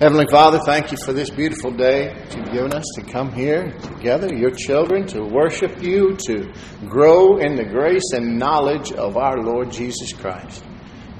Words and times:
Heavenly 0.00 0.26
Father, 0.28 0.58
thank 0.58 0.90
you 0.90 0.98
for 1.04 1.12
this 1.12 1.30
beautiful 1.30 1.70
day 1.70 2.08
that 2.08 2.36
you've 2.36 2.50
given 2.50 2.72
us 2.72 2.84
to 2.96 3.02
come 3.02 3.32
here 3.32 3.70
together, 3.78 4.34
your 4.34 4.50
children, 4.50 5.06
to 5.06 5.22
worship 5.22 5.80
you, 5.80 6.16
to 6.26 6.52
grow 6.88 7.38
in 7.38 7.54
the 7.54 7.64
grace 7.64 8.10
and 8.12 8.36
knowledge 8.36 8.90
of 8.90 9.16
our 9.16 9.40
Lord 9.40 9.70
Jesus 9.70 10.12
Christ. 10.12 10.64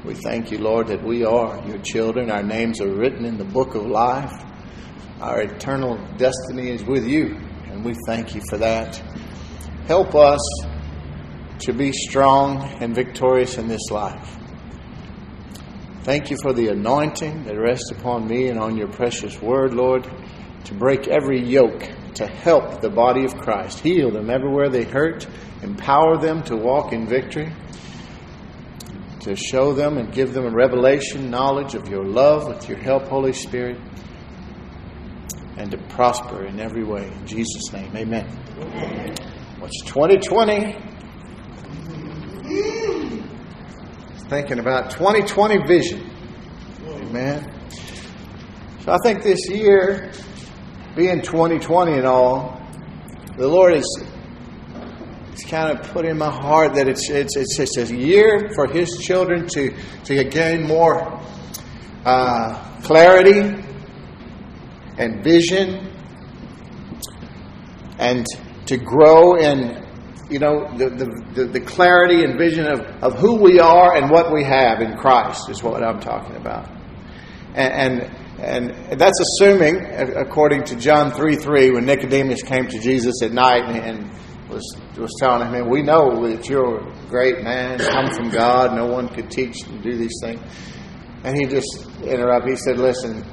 We 0.04 0.14
thank 0.14 0.50
you, 0.50 0.58
Lord, 0.58 0.88
that 0.88 1.04
we 1.04 1.24
are 1.24 1.64
your 1.68 1.78
children. 1.78 2.32
Our 2.32 2.42
names 2.42 2.80
are 2.80 2.92
written 2.92 3.24
in 3.24 3.38
the 3.38 3.44
book 3.44 3.76
of 3.76 3.86
life. 3.86 4.32
Our 5.20 5.42
eternal 5.42 5.96
destiny 6.16 6.70
is 6.70 6.82
with 6.82 7.06
you, 7.06 7.36
and 7.68 7.84
we 7.84 7.94
thank 8.08 8.34
you 8.34 8.42
for 8.50 8.58
that. 8.58 8.96
Help 9.86 10.16
us 10.16 10.40
to 11.60 11.72
be 11.72 11.92
strong 11.92 12.60
and 12.80 12.92
victorious 12.92 13.56
in 13.56 13.68
this 13.68 13.92
life. 13.92 14.36
Thank 16.04 16.30
you 16.30 16.36
for 16.42 16.52
the 16.52 16.68
anointing 16.68 17.44
that 17.44 17.58
rests 17.58 17.90
upon 17.90 18.28
me 18.28 18.48
and 18.48 18.58
on 18.58 18.76
your 18.76 18.88
precious 18.88 19.40
word, 19.40 19.72
Lord, 19.72 20.06
to 20.64 20.74
break 20.74 21.08
every 21.08 21.42
yoke, 21.42 21.88
to 22.16 22.26
help 22.26 22.82
the 22.82 22.90
body 22.90 23.24
of 23.24 23.38
Christ, 23.38 23.80
heal 23.80 24.10
them 24.10 24.28
everywhere 24.28 24.68
they 24.68 24.84
hurt, 24.84 25.26
empower 25.62 26.18
them 26.18 26.42
to 26.42 26.56
walk 26.56 26.92
in 26.92 27.08
victory, 27.08 27.50
to 29.20 29.34
show 29.34 29.72
them 29.72 29.96
and 29.96 30.12
give 30.12 30.34
them 30.34 30.44
a 30.44 30.50
revelation, 30.50 31.30
knowledge 31.30 31.74
of 31.74 31.88
your 31.88 32.04
love 32.04 32.48
with 32.48 32.68
your 32.68 32.76
help, 32.76 33.04
Holy 33.04 33.32
Spirit, 33.32 33.78
and 35.56 35.70
to 35.70 35.78
prosper 35.88 36.44
in 36.44 36.60
every 36.60 36.84
way. 36.84 37.10
In 37.10 37.26
Jesus' 37.26 37.72
name, 37.72 37.96
amen. 37.96 38.28
amen. 38.58 39.14
What's 39.58 39.82
2020? 39.84 40.93
Thinking 44.34 44.58
about 44.58 44.90
2020 44.90 45.64
vision. 45.68 46.10
Amen. 46.82 47.48
So 48.80 48.90
I 48.90 48.98
think 49.04 49.22
this 49.22 49.48
year, 49.48 50.10
being 50.96 51.22
2020 51.22 51.92
and 51.92 52.04
all, 52.04 52.60
the 53.36 53.46
Lord 53.46 53.74
is 53.74 54.04
He's 55.30 55.44
kind 55.44 55.76
of 55.76 55.88
put 55.92 56.04
in 56.04 56.18
my 56.18 56.30
heart 56.30 56.74
that 56.74 56.88
it's 56.88 57.10
it's 57.10 57.36
it's 57.36 57.56
just 57.56 57.76
a 57.76 57.96
year 57.96 58.50
for 58.56 58.66
His 58.66 58.98
children 58.98 59.46
to 59.48 59.72
to 60.04 60.24
gain 60.24 60.66
more 60.66 61.20
uh, 62.04 62.80
clarity 62.82 63.40
and 64.98 65.22
vision, 65.22 65.92
and 67.98 68.26
to 68.66 68.76
grow 68.78 69.36
in 69.36 69.83
you 70.30 70.38
know, 70.38 70.66
the, 70.76 70.88
the, 71.34 71.44
the, 71.44 71.60
clarity 71.60 72.24
and 72.24 72.38
vision 72.38 72.66
of, 72.66 72.80
of 73.02 73.18
who 73.18 73.36
we 73.36 73.60
are 73.60 73.94
and 73.94 74.10
what 74.10 74.32
we 74.32 74.42
have 74.42 74.80
in 74.80 74.96
Christ 74.96 75.50
is 75.50 75.62
what 75.62 75.82
I'm 75.84 76.00
talking 76.00 76.36
about. 76.36 76.70
And, 77.54 78.02
and, 78.40 78.70
and 78.90 79.00
that's 79.00 79.20
assuming, 79.20 79.84
according 80.16 80.64
to 80.64 80.76
John 80.76 81.12
3 81.12 81.36
3, 81.36 81.72
when 81.72 81.84
Nicodemus 81.84 82.42
came 82.42 82.66
to 82.68 82.78
Jesus 82.80 83.22
at 83.22 83.32
night 83.32 83.64
and, 83.64 83.76
and 83.76 84.10
was, 84.48 84.76
was 84.96 85.14
telling 85.18 85.52
him, 85.52 85.68
We 85.68 85.82
know 85.82 86.26
that 86.28 86.48
you're 86.48 86.78
a 86.78 87.06
great 87.08 87.42
man, 87.42 87.78
come 87.78 88.10
from 88.10 88.30
God, 88.30 88.74
no 88.74 88.86
one 88.86 89.08
could 89.08 89.30
teach 89.30 89.62
and 89.66 89.82
do 89.82 89.96
these 89.96 90.18
things. 90.22 90.40
And 91.22 91.36
he 91.36 91.46
just 91.46 91.86
interrupted. 92.02 92.50
He 92.50 92.56
said, 92.56 92.78
Listen, 92.78 93.24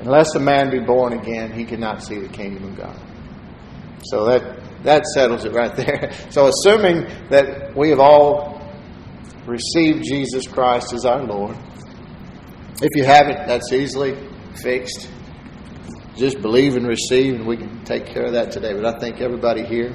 unless 0.00 0.34
a 0.34 0.40
man 0.40 0.70
be 0.70 0.80
born 0.80 1.12
again, 1.12 1.52
he 1.52 1.64
cannot 1.64 2.02
see 2.02 2.18
the 2.18 2.28
kingdom 2.28 2.64
of 2.64 2.76
God. 2.76 3.00
So 4.04 4.26
that 4.26 4.65
that 4.86 5.04
settles 5.06 5.44
it 5.44 5.52
right 5.52 5.74
there. 5.76 6.12
So, 6.30 6.48
assuming 6.48 7.06
that 7.30 7.76
we 7.76 7.90
have 7.90 8.00
all 8.00 8.60
received 9.46 10.04
Jesus 10.04 10.46
Christ 10.46 10.92
as 10.92 11.04
our 11.04 11.22
Lord, 11.22 11.56
if 12.80 12.90
you 12.94 13.04
haven't, 13.04 13.46
that's 13.46 13.72
easily 13.72 14.16
fixed. 14.54 15.08
Just 16.16 16.40
believe 16.40 16.76
and 16.76 16.86
receive, 16.86 17.34
and 17.34 17.46
we 17.46 17.56
can 17.56 17.84
take 17.84 18.06
care 18.06 18.24
of 18.24 18.32
that 18.32 18.50
today. 18.50 18.72
But 18.72 18.84
I 18.86 18.98
think 18.98 19.20
everybody 19.20 19.64
here, 19.64 19.92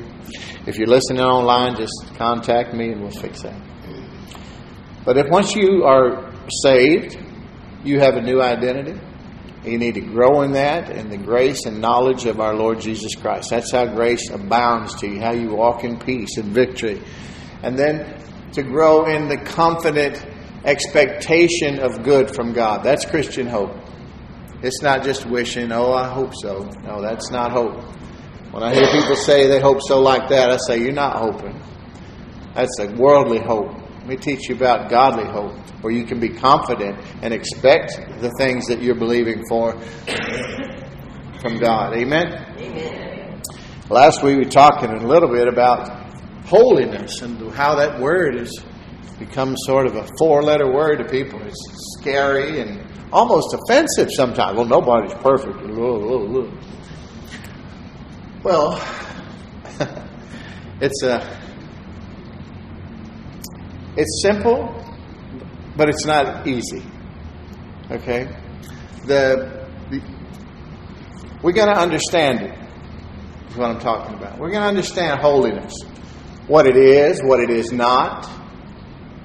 if 0.67 0.77
you're 0.77 0.87
listening 0.87 1.21
online, 1.21 1.75
just 1.75 1.93
contact 2.15 2.73
me 2.73 2.91
and 2.91 3.01
we'll 3.01 3.11
fix 3.11 3.41
that. 3.41 3.59
But 5.03 5.17
if 5.17 5.27
once 5.29 5.55
you 5.55 5.83
are 5.83 6.31
saved, 6.63 7.17
you 7.83 7.99
have 7.99 8.15
a 8.15 8.21
new 8.21 8.41
identity 8.41 8.99
you 9.63 9.77
need 9.77 9.93
to 9.93 10.01
grow 10.01 10.41
in 10.41 10.53
that 10.53 10.89
and 10.89 11.11
the 11.11 11.17
grace 11.17 11.65
and 11.65 11.79
knowledge 11.79 12.25
of 12.25 12.39
our 12.39 12.55
Lord 12.55 12.81
Jesus 12.81 13.15
Christ. 13.15 13.49
That's 13.51 13.71
how 13.71 13.85
grace 13.85 14.29
abounds 14.29 14.95
to 15.01 15.07
you, 15.07 15.19
how 15.19 15.33
you 15.33 15.49
walk 15.49 15.83
in 15.83 15.99
peace 15.99 16.37
and 16.37 16.45
victory. 16.45 17.01
And 17.61 17.77
then 17.77 18.21
to 18.53 18.63
grow 18.63 19.05
in 19.05 19.27
the 19.27 19.37
confident 19.37 20.25
expectation 20.65 21.79
of 21.79 22.03
good 22.03 22.33
from 22.33 22.53
God. 22.53 22.83
That's 22.83 23.05
Christian 23.05 23.47
hope. 23.47 23.75
It's 24.63 24.81
not 24.81 25.03
just 25.03 25.25
wishing, 25.25 25.71
oh, 25.71 25.93
I 25.93 26.07
hope 26.07 26.33
so. 26.35 26.69
No, 26.83 27.01
that's 27.01 27.31
not 27.31 27.51
hope. 27.51 27.81
When 28.51 28.63
I 28.63 28.73
hear 28.73 28.85
people 28.91 29.15
say 29.15 29.47
they 29.47 29.59
hope 29.59 29.81
so 29.81 30.01
like 30.01 30.29
that, 30.29 30.51
I 30.51 30.57
say, 30.57 30.79
you're 30.79 30.91
not 30.91 31.17
hoping. 31.17 31.59
That's 32.53 32.79
a 32.79 32.91
worldly 32.95 33.39
hope. 33.39 33.80
Let 34.01 34.09
me 34.09 34.15
teach 34.15 34.49
you 34.49 34.55
about 34.55 34.89
godly 34.89 35.25
hope, 35.25 35.55
where 35.83 35.93
you 35.93 36.05
can 36.05 36.19
be 36.19 36.29
confident 36.29 36.97
and 37.21 37.31
expect 37.31 37.99
the 38.19 38.31
things 38.39 38.65
that 38.65 38.81
you're 38.81 38.95
believing 38.95 39.43
for 39.47 39.79
from 41.39 41.59
God. 41.59 41.95
Amen? 41.95 42.33
Amen. 42.57 43.41
Last 43.91 44.23
week 44.23 44.37
we 44.37 44.45
were 44.45 44.49
talking 44.49 44.89
a 44.89 45.05
little 45.05 45.29
bit 45.29 45.47
about 45.47 45.87
holiness 46.45 47.21
and 47.21 47.51
how 47.53 47.75
that 47.75 47.99
word 47.99 48.33
has 48.39 48.51
become 49.19 49.55
sort 49.65 49.85
of 49.85 49.95
a 49.95 50.07
four 50.17 50.41
letter 50.41 50.73
word 50.73 50.95
to 50.97 51.05
people. 51.05 51.39
It's 51.43 51.95
scary 51.99 52.59
and 52.59 52.83
almost 53.13 53.53
offensive 53.53 54.09
sometimes. 54.11 54.57
Well, 54.57 54.65
nobody's 54.65 55.13
perfect. 55.13 55.59
Well, 58.43 58.83
it's 60.81 61.03
a 61.03 61.40
it's 63.97 64.21
simple, 64.21 64.73
but 65.75 65.89
it's 65.89 66.05
not 66.05 66.47
easy. 66.47 66.83
Okay? 67.89 68.27
The, 69.05 69.67
the 69.89 70.01
we 71.43 71.53
got 71.53 71.73
to 71.73 71.79
understand 71.79 72.41
it. 72.41 72.57
Is 73.49 73.57
what 73.57 73.69
I'm 73.69 73.79
talking 73.79 74.15
about. 74.15 74.39
We're 74.39 74.51
going 74.51 74.61
to 74.61 74.67
understand 74.67 75.19
holiness. 75.19 75.73
What 76.47 76.67
it 76.67 76.77
is, 76.77 77.21
what 77.21 77.39
it 77.39 77.49
is 77.49 77.71
not, 77.71 78.25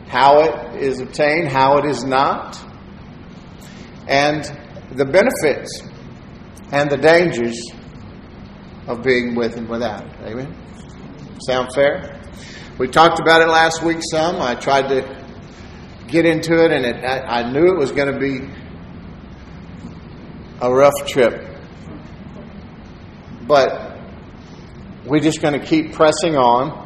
how 0.09 0.41
it 0.41 0.82
is 0.82 1.00
obtained, 1.00 1.49
how 1.49 1.78
it 1.78 1.84
is 1.84 2.05
not, 2.05 2.59
and 4.09 4.44
the 4.93 5.05
benefits 5.05 5.82
and 6.72 6.91
the 6.91 6.97
dangers 6.97 7.56
of 8.87 9.03
being 9.03 9.34
with 9.34 9.56
and 9.56 9.69
without. 9.69 10.05
Amen? 10.22 10.55
Sound 11.47 11.72
fair? 11.75 12.21
We 12.78 12.88
talked 12.88 13.20
about 13.20 13.41
it 13.41 13.48
last 13.48 13.82
week 13.82 13.98
some. 14.03 14.42
I 14.42 14.54
tried 14.54 14.88
to 14.88 15.25
get 16.09 16.26
into 16.26 16.62
it, 16.62 16.72
and 16.72 16.84
it, 16.84 17.04
I, 17.04 17.41
I 17.41 17.50
knew 17.50 17.69
it 17.69 17.78
was 17.78 17.91
going 17.91 18.12
to 18.12 18.19
be 18.19 18.47
a 20.60 20.70
rough 20.70 21.06
trip. 21.06 21.42
But 23.47 23.98
we're 25.06 25.20
just 25.20 25.41
going 25.41 25.59
to 25.59 25.64
keep 25.64 25.92
pressing 25.92 26.37
on 26.37 26.84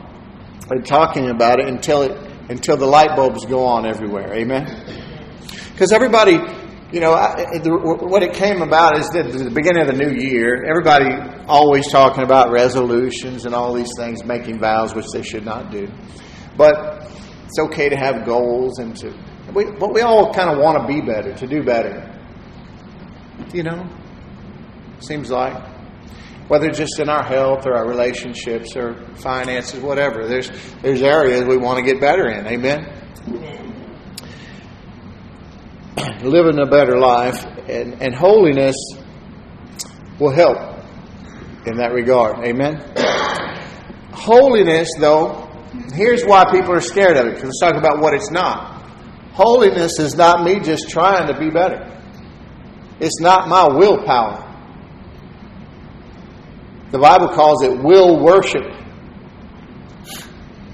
and 0.71 0.87
talking 0.87 1.29
about 1.29 1.59
it 1.59 1.67
until 1.67 2.03
it 2.03 2.13
until 2.49 2.77
the 2.77 2.87
light 2.87 3.17
bulbs 3.17 3.45
go 3.47 3.65
on 3.65 3.87
everywhere. 3.87 4.33
Amen. 4.35 4.67
Because 5.73 5.93
everybody 5.93 6.39
you 6.93 6.99
know, 6.99 7.13
I, 7.13 7.59
the, 7.59 7.71
what 7.71 8.23
it 8.23 8.35
came 8.35 8.63
about 8.63 8.99
is 8.99 9.09
that 9.11 9.27
at 9.27 9.33
the 9.33 9.51
beginning 9.51 9.83
of 9.83 9.87
the 9.87 9.93
new 9.93 10.11
year, 10.11 10.65
everybody 10.69 11.15
always 11.47 11.89
talking 11.89 12.25
about 12.25 12.51
resolutions 12.51 13.47
and 13.47 13.55
all 13.55 13.73
these 13.75 13.93
things, 13.97 14.25
making 14.25 14.59
vows, 14.59 14.95
which 14.95 15.07
they 15.13 15.23
should 15.23 15.45
not 15.45 15.71
do. 15.71 15.89
But 16.57 17.09
it's 17.47 17.59
okay 17.61 17.89
to 17.89 17.97
have 17.97 18.27
goals 18.27 18.79
and 18.79 18.97
to, 18.97 19.17
we, 19.55 19.71
but 19.71 19.95
we 19.95 20.01
all 20.01 20.33
kind 20.33 20.51
of 20.51 20.59
want 20.59 20.81
to 20.81 20.93
be 20.93 21.01
better, 21.01 21.33
to 21.33 21.47
do 21.47 21.63
better. 21.63 22.07
You 23.53 23.63
know, 23.63 23.89
seems 24.99 25.31
like 25.31 25.63
whether 26.49 26.71
just 26.71 26.99
in 26.99 27.09
our 27.09 27.23
health 27.23 27.67
or 27.67 27.75
our 27.75 27.87
relationships 27.89 28.77
or 28.77 28.95
finances, 29.15 29.81
whatever. 29.81 30.27
There's 30.27 30.51
there's 30.83 31.03
areas 31.03 31.45
we 31.45 31.57
want 31.57 31.79
to 31.79 31.85
get 31.85 32.01
better 32.01 32.29
in. 32.29 32.47
Amen. 32.47 32.93
Amen 33.29 33.70
living 36.23 36.59
a 36.61 36.67
better 36.67 36.99
life, 36.99 37.45
and, 37.69 38.01
and 38.03 38.15
holiness 38.15 38.77
will 40.19 40.33
help 40.33 40.59
in 41.67 41.77
that 41.79 41.93
regard. 41.93 42.45
Amen? 42.45 42.83
Holiness, 44.13 44.89
though, 44.99 45.49
here's 45.95 46.25
why 46.25 46.45
people 46.51 46.73
are 46.73 46.81
scared 46.81 47.17
of 47.17 47.27
it, 47.27 47.43
let's 47.43 47.61
talk 47.61 47.75
about 47.75 48.01
what 48.01 48.15
it's 48.15 48.31
not. 48.31 48.83
Holiness 49.33 49.99
is 49.99 50.15
not 50.15 50.45
me 50.45 50.61
just 50.61 50.89
trying 50.91 51.27
to 51.33 51.39
be 51.39 51.51
better, 51.51 51.87
it's 53.01 53.21
not 53.21 53.49
my 53.49 53.67
willpower. 53.69 54.47
The 56.91 56.99
Bible 56.99 57.29
calls 57.29 57.63
it 57.63 57.79
will 57.79 58.23
worship. 58.23 58.65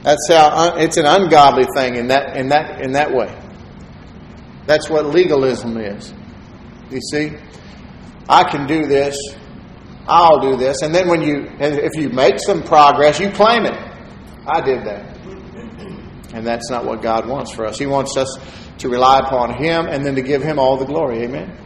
That's 0.03 0.29
how 0.29 0.49
uh, 0.49 0.77
it's 0.79 0.97
an 0.97 1.05
ungodly 1.05 1.67
thing 1.77 1.97
in 1.97 2.09
that 2.09 2.37
in 2.37 2.49
that 2.49 2.81
in 2.81 2.93
that 2.93 3.13
way. 3.13 3.46
That's 4.67 4.91
what 4.91 5.07
legalism 5.07 5.77
is. 5.77 6.13
You 6.91 7.01
see? 7.01 7.33
I 8.29 8.45
can 8.45 8.67
do 8.67 8.87
this. 8.87 9.17
I'll 10.09 10.41
do 10.41 10.57
this. 10.57 10.83
And 10.83 10.95
then 10.95 11.09
when 11.09 11.23
you, 11.23 11.49
if 11.59 11.93
you 11.97 12.09
make 12.11 12.39
some 12.39 12.63
progress, 12.63 13.19
you 13.19 13.31
claim 13.31 13.65
it. 13.65 13.77
I 14.47 14.61
did 14.61 14.85
that. 14.85 15.17
And 16.33 16.47
that's 16.47 16.71
not 16.71 16.85
what 16.85 17.03
God 17.03 17.27
wants 17.29 17.53
for 17.53 17.67
us. 17.67 17.79
He 17.79 17.87
wants 17.87 18.17
us 18.17 18.39
to 18.79 18.89
rely 18.89 19.21
upon 19.21 19.55
Him 19.55 19.87
and 19.87 20.05
then 20.05 20.15
to 20.17 20.23
give 20.23 20.43
Him 20.43 20.59
all 20.59 20.77
the 20.77 20.85
glory. 20.85 21.23
Amen? 21.23 21.57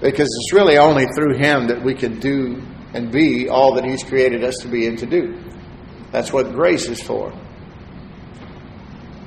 Because 0.00 0.28
it's 0.28 0.52
really 0.52 0.78
only 0.78 1.06
through 1.14 1.36
Him 1.36 1.68
that 1.68 1.82
we 1.82 1.94
can 1.94 2.20
do 2.20 2.62
and 2.92 3.10
be 3.10 3.48
all 3.48 3.74
that 3.74 3.84
He's 3.84 4.02
created 4.02 4.44
us 4.44 4.56
to 4.58 4.68
be 4.68 4.86
and 4.86 4.98
to 4.98 5.06
do. 5.06 5.38
That's 6.12 6.32
what 6.32 6.52
grace 6.52 6.88
is 6.88 7.00
for. 7.00 7.32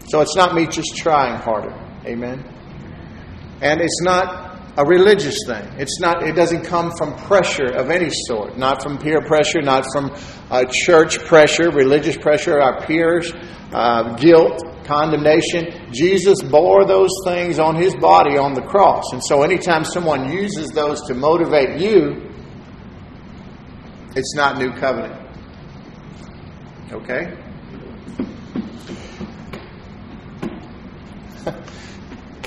So 0.09 0.21
it's 0.21 0.35
not 0.35 0.53
me 0.53 0.67
just 0.67 0.95
trying 0.95 1.39
harder. 1.41 1.82
Amen? 2.05 2.43
And 3.61 3.81
it's 3.81 4.01
not 4.01 4.53
a 4.77 4.85
religious 4.85 5.37
thing. 5.45 5.63
It's 5.77 5.99
not. 5.99 6.23
It 6.23 6.35
doesn't 6.35 6.65
come 6.65 6.91
from 6.97 7.15
pressure 7.15 7.71
of 7.73 7.89
any 7.89 8.09
sort. 8.09 8.57
Not 8.57 8.81
from 8.81 8.97
peer 8.97 9.21
pressure. 9.21 9.61
Not 9.61 9.85
from 9.93 10.11
uh, 10.49 10.65
church 10.69 11.19
pressure, 11.25 11.69
religious 11.69 12.17
pressure, 12.17 12.59
our 12.59 12.85
peers, 12.85 13.31
uh, 13.71 14.15
guilt, 14.15 14.63
condemnation. 14.85 15.91
Jesus 15.93 16.41
bore 16.41 16.85
those 16.85 17.11
things 17.25 17.59
on 17.59 17.75
his 17.75 17.95
body 17.95 18.37
on 18.37 18.53
the 18.53 18.61
cross, 18.61 19.05
and 19.13 19.23
so 19.23 19.43
anytime 19.43 19.83
someone 19.83 20.31
uses 20.31 20.71
those 20.71 21.01
to 21.03 21.13
motivate 21.13 21.79
you, 21.79 22.29
it's 24.15 24.35
not 24.35 24.57
new 24.57 24.71
covenant. 24.73 25.19
Okay. 26.91 27.42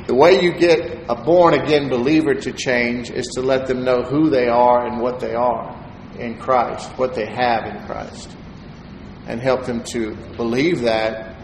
The 0.06 0.14
way 0.14 0.41
you 0.41 0.53
get 0.53 1.05
a 1.08 1.17
born 1.17 1.55
again 1.55 1.88
believer 1.88 2.35
to 2.35 2.53
change 2.53 3.11
is 3.11 3.26
to 3.35 3.43
let 3.43 3.67
them 3.67 3.85
know 3.85 4.03
who 4.03 4.31
they 4.31 4.47
are 4.47 4.87
and 4.87 5.00
what 5.00 5.19
they 5.19 5.35
are 5.35 5.75
in 6.19 6.38
Christ, 6.38 6.88
what 6.97 7.14
they 7.14 7.26
have 7.26 7.64
in 7.67 7.85
Christ, 7.87 8.37
and 9.26 9.41
help 9.41 9.67
them 9.67 9.82
to 9.85 10.14
believe 10.37 10.82
that 10.82 11.37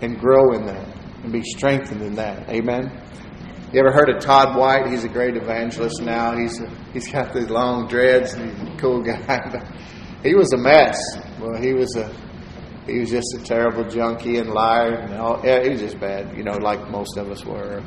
and 0.00 0.18
grow 0.18 0.52
in 0.54 0.66
that 0.66 0.88
and 1.22 1.32
be 1.32 1.42
strengthened 1.42 2.02
in 2.02 2.14
that. 2.16 2.48
Amen. 2.48 2.90
You 3.72 3.80
ever 3.80 3.92
heard 3.92 4.08
of 4.08 4.20
Todd 4.20 4.56
White? 4.56 4.88
He's 4.88 5.04
a 5.04 5.08
great 5.08 5.36
evangelist 5.36 6.00
now. 6.02 6.36
He's 6.36 6.60
he's 6.92 7.12
got 7.12 7.34
these 7.34 7.50
long 7.50 7.86
dreads 7.86 8.32
and 8.32 8.50
he's 8.50 8.74
a 8.74 8.76
cool 8.78 9.02
guy. 9.04 9.24
But 9.26 9.66
he 10.22 10.34
was 10.34 10.52
a 10.52 10.56
mess. 10.56 10.98
Well, 11.38 11.60
he 11.60 11.74
was 11.74 11.94
a 11.96 12.12
he 12.88 12.98
was 13.00 13.10
just 13.10 13.34
a 13.34 13.42
terrible 13.42 13.84
junkie 13.84 14.38
and 14.38 14.50
liar 14.50 14.94
and 14.94 15.14
all. 15.14 15.40
Yeah, 15.44 15.62
he 15.62 15.70
was 15.70 15.80
just 15.80 16.00
bad, 16.00 16.36
you 16.36 16.42
know, 16.42 16.56
like 16.56 16.90
most 16.90 17.16
of 17.16 17.30
us 17.30 17.44
were. 17.44 17.82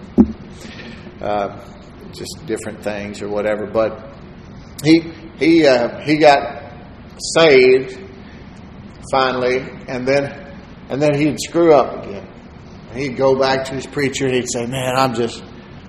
Uh, 1.21 1.59
just 2.13 2.45
different 2.45 2.83
things 2.83 3.21
or 3.21 3.29
whatever. 3.29 3.65
But 3.65 4.15
he 4.83 5.11
he 5.37 5.65
uh, 5.65 5.99
he 6.01 6.17
got 6.17 6.73
saved 7.35 7.99
finally, 9.11 9.59
and 9.87 10.07
then 10.07 10.25
and 10.89 11.01
then 11.01 11.13
he'd 11.15 11.39
screw 11.39 11.73
up 11.73 12.03
again. 12.03 12.27
He'd 12.93 13.15
go 13.15 13.39
back 13.39 13.65
to 13.65 13.75
his 13.75 13.87
preacher 13.87 14.25
and 14.25 14.35
he'd 14.35 14.49
say, 14.51 14.65
"Man, 14.65 14.95
I'm 14.95 15.13
just." 15.13 15.43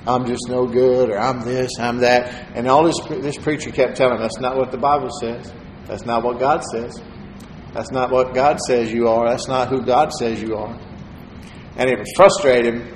I'm 0.05 0.27
just 0.27 0.49
no 0.49 0.67
good, 0.67 1.11
or 1.11 1.17
I'm 1.17 1.43
this, 1.43 1.71
I'm 1.79 1.99
that, 1.99 2.57
and 2.57 2.67
all 2.67 2.83
this 2.83 2.99
this 3.23 3.39
preacher 3.39 3.71
kept 3.71 3.97
telling 3.97 4.17
him, 4.17 4.23
that's 4.23 4.41
not 4.41 4.57
what 4.57 4.73
the 4.73 4.77
Bible 4.77 5.11
says. 5.21 5.53
That's 5.87 6.05
not 6.05 6.25
what 6.25 6.41
God 6.41 6.65
says. 6.73 7.01
That's 7.73 7.91
not 7.91 8.11
what 8.11 8.35
God 8.35 8.61
says 8.61 8.93
you 8.93 9.09
are. 9.09 9.29
That's 9.29 9.49
not 9.49 9.69
who 9.69 9.83
God 9.83 10.13
says 10.13 10.43
you 10.43 10.57
are. 10.57 10.79
And 11.77 11.89
it 11.89 11.99
would 11.99 12.09
frustrate 12.15 12.67
him, 12.67 12.87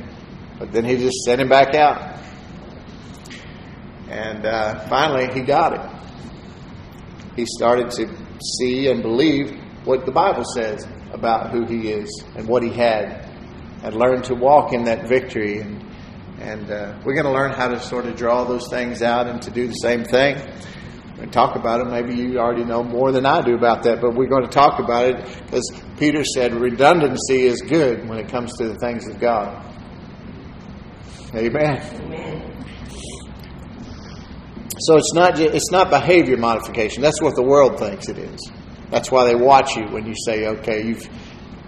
but 0.58 0.70
then 0.70 0.84
he 0.84 0.96
just 0.98 1.16
sent 1.24 1.40
him 1.40 1.48
back 1.48 1.74
out. 1.74 2.18
And 4.10 4.44
uh, 4.44 4.86
finally, 4.88 5.32
he 5.32 5.40
got 5.40 5.72
it. 5.72 7.36
He 7.36 7.46
started 7.46 7.90
to 7.92 8.08
see 8.58 8.88
and 8.88 9.02
believe 9.02 9.58
what 9.84 10.04
the 10.04 10.12
Bible 10.12 10.44
says 10.44 10.86
about 11.10 11.50
who 11.50 11.64
he 11.64 11.90
is 11.90 12.24
and 12.36 12.46
what 12.46 12.62
he 12.62 12.70
had, 12.70 13.30
and 13.82 13.94
learn 13.94 14.20
to 14.22 14.34
walk 14.34 14.74
in 14.74 14.84
that 14.84 15.08
victory. 15.08 15.60
And, 15.60 15.82
and 16.38 16.70
uh, 16.70 16.98
we're 17.02 17.14
going 17.14 17.24
to 17.24 17.32
learn 17.32 17.52
how 17.52 17.68
to 17.68 17.80
sort 17.80 18.04
of 18.04 18.14
draw 18.16 18.44
those 18.44 18.68
things 18.68 19.00
out 19.00 19.26
and 19.26 19.40
to 19.42 19.50
do 19.50 19.66
the 19.66 19.72
same 19.72 20.04
thing 20.04 20.36
and 21.18 21.32
talk 21.32 21.56
about 21.56 21.80
it. 21.80 21.86
Maybe 21.90 22.14
you 22.14 22.38
already 22.38 22.64
know 22.64 22.82
more 22.82 23.12
than 23.12 23.24
I 23.24 23.40
do 23.40 23.54
about 23.54 23.82
that, 23.84 24.00
but 24.00 24.14
we're 24.14 24.28
going 24.28 24.44
to 24.44 24.50
talk 24.50 24.78
about 24.78 25.06
it 25.06 25.16
because 25.44 25.70
Peter 25.98 26.24
said 26.24 26.54
redundancy 26.54 27.46
is 27.46 27.60
good 27.62 28.08
when 28.08 28.18
it 28.18 28.28
comes 28.28 28.52
to 28.58 28.68
the 28.68 28.74
things 28.76 29.08
of 29.08 29.18
God. 29.18 29.64
Amen. 31.34 31.80
Amen. 32.02 32.56
So 34.78 34.96
it's 34.96 35.14
not 35.14 35.40
it's 35.40 35.70
not 35.70 35.90
behavior 35.90 36.36
modification. 36.36 37.02
That's 37.02 37.20
what 37.22 37.34
the 37.34 37.42
world 37.42 37.78
thinks 37.78 38.08
it 38.08 38.18
is. 38.18 38.38
That's 38.90 39.10
why 39.10 39.24
they 39.24 39.34
watch 39.34 39.74
you 39.74 39.84
when 39.86 40.06
you 40.06 40.14
say, 40.24 40.46
"Okay, 40.46 40.86
you've 40.86 41.08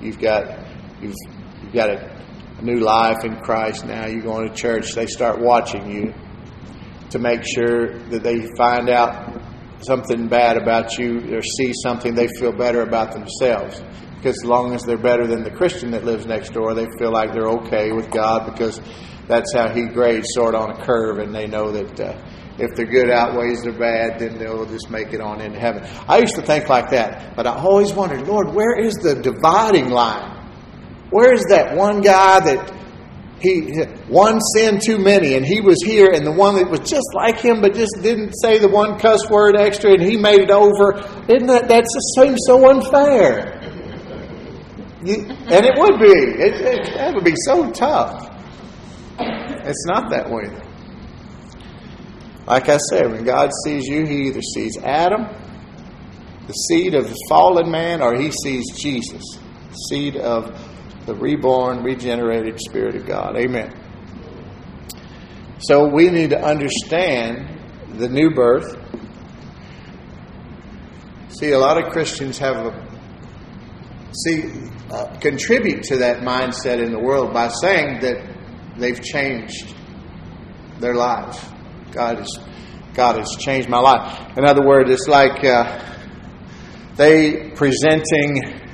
you've 0.01 0.19
got 0.19 0.67
you've 1.01 1.15
you've 1.63 1.73
got 1.73 1.91
a, 1.91 2.25
a 2.59 2.63
new 2.63 2.81
life 2.81 3.25
in 3.25 3.37
Christ 3.41 3.87
now. 3.87 4.07
You're 4.07 4.23
going 4.23 4.49
to 4.49 4.55
church." 4.55 4.93
They 4.93 5.07
start 5.07 5.41
watching 5.41 5.91
you 5.91 6.15
to 7.11 7.19
make 7.19 7.43
sure 7.45 7.99
that 8.11 8.23
they 8.23 8.47
find 8.57 8.91
out 8.91 9.38
something 9.81 10.29
bad 10.29 10.57
about 10.57 10.99
you 10.99 11.37
or 11.37 11.43
see 11.43 11.73
something 11.83 12.15
they 12.15 12.29
feel 12.39 12.53
better 12.53 12.83
about 12.83 13.13
themselves. 13.13 13.83
Because 14.17 14.37
as 14.39 14.45
long 14.45 14.75
as 14.75 14.83
they're 14.83 14.99
better 14.99 15.27
than 15.27 15.45
the 15.45 15.51
Christian 15.51 15.93
that 15.93 16.05
lives 16.05 16.27
next 16.27 16.53
door, 16.53 16.75
they 16.75 16.87
feel 16.99 17.13
like 17.13 17.33
they're 17.33 17.51
okay 17.51 17.93
with 17.93 18.11
God 18.11 18.53
because 18.53 18.81
that's 19.29 19.53
how 19.55 19.69
He 19.69 19.87
grades 19.87 20.27
sort 20.31 20.55
of 20.55 20.63
on 20.63 20.71
a 20.71 20.85
curve, 20.85 21.19
and 21.19 21.33
they 21.35 21.47
know 21.47 21.71
that 21.71 22.01
uh, 22.01 22.19
if 22.59 22.75
their 22.75 22.87
good 22.87 23.11
outweighs 23.11 23.63
their 23.63 23.79
bad, 23.79 24.19
then 24.19 24.39
they'll 24.39 24.67
just 24.67 24.91
make 24.91 25.13
it 25.13 25.21
on 25.21 25.41
into 25.41 25.61
heaven. 25.61 25.85
I 26.09 26.19
used 26.19 26.35
to 26.35 26.43
think 26.43 26.69
like 26.69 26.91
that, 26.91 27.37
but 27.37 27.47
I 27.47 27.55
always 27.55 27.93
wondered, 27.93 28.27
Lord, 28.27 28.53
where 28.53 28.77
is 28.77 28.95
the 28.95 29.15
dividing 29.15 29.91
line? 29.91 30.35
Where 31.11 31.33
is 31.33 31.45
that 31.51 31.77
one 31.77 32.01
guy 32.01 32.41
that 32.41 32.75
he 33.41 33.85
one 34.09 34.41
sin 34.41 34.81
too 34.85 34.99
many, 34.99 35.35
and 35.35 35.47
he 35.47 35.61
was 35.61 35.77
here, 35.85 36.11
and 36.13 36.27
the 36.27 36.33
one 36.33 36.57
that 36.57 36.69
was 36.69 36.81
just 36.81 37.07
like 37.15 37.39
him, 37.39 37.61
but 37.61 37.75
just 37.75 37.93
didn't 38.03 38.33
say 38.33 38.59
the 38.59 38.69
one 38.69 38.99
cuss 38.99 39.31
word 39.31 39.57
extra, 39.57 39.93
and 39.93 40.03
he 40.03 40.17
made 40.17 40.41
it 40.41 40.51
over. 40.51 40.97
Isn't 41.29 41.47
that 41.47 41.69
that 41.69 41.85
just 41.85 42.15
seems 42.17 42.39
so 42.47 42.69
unfair? 42.69 43.55
You, 45.05 45.15
and 45.29 45.65
it 45.65 45.79
would 45.79 46.01
be. 46.01 46.11
It, 46.11 46.55
it, 46.61 46.95
that 46.95 47.15
would 47.15 47.25
be 47.25 47.37
so 47.45 47.71
tough. 47.71 48.29
It's 49.21 49.87
not 49.87 50.11
that 50.11 50.29
way. 50.29 50.51
Like 52.47 52.69
I 52.69 52.79
said, 52.91 53.11
when 53.13 53.25
God 53.25 53.51
sees 53.65 53.87
you, 53.87 54.05
He 54.05 54.29
either 54.29 54.43
sees 54.43 54.77
Adam, 54.83 55.29
the 56.47 56.53
seed 56.53 56.95
of 56.95 57.09
the 57.09 57.17
fallen 57.29 57.71
man, 57.71 58.03
or 58.03 58.17
He 58.17 58.33
sees 58.33 58.65
Jesus, 58.77 59.23
the 59.71 59.77
seed 59.89 60.17
of 60.17 60.51
the 61.09 61.15
reborn, 61.15 61.83
regenerated 61.83 62.61
Spirit 62.61 62.95
of 62.95 63.07
God. 63.07 63.37
Amen. 63.37 63.75
So 65.61 65.89
we 65.89 66.11
need 66.11 66.31
to 66.31 66.41
understand 66.41 67.59
the 67.99 68.09
new 68.09 68.31
birth. 68.31 68.77
See, 71.31 71.51
a 71.53 71.59
lot 71.59 71.83
of 71.83 71.91
Christians 71.91 72.39
have 72.39 72.57
a, 72.57 72.89
see 74.13 74.71
uh, 74.91 75.17
contribute 75.19 75.83
to 75.85 75.97
that 75.97 76.19
mindset 76.19 76.85
in 76.85 76.93
the 76.93 77.01
world 77.01 77.33
by 77.33 77.49
saying 77.49 78.01
that 78.01 78.23
they've 78.77 79.03
changed 79.03 79.75
their 80.79 80.95
lives. 80.95 81.43
God 81.91 82.19
has 82.19 82.39
God 82.95 83.17
has 83.17 83.35
changed 83.39 83.69
my 83.69 83.79
life. 83.79 84.37
In 84.37 84.45
other 84.45 84.67
words, 84.67 84.91
it's 84.91 85.09
like 85.09 85.45
uh, 85.45 85.81
they 86.97 87.51
presenting 87.55 88.68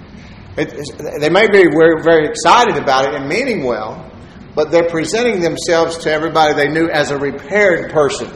it, 0.57 1.21
they 1.21 1.31
may 1.31 1.49
be 1.49 1.65
very, 1.65 2.03
very 2.03 2.29
excited 2.29 2.77
about 2.77 3.09
it 3.09 3.15
and 3.15 3.29
meaning 3.29 3.65
well, 3.65 4.11
but 4.55 4.71
they're 4.71 4.89
presenting 4.89 5.41
themselves 5.41 5.99
to 5.99 6.13
everybody 6.13 6.55
they 6.55 6.69
knew 6.69 6.89
as 6.89 7.11
a 7.11 7.19
repaired 7.19 7.91
person, 7.91 8.31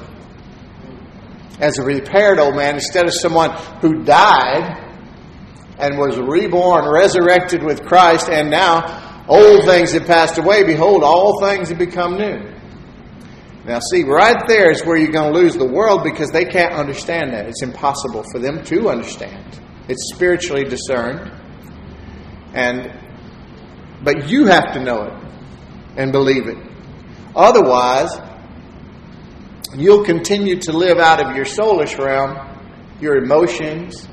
as 1.60 1.78
a 1.78 1.84
repaired 1.84 2.38
old 2.38 2.56
man, 2.56 2.74
instead 2.74 3.06
of 3.06 3.14
someone 3.14 3.50
who 3.80 4.02
died 4.04 4.84
and 5.78 5.96
was 5.96 6.18
reborn, 6.18 6.92
resurrected 6.92 7.62
with 7.62 7.84
Christ, 7.84 8.28
and 8.28 8.50
now 8.50 9.24
old 9.28 9.64
things 9.64 9.92
have 9.92 10.06
passed 10.06 10.38
away. 10.38 10.64
Behold, 10.64 11.04
all 11.04 11.40
things 11.40 11.68
have 11.68 11.78
become 11.78 12.16
new. 12.16 12.58
Now, 13.64 13.80
see, 13.92 14.02
right 14.02 14.42
there 14.48 14.70
is 14.70 14.84
where 14.84 14.96
you're 14.96 15.12
going 15.12 15.32
to 15.32 15.38
lose 15.38 15.54
the 15.54 15.68
world 15.68 16.02
because 16.02 16.30
they 16.30 16.46
can't 16.46 16.72
understand 16.72 17.32
that. 17.34 17.46
It's 17.46 17.62
impossible 17.62 18.24
for 18.32 18.38
them 18.38 18.64
to 18.64 18.88
understand. 18.88 19.60
It's 19.88 20.10
spiritually 20.14 20.64
discerned. 20.64 21.30
And 22.54 22.92
but 24.02 24.28
you 24.28 24.46
have 24.46 24.72
to 24.74 24.80
know 24.80 25.02
it 25.04 25.12
and 25.96 26.12
believe 26.12 26.46
it. 26.46 26.56
Otherwise, 27.34 28.16
you'll 29.76 30.04
continue 30.04 30.58
to 30.60 30.72
live 30.72 30.98
out 30.98 31.20
of 31.20 31.34
your 31.36 31.44
soulish 31.44 31.98
realm, 31.98 32.38
your 33.00 33.16
emotions, 33.16 34.08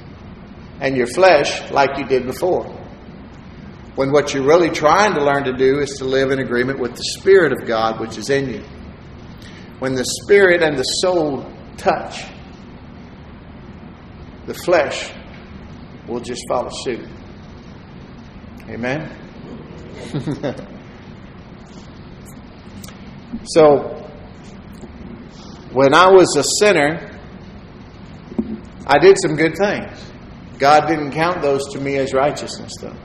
and 0.80 0.98
your 0.98 1.08
flesh 1.08 1.70
like 1.72 1.98
you 1.98 2.06
did 2.06 2.26
before. 2.26 2.66
When 3.96 4.12
what 4.12 4.34
you're 4.34 4.46
really 4.46 4.70
trying 4.70 5.14
to 5.14 5.24
learn 5.24 5.46
to 5.46 5.54
do 5.54 5.80
is 5.80 5.92
to 6.00 6.06
live 6.06 6.32
in 6.32 6.40
agreement 6.40 6.80
with 6.80 6.96
the 6.96 7.04
Spirit 7.20 7.54
of 7.54 7.66
God 7.66 8.00
which 8.00 8.18
is 8.18 8.30
in 8.30 8.50
you. 8.50 8.64
when 9.80 9.94
the 9.94 10.06
spirit 10.24 10.64
and 10.64 10.78
the 10.78 10.84
soul 10.84 11.46
touch, 11.78 12.26
the 14.46 14.54
flesh 14.54 15.12
will 16.08 16.22
just 16.22 16.42
follow 16.48 16.70
suit. 16.72 17.06
Amen? 18.70 19.10
so, 23.46 23.96
when 25.72 25.94
I 25.94 26.10
was 26.10 26.36
a 26.36 26.44
sinner, 26.60 27.12
I 28.88 28.98
did 28.98 29.18
some 29.22 29.36
good 29.36 29.56
things. 29.58 30.04
God 30.58 30.88
didn't 30.88 31.12
count 31.12 31.42
those 31.42 31.68
to 31.74 31.80
me 31.80 31.98
as 31.98 32.14
righteousness, 32.14 32.74
though. 32.82 32.96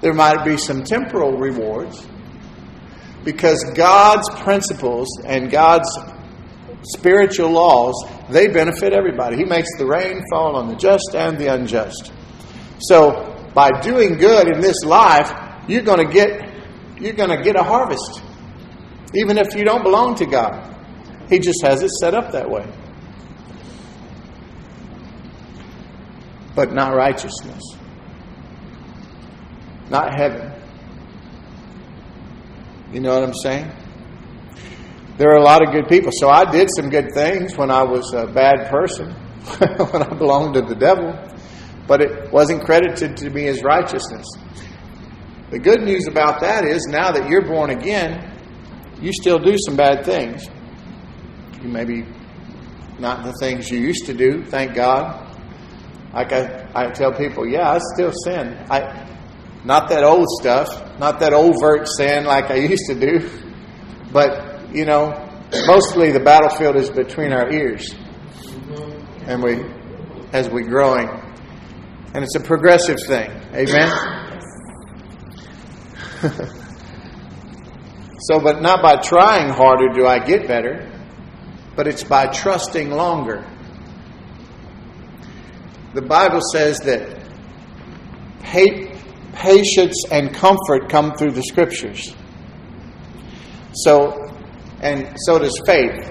There 0.00 0.12
might 0.14 0.44
be 0.44 0.56
some 0.56 0.82
temporal 0.82 1.36
rewards 1.36 2.06
because 3.24 3.62
God's 3.74 4.28
principles 4.40 5.08
and 5.24 5.50
God's 5.50 5.88
spiritual 6.82 7.50
laws, 7.50 7.94
they 8.30 8.48
benefit 8.48 8.92
everybody. 8.92 9.36
He 9.36 9.44
makes 9.44 9.68
the 9.78 9.86
rain 9.86 10.22
fall 10.30 10.56
on 10.56 10.68
the 10.68 10.74
just 10.74 11.14
and 11.14 11.38
the 11.38 11.52
unjust. 11.54 12.12
So, 12.80 13.31
by 13.54 13.70
doing 13.80 14.16
good 14.16 14.48
in 14.48 14.60
this 14.60 14.82
life, 14.84 15.32
you're 15.68 15.82
going 15.82 16.06
to 16.06 16.12
get 16.12 16.52
you're 17.00 17.14
going 17.14 17.36
to 17.36 17.42
get 17.42 17.56
a 17.56 17.62
harvest. 17.62 18.22
Even 19.14 19.36
if 19.36 19.54
you 19.54 19.64
don't 19.64 19.82
belong 19.82 20.14
to 20.16 20.26
God. 20.26 20.68
He 21.28 21.38
just 21.38 21.60
has 21.62 21.82
it 21.82 21.90
set 21.90 22.14
up 22.14 22.32
that 22.32 22.48
way. 22.48 22.66
But 26.54 26.72
not 26.72 26.94
righteousness. 26.94 27.62
Not 29.90 30.14
heaven. 30.14 30.52
You 32.92 33.00
know 33.00 33.14
what 33.14 33.24
I'm 33.24 33.34
saying? 33.34 33.70
There 35.16 35.30
are 35.30 35.38
a 35.38 35.42
lot 35.42 35.66
of 35.66 35.72
good 35.72 35.88
people. 35.88 36.12
So 36.12 36.28
I 36.28 36.50
did 36.50 36.68
some 36.76 36.88
good 36.88 37.12
things 37.14 37.56
when 37.56 37.70
I 37.70 37.82
was 37.82 38.12
a 38.14 38.26
bad 38.26 38.70
person, 38.70 39.10
when 39.58 40.02
I 40.02 40.14
belonged 40.14 40.54
to 40.54 40.62
the 40.62 40.74
devil 40.74 41.31
but 41.92 42.00
it 42.00 42.32
wasn't 42.32 42.64
credited 42.64 43.18
to 43.18 43.28
me 43.28 43.48
as 43.48 43.62
righteousness. 43.62 44.24
The 45.50 45.58
good 45.58 45.82
news 45.82 46.06
about 46.08 46.40
that 46.40 46.64
is 46.64 46.86
now 46.86 47.12
that 47.12 47.28
you're 47.28 47.44
born 47.46 47.68
again, 47.68 48.34
you 48.98 49.12
still 49.12 49.38
do 49.38 49.58
some 49.66 49.76
bad 49.76 50.02
things. 50.02 50.48
You 51.60 51.68
maybe 51.68 52.06
not 52.98 53.26
the 53.26 53.34
things 53.34 53.70
you 53.70 53.78
used 53.78 54.06
to 54.06 54.14
do, 54.14 54.42
thank 54.42 54.74
God. 54.74 55.36
Like 56.14 56.32
I, 56.32 56.66
I 56.74 56.90
tell 56.92 57.12
people, 57.12 57.46
yeah, 57.46 57.72
I 57.72 57.78
still 57.92 58.12
sin. 58.24 58.56
I 58.70 59.06
not 59.66 59.90
that 59.90 60.02
old 60.02 60.28
stuff, 60.40 60.98
not 60.98 61.20
that 61.20 61.34
overt 61.34 61.86
sin 61.88 62.24
like 62.24 62.50
I 62.50 62.54
used 62.70 62.86
to 62.86 62.94
do, 62.94 63.28
but 64.14 64.74
you 64.74 64.86
know, 64.86 65.28
mostly 65.66 66.10
the 66.10 66.20
battlefield 66.20 66.76
is 66.76 66.88
between 66.88 67.34
our 67.34 67.52
ears, 67.52 67.94
and 69.26 69.42
we, 69.42 69.62
as 70.32 70.48
we 70.48 70.62
growing 70.62 71.21
and 72.14 72.24
it's 72.24 72.36
a 72.36 72.40
progressive 72.40 72.98
thing. 73.06 73.30
Amen? 73.54 73.88
so, 78.20 78.40
but 78.40 78.60
not 78.60 78.82
by 78.82 78.96
trying 78.96 79.48
harder 79.48 79.88
do 79.94 80.06
I 80.06 80.18
get 80.18 80.46
better, 80.46 80.90
but 81.74 81.86
it's 81.86 82.04
by 82.04 82.26
trusting 82.26 82.90
longer. 82.90 83.44
The 85.94 86.02
Bible 86.02 86.40
says 86.52 86.78
that 86.80 87.22
patience 89.32 90.04
and 90.10 90.34
comfort 90.34 90.88
come 90.88 91.14
through 91.14 91.32
the 91.32 91.42
Scriptures. 91.42 92.14
So, 93.74 94.32
and 94.80 95.16
so 95.26 95.38
does 95.38 95.60
faith. 95.66 96.10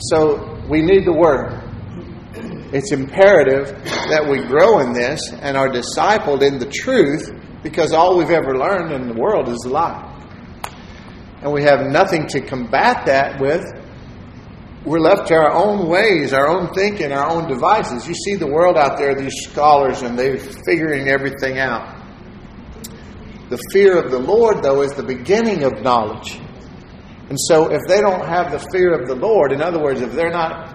So 0.00 0.60
we 0.68 0.82
need 0.82 1.06
the 1.06 1.12
Word. 1.12 1.63
It's 2.74 2.90
imperative 2.90 3.68
that 4.10 4.26
we 4.28 4.42
grow 4.48 4.80
in 4.80 4.92
this 4.92 5.20
and 5.32 5.56
are 5.56 5.68
discipled 5.68 6.42
in 6.42 6.58
the 6.58 6.66
truth 6.66 7.30
because 7.62 7.92
all 7.92 8.18
we've 8.18 8.30
ever 8.30 8.58
learned 8.58 8.90
in 8.92 9.06
the 9.06 9.14
world 9.14 9.48
is 9.48 9.64
a 9.64 9.68
lie. 9.68 10.10
And 11.40 11.52
we 11.52 11.62
have 11.62 11.86
nothing 11.86 12.26
to 12.30 12.40
combat 12.40 13.06
that 13.06 13.40
with. 13.40 13.64
We're 14.84 14.98
left 14.98 15.28
to 15.28 15.34
our 15.34 15.52
own 15.52 15.88
ways, 15.88 16.32
our 16.32 16.48
own 16.48 16.74
thinking, 16.74 17.12
our 17.12 17.30
own 17.30 17.48
devices. 17.48 18.08
You 18.08 18.14
see 18.14 18.34
the 18.34 18.48
world 18.48 18.76
out 18.76 18.98
there, 18.98 19.14
these 19.14 19.44
scholars, 19.44 20.02
and 20.02 20.18
they're 20.18 20.36
figuring 20.66 21.06
everything 21.06 21.60
out. 21.60 21.96
The 23.50 23.58
fear 23.72 24.02
of 24.02 24.10
the 24.10 24.18
Lord, 24.18 24.64
though, 24.64 24.82
is 24.82 24.94
the 24.94 25.04
beginning 25.04 25.62
of 25.62 25.80
knowledge. 25.82 26.40
And 27.28 27.38
so, 27.38 27.70
if 27.70 27.82
they 27.86 28.00
don't 28.00 28.26
have 28.26 28.50
the 28.50 28.58
fear 28.72 29.00
of 29.00 29.06
the 29.06 29.14
Lord, 29.14 29.52
in 29.52 29.62
other 29.62 29.80
words, 29.80 30.00
if 30.00 30.12
they're 30.12 30.32
not 30.32 30.73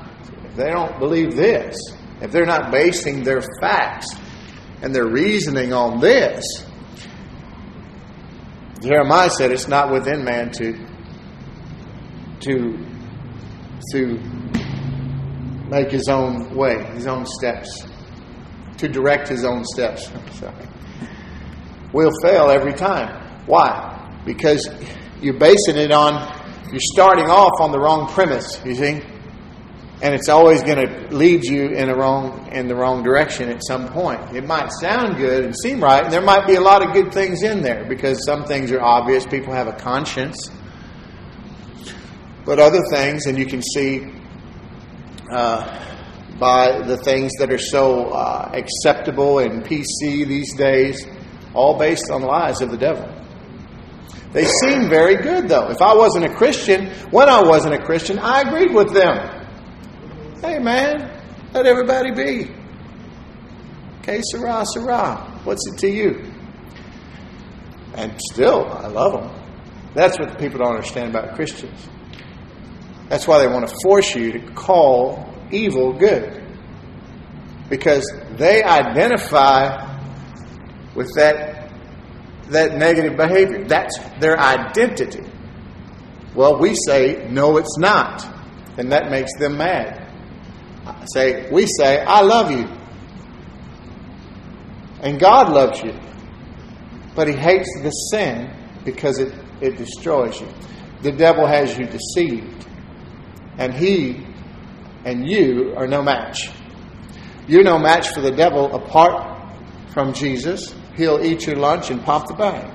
they 0.56 0.70
don't 0.70 1.00
believe 1.00 1.36
this, 1.36 1.78
if 2.22 2.32
they're 2.32 2.46
not 2.46 2.72
basing 2.72 3.24
their 3.24 3.42
facts 3.62 4.16
and 4.82 4.94
their 4.94 5.08
reasoning 5.08 5.74
on 5.74 6.00
this, 6.00 6.44
Jeremiah 8.82 9.30
said 9.30 9.52
it's 9.52 9.68
not 9.68 9.92
within 9.92 10.24
man 10.24 10.52
to 10.52 10.88
to 12.42 12.86
to 13.94 14.20
make 15.70 15.92
his 15.92 16.08
own 16.08 16.56
way, 16.56 16.84
his 16.94 17.08
own 17.08 17.26
steps, 17.26 17.86
to 18.78 18.88
direct 18.88 19.28
his 19.28 19.44
own 19.44 19.64
steps. 19.66 20.12
We'll 21.92 22.12
fail 22.22 22.52
every 22.52 22.74
time. 22.74 23.48
Why? 23.48 24.22
Because 24.24 24.70
you're 25.24 25.40
basing 25.40 25.76
it 25.76 25.92
on, 25.92 26.14
you're 26.72 26.80
starting 26.94 27.26
off 27.26 27.60
on 27.60 27.72
the 27.72 27.80
wrong 27.80 28.08
premise, 28.08 28.62
you 28.64 28.76
see? 28.76 29.02
And 30.02 30.16
it's 30.16 30.30
always 30.30 30.64
going 30.64 30.78
to 30.78 31.16
lead 31.16 31.44
you 31.44 31.68
in 31.70 31.88
the 31.88 31.96
wrong 31.96 32.50
in 32.52 32.68
the 32.68 32.76
wrong 32.76 33.04
direction 33.04 33.50
at 33.50 33.62
some 33.66 33.90
point. 33.90 34.36
It 34.36 34.46
might 34.46 34.72
sound 34.72 35.18
good 35.18 35.44
and 35.46 35.56
seem 35.62 35.84
right, 35.84 36.04
and 36.04 36.14
there 36.14 36.22
might 36.22 36.48
be 36.48 36.56
a 36.56 36.62
lot 36.62 36.86
of 36.86 36.94
good 36.94 37.14
things 37.14 37.44
in 37.44 37.62
there 37.62 37.86
because 37.86 38.24
some 38.26 38.46
things 38.46 38.72
are 38.72 38.82
obvious. 38.82 39.26
People 39.26 39.54
have 39.54 39.68
a 39.68 39.74
conscience, 39.74 40.50
but 42.46 42.60
other 42.60 42.82
things, 42.90 43.26
and 43.26 43.38
you 43.38 43.46
can 43.46 43.62
see 43.62 44.12
uh, 45.34 45.86
by 46.40 46.82
the 46.82 46.98
things 46.98 47.34
that 47.40 47.52
are 47.52 47.58
so 47.58 48.12
uh, 48.12 48.52
acceptable 48.54 49.40
and 49.40 49.64
PC 49.64 50.26
these 50.26 50.54
days, 50.56 51.06
all 51.54 51.78
based 51.78 52.10
on 52.10 52.22
lies 52.22 52.62
of 52.62 52.72
the 52.72 52.78
devil. 52.78 53.08
They 54.32 54.46
seem 54.46 54.90
very 54.90 55.16
good, 55.16 55.50
though. 55.50 55.70
If 55.70 55.82
I 55.82 55.94
wasn't 55.96 56.26
a 56.26 56.34
Christian, 56.34 56.88
when 57.10 57.28
I 57.28 57.42
wasn't 57.42 57.74
a 57.74 57.84
Christian, 57.84 58.20
I 58.20 58.42
agreed 58.42 58.74
with 58.74 58.94
them. 58.94 59.39
Hey, 60.42 60.58
man, 60.58 61.22
let 61.54 61.66
everybody 61.66 62.12
be. 62.12 62.50
Que 64.02 64.22
sera, 64.32 64.64
sera. 64.74 65.42
What's 65.44 65.68
it 65.68 65.78
to 65.80 65.90
you? 65.90 66.32
And 67.96 68.18
still, 68.32 68.66
I 68.72 68.88
love 68.88 69.22
them. 69.22 69.92
That's 69.96 70.18
what 70.18 70.40
people 70.40 70.60
don't 70.60 70.76
understand 70.76 71.10
about 71.10 71.36
Christians. 71.36 71.90
That's 73.10 73.28
why 73.28 73.40
they 73.40 73.48
want 73.48 73.68
to 73.68 73.76
force 73.84 74.16
you 74.16 74.32
to 74.32 74.40
call 74.54 75.30
evil 75.52 75.92
good. 75.92 76.42
Because 77.70 78.10
they 78.38 78.64
identify 78.64 80.00
with 80.96 81.14
that, 81.16 81.70
that 82.50 82.78
negative 82.78 83.18
behavior. 83.18 83.66
That's 83.66 83.98
their 84.22 84.40
identity. 84.40 85.30
Well, 86.34 86.58
we 86.58 86.76
say, 86.88 87.28
no, 87.30 87.58
it's 87.58 87.78
not. 87.78 88.26
And 88.78 88.90
that 88.94 89.12
makes 89.12 89.38
them 89.38 89.58
mad 89.58 90.06
say, 91.14 91.50
we 91.52 91.66
say, 91.78 92.02
I 92.02 92.22
love 92.22 92.52
you. 92.52 92.68
And 95.02 95.20
God 95.20 95.52
loves 95.52 95.82
you. 95.82 95.94
But 97.16 97.28
He 97.28 97.34
hates 97.34 97.70
the 97.82 97.90
sin 97.92 98.54
because 98.84 99.20
it, 99.20 99.34
it 99.62 99.78
destroys 99.78 100.40
you. 100.40 100.48
The 101.02 101.12
devil 101.12 101.48
has 101.48 101.78
you 101.78 101.86
deceived. 101.86 102.66
And 103.58 103.74
he 103.74 104.26
and 105.06 105.30
you 105.30 105.74
are 105.76 105.88
no 105.88 106.02
match. 106.02 106.50
You're 107.48 107.64
no 107.64 107.80
match 107.80 108.10
for 108.10 108.22
the 108.22 108.32
devil 108.32 108.74
apart 108.74 109.56
from 109.92 110.14
Jesus. 110.14 110.76
He'll 110.96 111.24
eat 111.24 111.48
your 111.48 111.56
lunch 111.56 111.90
and 111.90 112.04
pop 112.04 112.28
the 112.28 112.34
bag. 112.36 112.72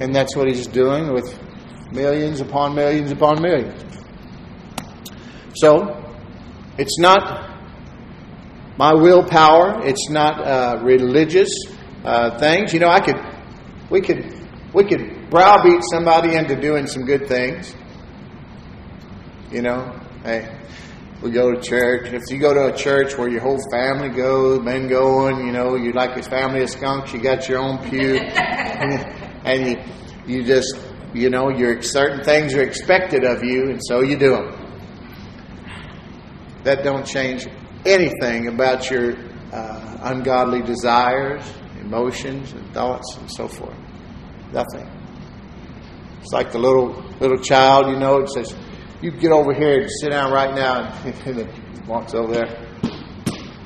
And 0.00 0.14
that's 0.14 0.36
what 0.36 0.48
he's 0.48 0.66
doing 0.66 1.12
with 1.12 1.38
millions 1.92 2.40
upon 2.40 2.74
millions 2.74 3.10
upon 3.10 3.42
millions. 3.42 3.84
So, 5.56 5.97
it's 6.78 6.98
not 6.98 7.58
my 8.78 8.94
willpower. 8.94 9.84
It's 9.84 10.08
not 10.08 10.40
uh, 10.40 10.80
religious 10.82 11.50
uh, 12.04 12.38
things. 12.38 12.72
You 12.72 12.80
know, 12.80 12.88
I 12.88 13.00
could, 13.00 13.16
we 13.90 14.00
could, 14.00 14.24
we 14.72 14.84
could 14.84 15.28
browbeat 15.30 15.82
somebody 15.90 16.34
into 16.36 16.54
doing 16.60 16.86
some 16.86 17.04
good 17.04 17.26
things. 17.26 17.74
You 19.50 19.62
know, 19.62 20.00
hey, 20.22 20.56
we 21.22 21.30
go 21.32 21.52
to 21.52 21.60
church. 21.60 22.12
If 22.12 22.22
you 22.30 22.38
go 22.38 22.54
to 22.54 22.72
a 22.72 22.76
church 22.76 23.16
where 23.18 23.28
your 23.28 23.40
whole 23.40 23.58
family 23.72 24.10
goes, 24.10 24.60
men 24.60 24.88
going, 24.88 25.44
you 25.46 25.52
know, 25.52 25.74
you 25.74 25.92
like 25.92 26.16
a 26.16 26.22
family 26.22 26.62
of 26.62 26.70
skunks, 26.70 27.12
you 27.12 27.20
got 27.20 27.48
your 27.48 27.58
own 27.58 27.78
pew, 27.88 28.16
and 28.18 29.66
you, 29.66 29.76
you 30.26 30.44
just 30.44 30.78
you 31.14 31.30
know, 31.30 31.48
you're, 31.48 31.80
certain 31.82 32.22
things 32.22 32.54
are 32.54 32.62
expected 32.62 33.24
of 33.24 33.42
you, 33.42 33.70
and 33.70 33.80
so 33.82 34.02
you 34.02 34.16
do 34.16 34.30
them. 34.30 34.57
That 36.64 36.82
don't 36.82 37.06
change 37.06 37.46
anything 37.86 38.48
about 38.48 38.90
your 38.90 39.14
uh, 39.52 39.98
ungodly 40.02 40.62
desires, 40.62 41.42
emotions, 41.80 42.52
and 42.52 42.72
thoughts, 42.74 43.16
and 43.16 43.30
so 43.30 43.48
forth. 43.48 43.76
Nothing. 44.52 44.88
It's 46.20 46.32
like 46.32 46.52
the 46.52 46.58
little 46.58 47.02
little 47.20 47.38
child, 47.38 47.88
you 47.88 47.98
know, 47.98 48.18
it 48.18 48.28
says, 48.30 48.54
"You 49.00 49.12
get 49.12 49.32
over 49.32 49.54
here 49.54 49.82
and 49.82 49.90
sit 50.00 50.10
down 50.10 50.32
right 50.32 50.54
now," 50.54 50.92
and 51.04 51.38
then 51.38 51.86
walks 51.86 52.14
over 52.14 52.32
there. 52.32 52.68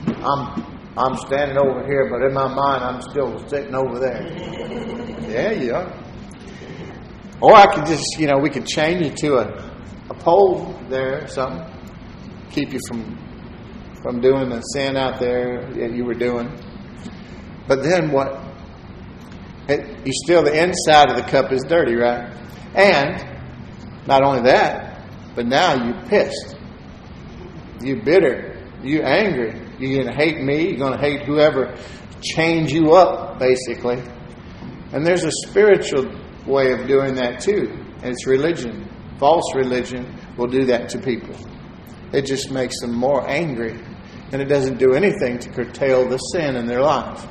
I'm 0.06 0.72
I'm 0.96 1.16
standing 1.16 1.56
over 1.56 1.84
here, 1.87 2.08
but 2.11 2.22
in 2.22 2.34
my 2.34 2.49
mind, 2.49 2.84
I'm 2.84 3.00
still 3.00 3.49
sitting 3.49 3.75
over 3.75 3.99
there. 3.99 4.22
yeah, 5.28 5.52
you 5.52 5.75
are. 5.75 6.02
Or 7.40 7.54
I 7.54 7.75
could 7.75 7.87
just, 7.87 8.04
you 8.18 8.26
know, 8.26 8.38
we 8.38 8.50
could 8.50 8.66
change 8.66 9.04
it 9.04 9.16
to 9.16 9.37
a, 9.37 9.46
a 10.11 10.14
pole 10.14 10.78
there 10.90 11.25
or 11.25 11.26
something. 11.26 11.72
Keep 12.52 12.73
you 12.73 12.80
from 12.88 13.18
from 14.02 14.21
doing 14.21 14.49
the 14.49 14.61
sin 14.61 14.97
out 14.97 15.21
there 15.21 15.71
that 15.73 15.94
you 15.94 16.04
were 16.04 16.14
doing. 16.14 16.50
But 17.68 17.82
then 17.82 18.11
what? 18.11 18.40
It, 19.68 20.04
you 20.04 20.12
still, 20.25 20.42
the 20.42 20.61
inside 20.61 21.11
of 21.11 21.16
the 21.16 21.23
cup 21.23 21.52
is 21.52 21.62
dirty, 21.62 21.94
right? 21.94 22.32
And 22.75 24.06
not 24.06 24.25
only 24.25 24.42
that, 24.42 25.06
but 25.37 25.47
now 25.47 25.85
you're 25.85 26.02
pissed. 26.06 26.56
You're 27.80 28.02
bitter. 28.02 28.61
You're 28.82 29.06
angry. 29.06 29.61
You're 29.78 30.04
to 30.04 30.12
hate 30.12 30.40
me. 30.42 30.76
You're 30.76 30.90
to 30.90 30.99
hate 30.99 31.23
whoever 31.23 31.76
change 32.21 32.73
you 32.73 32.92
up, 32.92 33.38
basically. 33.38 34.02
And 34.92 35.06
there's 35.06 35.25
a 35.25 35.30
spiritual 35.49 36.12
way 36.47 36.73
of 36.73 36.88
doing 36.88 37.14
that 37.14 37.40
too. 37.40 37.71
And 38.02 38.06
it's 38.06 38.26
religion. 38.26 38.88
False 39.18 39.54
religion 39.54 40.18
will 40.37 40.49
do 40.49 40.64
that 40.64 40.88
to 40.90 40.99
people. 40.99 41.37
It 42.12 42.26
just 42.26 42.50
makes 42.50 42.81
them 42.81 42.95
more 42.95 43.28
angry. 43.28 43.81
And 44.33 44.40
it 44.40 44.47
doesn't 44.47 44.78
do 44.78 44.95
anything 44.95 45.38
to 45.40 45.50
curtail 45.50 46.09
the 46.09 46.16
sin 46.16 46.57
in 46.57 46.66
their 46.66 46.83
life. 46.83 47.23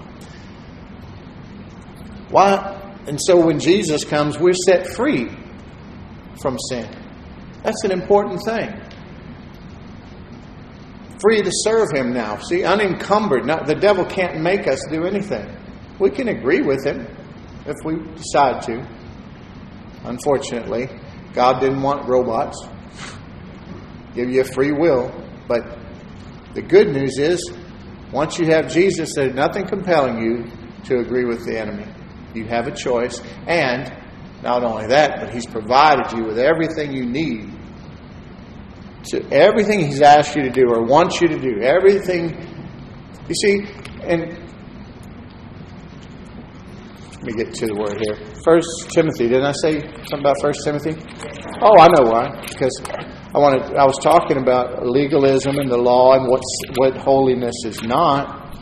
Why? 2.30 2.78
And 3.08 3.20
so 3.22 3.46
when 3.46 3.60
Jesus 3.60 4.06
comes, 4.06 4.38
we're 4.38 4.54
set 4.54 4.88
free 4.88 5.30
from 6.42 6.58
sin. 6.70 6.90
That's 7.64 7.84
an 7.84 7.92
important 7.92 8.42
thing. 8.46 8.70
Free 11.20 11.42
to 11.42 11.52
serve 11.52 11.92
Him 11.92 12.14
now. 12.14 12.38
See, 12.38 12.64
unencumbered. 12.64 13.46
Not, 13.46 13.68
the 13.68 13.76
devil 13.76 14.06
can't 14.06 14.42
make 14.42 14.68
us 14.68 14.84
do 14.90 15.06
anything. 15.06 15.48
We 16.00 16.10
can 16.10 16.30
agree 16.30 16.62
with 16.62 16.84
Him 16.86 17.06
if 17.66 17.76
we 17.86 17.98
decide 18.16 18.64
to. 18.64 18.88
Unfortunately, 20.04 20.90
God 21.34 21.60
didn't 21.60 21.82
want 21.82 22.08
robots. 22.08 22.58
Give 24.16 24.30
you 24.30 24.42
a 24.42 24.46
free 24.46 24.72
will. 24.72 25.12
But 25.48 25.78
the 26.54 26.62
good 26.62 26.90
news 26.90 27.18
is, 27.18 27.52
once 28.12 28.38
you 28.38 28.48
have 28.48 28.70
Jesus, 28.70 29.14
there's 29.16 29.34
nothing 29.34 29.66
compelling 29.68 30.22
you 30.22 30.46
to 30.86 31.00
agree 31.00 31.26
with 31.26 31.46
the 31.46 31.58
enemy. 31.58 31.86
You 32.34 32.46
have 32.46 32.68
a 32.68 32.76
choice. 32.76 33.22
And 33.48 33.92
not 34.44 34.64
only 34.64 34.88
that, 34.88 35.20
but 35.20 35.34
He's 35.34 35.46
provided 35.46 36.12
you 36.18 36.26
with 36.26 36.38
everything 36.38 36.92
you 36.92 37.06
need. 37.06 37.50
To 39.06 39.24
everything 39.32 39.80
He's 39.80 40.02
asked 40.02 40.36
you 40.36 40.44
to 40.44 40.50
do 40.50 40.68
or 40.70 40.84
wants 40.84 41.22
you 41.22 41.28
to 41.28 41.40
do. 41.40 41.62
Everything. 41.62 42.36
You 43.28 43.36
see, 43.36 43.66
and 44.04 44.38
let 47.14 47.24
me 47.24 47.44
get 47.44 47.54
to 47.54 47.68
the 47.68 47.76
word 47.76 48.02
here. 48.02 48.18
First 48.44 48.90
Timothy. 48.94 49.28
Didn't 49.28 49.46
I 49.46 49.54
say 49.62 49.80
something 50.10 50.20
about 50.20 50.42
First 50.42 50.64
Timothy? 50.66 50.98
Oh, 51.62 51.78
I 51.80 51.88
know 51.88 52.10
why. 52.10 52.42
Because 52.42 52.82
I 53.34 53.40
wanted. 53.40 53.76
I 53.78 53.86
was 53.86 53.98
talking 54.04 54.38
about 54.38 54.86
legalism 54.86 55.58
and 55.58 55.72
the 55.72 55.78
law 55.78 56.16
and 56.16 56.28
what's 56.28 56.44
what 56.76 56.98
holiness 56.98 57.56
is 57.66 57.82
not. 57.82 58.56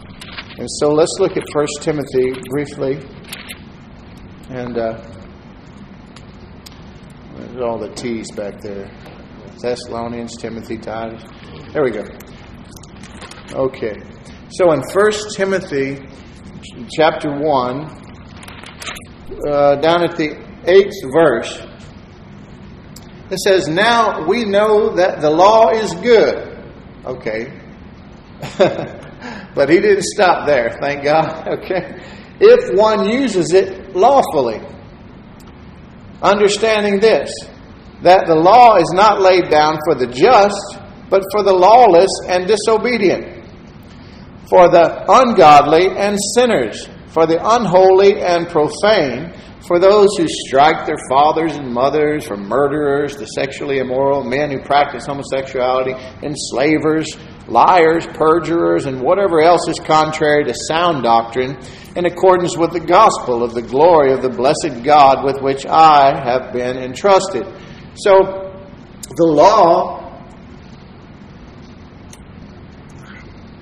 And 0.60 0.68
so 0.80 0.90
let's 0.90 1.16
look 1.20 1.38
at 1.38 1.44
First 1.52 1.80
Timothy 1.82 2.34
briefly. 2.50 3.00
And 4.50 4.78
uh, 4.78 5.02
there's 7.36 7.62
all 7.62 7.80
the 7.80 7.92
T's 7.96 8.32
back 8.32 8.62
there 8.62 8.92
Thessalonians, 9.62 10.38
Timothy, 10.38 10.78
Titus. 10.78 11.24
There 11.74 11.84
we 11.84 11.92
go. 11.92 12.06
Okay. 13.52 13.96
So 14.52 14.72
in 14.72 14.82
1 14.82 15.12
Timothy 15.36 16.00
chapter 16.96 17.30
1, 17.30 18.00
uh, 19.50 19.76
down 19.76 20.04
at 20.04 20.16
the 20.16 20.30
8th 20.64 21.14
verse, 21.14 21.69
it 23.32 23.40
says, 23.40 23.68
Now 23.68 24.26
we 24.28 24.46
know 24.46 24.96
that 24.96 25.22
the 25.22 25.30
law 25.30 25.70
is 25.70 25.94
good. 25.96 26.58
Okay. 27.06 27.54
but 29.56 29.70
he 29.70 29.80
didn't 29.80 30.04
stop 30.04 30.48
there, 30.48 30.78
thank 30.82 31.04
God. 31.04 31.48
Okay. 31.60 32.02
If 32.42 32.78
one 32.78 33.10
uses 33.10 33.54
it 33.54 33.96
lawfully. 33.96 34.62
Understanding 36.22 37.00
this, 37.00 37.30
that 38.02 38.28
the 38.28 38.36
law 38.36 38.78
is 38.78 38.92
not 38.94 39.22
laid 39.22 39.50
down 39.50 39.78
for 39.86 39.96
the 39.96 40.08
just, 40.08 40.80
but 41.10 41.24
for 41.32 41.44
the 41.44 41.54
lawless 41.54 42.10
and 42.28 42.48
disobedient, 42.48 43.46
for 44.50 44.70
the 44.70 45.06
ungodly 45.12 45.90
and 45.98 46.18
sinners, 46.36 46.88
for 47.08 47.26
the 47.26 47.40
unholy 47.42 48.22
and 48.22 48.48
profane, 48.48 49.34
for 49.68 49.80
those 49.80 50.10
who 50.18 50.26
strike 50.28 50.86
their 50.86 50.98
fathers 51.10 51.56
and 51.56 51.74
mothers, 51.74 52.26
for 52.26 52.38
murderers, 52.38 53.18
the 53.18 53.26
sexually 53.26 53.80
immoral, 53.80 54.24
men 54.24 54.52
who 54.52 54.60
practice 54.60 55.06
homosexuality, 55.06 55.92
enslavers, 56.24 57.18
liars, 57.48 58.08
perjurers, 58.08 58.86
and 58.86 59.02
whatever 59.02 59.42
else 59.42 59.68
is 59.68 59.80
contrary 59.80 60.46
to 60.46 60.54
sound 60.68 61.04
doctrine, 61.04 61.58
in 61.96 62.06
accordance 62.06 62.56
with 62.58 62.72
the 62.72 62.80
gospel 62.80 63.44
of 63.44 63.54
the 63.54 63.62
glory 63.62 64.14
of 64.14 64.22
the 64.22 64.30
blessed 64.30 64.84
God 64.84 65.26
with 65.26 65.42
which 65.42 65.66
I 65.66 66.18
have 66.24 66.54
been 66.54 66.78
entrusted. 66.78 67.46
So, 67.96 68.46
the 69.16 69.26
law 69.26 70.00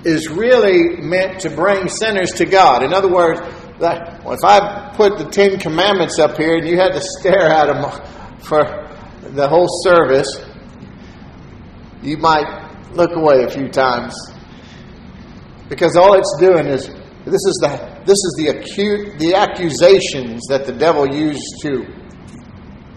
is 0.04 0.28
really 0.28 0.96
meant 0.96 1.40
to 1.40 1.50
bring 1.50 1.88
sinners 1.88 2.30
to 2.32 2.46
God. 2.46 2.84
In 2.84 2.92
other 2.92 3.12
words, 3.12 3.40
that 3.80 4.22
if 4.26 4.44
I 4.44 4.92
put 4.96 5.18
the 5.18 5.24
Ten 5.24 5.58
Commandments 5.58 6.18
up 6.18 6.36
here 6.36 6.56
and 6.56 6.68
you 6.68 6.76
had 6.76 6.92
to 6.92 7.00
stare 7.00 7.46
at 7.46 7.66
them 7.66 8.40
for 8.40 8.62
the 9.30 9.48
whole 9.48 9.68
service, 9.82 10.28
you 12.02 12.16
might 12.16 12.92
look 12.92 13.12
away 13.12 13.44
a 13.44 13.50
few 13.50 13.68
times 13.68 14.14
because 15.68 15.96
all 15.96 16.14
it's 16.14 16.36
doing 16.40 16.66
is 16.66 16.88
this 17.24 17.44
is 17.44 17.58
the 17.60 18.02
this 18.06 18.16
is 18.16 18.34
the 18.38 18.48
acute 18.48 19.18
the 19.18 19.34
accusations 19.34 20.42
that 20.48 20.64
the 20.64 20.72
devil 20.72 21.06
used 21.06 21.44
to 21.62 21.86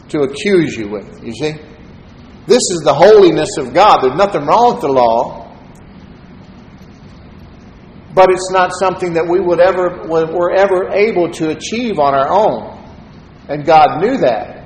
to 0.10 0.22
accuse 0.22 0.76
you 0.76 0.90
with. 0.90 1.24
You 1.24 1.34
see, 1.34 1.52
this 2.46 2.62
is 2.72 2.82
the 2.84 2.94
holiness 2.94 3.58
of 3.58 3.74
God. 3.74 4.02
There's 4.02 4.18
nothing 4.18 4.46
wrong 4.46 4.74
with 4.74 4.82
the 4.82 4.90
law 4.90 5.41
but 8.14 8.30
it's 8.30 8.52
not 8.52 8.72
something 8.80 9.14
that 9.14 9.28
we 9.28 9.40
would 9.40 9.60
ever 9.60 10.08
were 10.08 10.52
ever 10.52 10.90
able 10.90 11.32
to 11.32 11.50
achieve 11.50 12.00
on 12.00 12.14
our 12.14 12.30
own. 12.30 12.78
And 13.48 13.66
God 13.66 14.02
knew 14.02 14.18
that. 14.18 14.62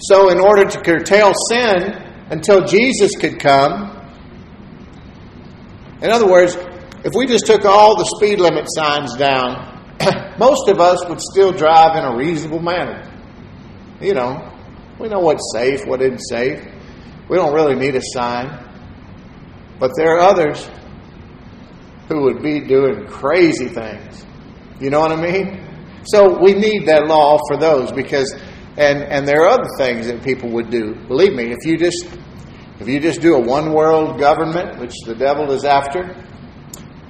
So 0.00 0.30
in 0.30 0.40
order 0.40 0.64
to 0.64 0.80
curtail 0.80 1.32
sin 1.48 1.92
until 2.30 2.64
Jesus 2.64 3.12
could 3.20 3.38
come, 3.38 3.90
in 6.02 6.10
other 6.10 6.28
words, 6.28 6.56
if 7.04 7.12
we 7.14 7.26
just 7.26 7.46
took 7.46 7.64
all 7.64 7.96
the 7.96 8.04
speed 8.16 8.40
limit 8.40 8.66
signs 8.68 9.14
down, 9.16 9.96
most 10.38 10.68
of 10.68 10.80
us 10.80 11.06
would 11.08 11.20
still 11.20 11.52
drive 11.52 11.96
in 11.96 12.04
a 12.04 12.16
reasonable 12.16 12.60
manner. 12.60 13.08
You 14.00 14.14
know, 14.14 14.52
we 14.98 15.08
know 15.08 15.20
what's 15.20 15.52
safe, 15.54 15.86
what 15.86 16.02
isn't 16.02 16.18
safe. 16.18 16.60
We 17.28 17.36
don't 17.36 17.54
really 17.54 17.76
need 17.76 17.94
a 17.94 18.02
sign. 18.02 18.71
But 19.78 19.90
there 19.96 20.16
are 20.16 20.20
others 20.20 20.68
who 22.08 22.22
would 22.22 22.42
be 22.42 22.60
doing 22.60 23.06
crazy 23.06 23.68
things. 23.68 24.24
You 24.80 24.90
know 24.90 25.00
what 25.00 25.12
I 25.12 25.16
mean? 25.16 25.62
So 26.04 26.38
we 26.38 26.54
need 26.54 26.86
that 26.86 27.06
law 27.06 27.38
for 27.48 27.56
those 27.56 27.92
because 27.92 28.34
and 28.76 29.02
and 29.02 29.28
there 29.28 29.42
are 29.42 29.48
other 29.48 29.68
things 29.76 30.06
that 30.06 30.22
people 30.24 30.50
would 30.50 30.70
do. 30.70 30.94
Believe 31.06 31.34
me, 31.34 31.52
if 31.52 31.58
you 31.64 31.76
just 31.76 32.06
if 32.80 32.88
you 32.88 32.98
just 32.98 33.20
do 33.20 33.34
a 33.34 33.40
one 33.40 33.72
world 33.72 34.18
government, 34.18 34.80
which 34.80 34.94
the 35.06 35.14
devil 35.14 35.52
is 35.52 35.64
after, 35.64 36.16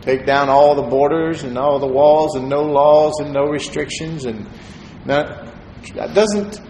take 0.02 0.26
down 0.26 0.50
all 0.50 0.74
the 0.74 0.82
borders 0.82 1.44
and 1.44 1.56
all 1.56 1.78
the 1.78 1.86
walls 1.86 2.34
and 2.36 2.48
no 2.48 2.62
laws 2.62 3.14
and 3.20 3.32
no 3.32 3.44
restrictions 3.44 4.24
and 4.26 4.46
not, 5.06 5.46
that 5.94 6.14
doesn't 6.14 6.60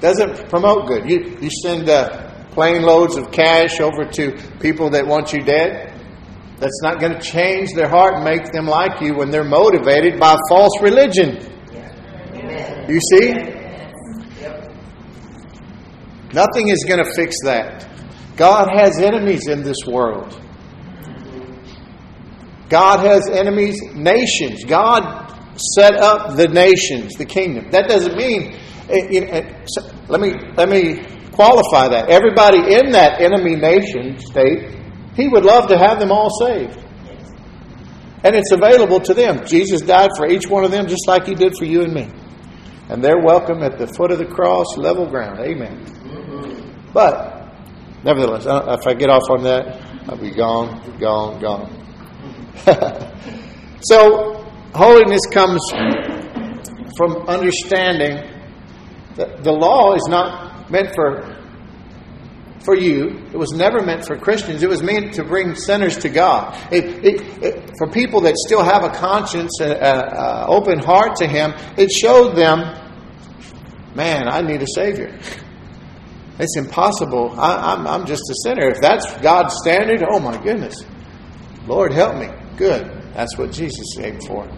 doesn't 0.00 0.48
promote 0.48 0.86
good. 0.86 1.10
You 1.10 1.36
you 1.40 1.50
send 1.62 1.88
uh, 1.88 2.27
plane 2.50 2.82
loads 2.82 3.16
of 3.16 3.30
cash 3.30 3.80
over 3.80 4.04
to 4.04 4.32
people 4.60 4.90
that 4.90 5.06
want 5.06 5.32
you 5.32 5.42
dead. 5.42 5.94
That's 6.58 6.82
not 6.82 7.00
going 7.00 7.12
to 7.12 7.20
change 7.20 7.72
their 7.74 7.88
heart 7.88 8.14
and 8.16 8.24
make 8.24 8.50
them 8.52 8.66
like 8.66 9.00
you 9.00 9.14
when 9.14 9.30
they're 9.30 9.44
motivated 9.44 10.18
by 10.18 10.36
false 10.48 10.72
religion. 10.82 11.38
You 12.88 13.00
see? 13.12 13.32
Nothing 16.32 16.68
is 16.68 16.84
going 16.86 17.04
to 17.04 17.10
fix 17.14 17.36
that. 17.44 17.88
God 18.36 18.68
has 18.74 18.98
enemies 18.98 19.48
in 19.48 19.62
this 19.62 19.78
world. 19.86 20.40
God 22.68 23.00
has 23.06 23.28
enemies, 23.28 23.80
nations. 23.94 24.64
God 24.64 25.28
set 25.74 25.96
up 25.96 26.36
the 26.36 26.48
nations, 26.48 27.14
the 27.14 27.24
kingdom. 27.24 27.70
That 27.70 27.88
doesn't 27.88 28.16
mean. 28.16 28.56
You 28.90 29.20
know, 29.22 29.26
eh, 29.28 29.62
let 30.08 30.20
me 30.20 30.34
let 30.56 30.68
me 30.68 31.04
qualify 31.38 31.86
that. 31.86 32.10
Everybody 32.10 32.74
in 32.74 32.90
that 32.98 33.20
enemy 33.20 33.54
nation 33.54 34.18
state, 34.18 34.74
He 35.14 35.28
would 35.28 35.44
love 35.44 35.68
to 35.68 35.78
have 35.78 36.00
them 36.00 36.10
all 36.10 36.30
saved. 36.30 36.76
And 38.24 38.34
it's 38.34 38.50
available 38.50 38.98
to 38.98 39.14
them. 39.14 39.46
Jesus 39.46 39.80
died 39.82 40.10
for 40.16 40.26
each 40.26 40.48
one 40.48 40.64
of 40.64 40.72
them 40.72 40.88
just 40.88 41.06
like 41.06 41.26
He 41.26 41.36
did 41.36 41.54
for 41.56 41.64
you 41.64 41.82
and 41.82 41.94
me. 41.94 42.10
And 42.88 43.04
they're 43.04 43.22
welcome 43.22 43.62
at 43.62 43.78
the 43.78 43.86
foot 43.86 44.10
of 44.10 44.18
the 44.18 44.26
cross, 44.26 44.76
level 44.76 45.06
ground. 45.06 45.38
Amen. 45.38 45.78
But, 46.92 47.54
nevertheless, 48.02 48.44
uh, 48.44 48.76
if 48.80 48.84
I 48.84 48.94
get 48.94 49.08
off 49.08 49.30
on 49.30 49.44
that, 49.44 49.80
I'll 50.08 50.16
be 50.16 50.32
gone, 50.32 50.98
gone, 50.98 51.40
gone. 51.40 51.70
so, 53.82 54.42
holiness 54.74 55.20
comes 55.30 55.60
from 56.96 57.28
understanding 57.28 58.26
that 59.14 59.44
the 59.44 59.52
law 59.52 59.94
is 59.94 60.06
not 60.08 60.47
meant 60.70 60.94
for 60.94 61.36
for 62.64 62.76
you. 62.76 63.24
It 63.32 63.36
was 63.36 63.52
never 63.52 63.82
meant 63.82 64.04
for 64.04 64.18
Christians. 64.18 64.62
It 64.62 64.68
was 64.68 64.82
meant 64.82 65.14
to 65.14 65.24
bring 65.24 65.54
sinners 65.54 65.96
to 65.98 66.10
God. 66.10 66.54
It, 66.70 66.84
it, 67.02 67.42
it, 67.42 67.70
for 67.78 67.88
people 67.88 68.20
that 68.22 68.36
still 68.36 68.62
have 68.62 68.84
a 68.84 68.90
conscience, 68.90 69.58
an 69.60 70.44
open 70.46 70.78
heart 70.78 71.16
to 71.16 71.26
Him, 71.26 71.54
it 71.78 71.90
showed 71.90 72.36
them, 72.36 72.58
man, 73.94 74.28
I 74.28 74.42
need 74.42 74.60
a 74.60 74.66
Savior. 74.74 75.18
It's 76.38 76.56
impossible. 76.56 77.40
I, 77.40 77.72
I'm, 77.72 77.86
I'm 77.86 78.06
just 78.06 78.22
a 78.30 78.34
sinner. 78.42 78.68
If 78.68 78.80
that's 78.82 79.16
God's 79.20 79.56
standard, 79.62 80.04
oh 80.08 80.20
my 80.20 80.36
goodness. 80.42 80.84
Lord, 81.66 81.92
help 81.92 82.16
me. 82.16 82.28
Good. 82.56 82.84
That's 83.14 83.36
what 83.38 83.50
Jesus 83.50 83.98
aimed 83.98 84.24
for. 84.26 84.48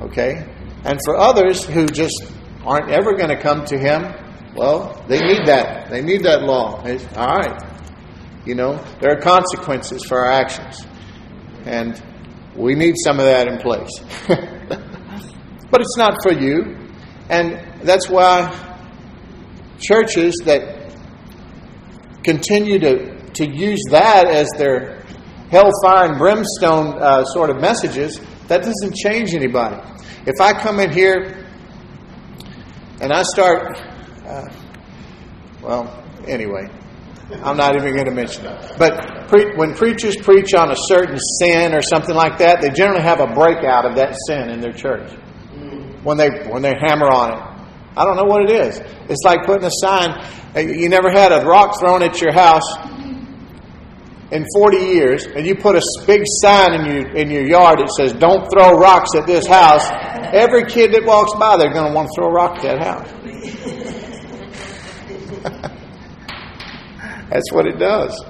Okay? 0.00 0.46
And 0.84 1.00
for 1.04 1.16
others 1.16 1.64
who 1.64 1.86
just 1.86 2.30
aren't 2.64 2.90
ever 2.90 3.14
going 3.14 3.30
to 3.30 3.40
come 3.40 3.64
to 3.64 3.78
Him, 3.78 4.04
well, 4.58 5.04
they 5.08 5.20
need 5.20 5.46
that. 5.46 5.88
They 5.88 6.02
need 6.02 6.24
that 6.24 6.42
law. 6.42 6.82
It's, 6.84 7.04
all 7.16 7.36
right. 7.36 7.62
You 8.44 8.56
know, 8.56 8.82
there 9.00 9.12
are 9.12 9.20
consequences 9.20 10.04
for 10.04 10.18
our 10.18 10.32
actions. 10.32 10.84
And 11.64 12.02
we 12.56 12.74
need 12.74 12.94
some 13.04 13.20
of 13.20 13.26
that 13.26 13.46
in 13.46 13.58
place. 13.58 13.90
but 15.70 15.80
it's 15.80 15.96
not 15.96 16.16
for 16.24 16.32
you. 16.32 16.76
And 17.28 17.86
that's 17.86 18.08
why 18.08 18.50
churches 19.78 20.34
that 20.44 20.92
continue 22.24 22.80
to, 22.80 23.30
to 23.34 23.48
use 23.48 23.82
that 23.90 24.26
as 24.26 24.48
their 24.58 25.04
hellfire 25.50 26.10
and 26.10 26.18
brimstone 26.18 27.00
uh, 27.00 27.24
sort 27.26 27.50
of 27.50 27.60
messages, 27.60 28.20
that 28.48 28.62
doesn't 28.62 28.96
change 28.96 29.34
anybody. 29.34 29.76
If 30.26 30.40
I 30.40 30.52
come 30.52 30.80
in 30.80 30.90
here 30.90 31.46
and 33.00 33.12
I 33.12 33.22
start 33.22 33.78
uh, 34.28 34.48
well, 35.62 36.04
anyway, 36.26 36.68
I'm 37.42 37.56
not 37.56 37.76
even 37.76 37.94
going 37.94 38.06
to 38.06 38.14
mention 38.14 38.46
it. 38.46 38.74
But 38.78 39.28
pre- 39.28 39.56
when 39.56 39.74
preachers 39.74 40.16
preach 40.16 40.54
on 40.54 40.70
a 40.70 40.76
certain 40.76 41.18
sin 41.40 41.74
or 41.74 41.82
something 41.82 42.14
like 42.14 42.38
that, 42.38 42.60
they 42.60 42.70
generally 42.70 43.02
have 43.02 43.20
a 43.20 43.26
breakout 43.26 43.84
of 43.84 43.96
that 43.96 44.14
sin 44.26 44.50
in 44.50 44.60
their 44.60 44.72
church 44.72 45.10
when 46.02 46.16
they 46.16 46.28
when 46.48 46.62
they 46.62 46.74
hammer 46.80 47.08
on 47.08 47.32
it. 47.32 47.40
I 47.96 48.04
don't 48.04 48.16
know 48.16 48.24
what 48.24 48.48
it 48.48 48.50
is. 48.50 48.80
It's 49.08 49.24
like 49.24 49.44
putting 49.44 49.64
a 49.64 49.70
sign. 49.72 50.10
Uh, 50.54 50.60
you 50.60 50.88
never 50.88 51.10
had 51.10 51.32
a 51.32 51.44
rock 51.44 51.80
thrown 51.80 52.02
at 52.02 52.20
your 52.20 52.32
house 52.32 52.64
in 54.30 54.44
40 54.56 54.76
years, 54.76 55.26
and 55.26 55.46
you 55.46 55.56
put 55.56 55.74
a 55.74 55.82
big 56.06 56.22
sign 56.42 56.74
in 56.74 56.84
your 56.86 57.16
in 57.16 57.30
your 57.30 57.46
yard 57.46 57.80
that 57.80 57.90
says 57.96 58.12
"Don't 58.12 58.48
throw 58.50 58.78
rocks 58.78 59.14
at 59.16 59.26
this 59.26 59.46
house." 59.46 59.86
Every 60.32 60.64
kid 60.64 60.92
that 60.92 61.04
walks 61.04 61.32
by, 61.38 61.56
they're 61.56 61.72
going 61.72 61.88
to 61.88 61.94
want 61.94 62.08
to 62.08 62.12
throw 62.16 62.28
a 62.28 62.32
rock 62.32 62.58
at 62.58 62.78
that 62.78 62.84
house. 62.84 64.07
That's 67.30 67.52
what 67.52 67.66
it 67.66 67.78
does. 67.78 68.24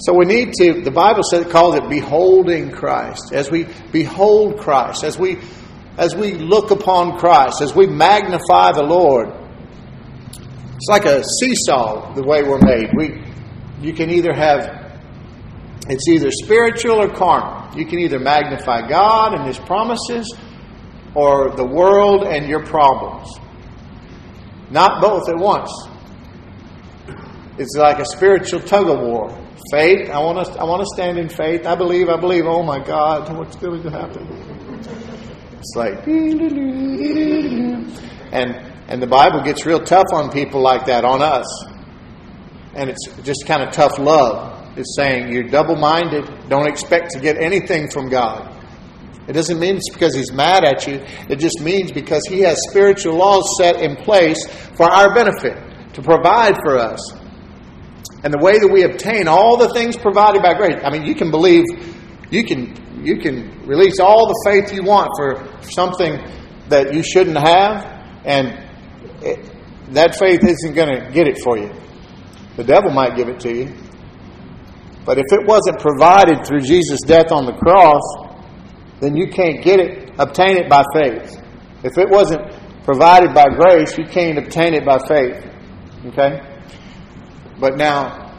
So 0.00 0.12
we 0.12 0.26
need 0.26 0.52
to, 0.60 0.82
the 0.82 0.90
Bible 0.90 1.22
says, 1.22 1.46
calls 1.46 1.76
it 1.76 1.88
beholding 1.88 2.70
Christ. 2.70 3.32
As 3.32 3.50
we 3.50 3.66
behold 3.92 4.58
Christ, 4.58 5.04
as 5.04 5.18
we, 5.18 5.38
as 5.96 6.14
we 6.14 6.34
look 6.34 6.70
upon 6.70 7.18
Christ, 7.18 7.62
as 7.62 7.74
we 7.74 7.86
magnify 7.86 8.72
the 8.72 8.82
Lord, 8.82 9.32
it's 10.76 10.88
like 10.88 11.06
a 11.06 11.24
seesaw 11.24 12.12
the 12.14 12.22
way 12.22 12.42
we're 12.42 12.60
made. 12.60 12.90
We, 12.94 13.22
you 13.80 13.94
can 13.94 14.10
either 14.10 14.34
have, 14.34 15.00
it's 15.88 16.06
either 16.08 16.30
spiritual 16.30 17.00
or 17.00 17.08
carnal. 17.08 17.78
You 17.78 17.86
can 17.86 17.98
either 17.98 18.18
magnify 18.18 18.86
God 18.88 19.32
and 19.34 19.46
His 19.46 19.58
promises 19.58 20.36
or 21.14 21.56
the 21.56 21.64
world 21.64 22.24
and 22.24 22.46
your 22.46 22.64
problems. 22.66 23.32
Not 24.70 25.00
both 25.00 25.28
at 25.30 25.36
once. 25.38 25.70
It's 27.58 27.74
like 27.74 27.98
a 27.98 28.04
spiritual 28.04 28.60
tug 28.60 28.88
of 28.88 29.00
war. 29.00 29.30
Faith, 29.70 30.10
I 30.10 30.18
want 30.18 30.46
to 30.46 30.52
I 30.60 30.64
want 30.64 30.82
to 30.82 30.86
stand 30.94 31.18
in 31.18 31.30
faith. 31.30 31.66
I 31.66 31.74
believe, 31.74 32.08
I 32.10 32.20
believe. 32.20 32.44
Oh 32.46 32.62
my 32.62 32.78
God, 32.78 33.34
what's 33.36 33.56
going 33.56 33.82
to 33.82 33.90
happen? 33.90 34.26
It's 35.58 35.72
like 35.74 36.06
and 38.32 38.54
and 38.88 39.02
the 39.02 39.06
Bible 39.06 39.42
gets 39.42 39.64
real 39.64 39.80
tough 39.80 40.06
on 40.12 40.30
people 40.30 40.60
like 40.60 40.86
that, 40.86 41.04
on 41.04 41.22
us. 41.22 41.46
And 42.74 42.90
it's 42.90 43.08
just 43.22 43.46
kind 43.46 43.62
of 43.62 43.72
tough 43.72 43.98
love. 43.98 44.78
It's 44.78 44.94
saying 44.94 45.32
you're 45.32 45.48
double 45.48 45.76
minded, 45.76 46.28
don't 46.50 46.68
expect 46.68 47.12
to 47.12 47.20
get 47.20 47.38
anything 47.38 47.90
from 47.90 48.10
God. 48.10 48.52
It 49.26 49.32
doesn't 49.32 49.58
mean 49.58 49.76
it's 49.76 49.88
because 49.90 50.14
He's 50.14 50.30
mad 50.30 50.62
at 50.64 50.86
you, 50.86 51.02
it 51.30 51.36
just 51.36 51.60
means 51.62 51.90
because 51.90 52.22
He 52.28 52.40
has 52.40 52.58
spiritual 52.68 53.14
laws 53.16 53.56
set 53.58 53.80
in 53.80 53.96
place 53.96 54.46
for 54.76 54.84
our 54.84 55.14
benefit, 55.14 55.56
to 55.94 56.02
provide 56.02 56.56
for 56.62 56.76
us 56.76 57.25
and 58.26 58.34
the 58.34 58.42
way 58.42 58.58
that 58.58 58.66
we 58.66 58.82
obtain 58.82 59.28
all 59.28 59.56
the 59.56 59.68
things 59.68 59.96
provided 59.96 60.42
by 60.42 60.54
grace. 60.54 60.82
I 60.82 60.90
mean, 60.90 61.06
you 61.06 61.14
can 61.14 61.30
believe, 61.30 61.62
you 62.28 62.42
can 62.42 62.74
you 63.04 63.18
can 63.18 63.64
release 63.64 64.00
all 64.00 64.26
the 64.26 64.50
faith 64.50 64.74
you 64.74 64.82
want 64.82 65.12
for 65.14 65.46
something 65.70 66.18
that 66.66 66.92
you 66.92 67.04
shouldn't 67.04 67.38
have, 67.38 67.86
and 68.24 68.48
it, 69.22 69.38
that 69.94 70.18
faith 70.18 70.40
isn't 70.42 70.74
going 70.74 70.88
to 70.88 71.08
get 71.12 71.28
it 71.28 71.38
for 71.38 71.56
you. 71.56 71.70
The 72.56 72.64
devil 72.64 72.90
might 72.90 73.14
give 73.14 73.28
it 73.28 73.38
to 73.46 73.54
you. 73.54 73.72
But 75.04 75.18
if 75.18 75.26
it 75.30 75.46
wasn't 75.46 75.78
provided 75.78 76.44
through 76.44 76.62
Jesus' 76.62 77.02
death 77.02 77.30
on 77.30 77.46
the 77.46 77.52
cross, 77.52 78.02
then 78.98 79.14
you 79.14 79.28
can't 79.28 79.62
get 79.62 79.78
it, 79.78 80.10
obtain 80.18 80.56
it 80.56 80.68
by 80.68 80.82
faith. 80.92 81.40
If 81.84 81.96
it 81.96 82.10
wasn't 82.10 82.42
provided 82.82 83.32
by 83.32 83.44
grace, 83.54 83.96
you 83.96 84.04
can't 84.04 84.36
obtain 84.36 84.74
it 84.74 84.84
by 84.84 84.98
faith. 85.06 85.46
Okay? 86.06 86.55
But 87.58 87.76
now, 87.76 88.34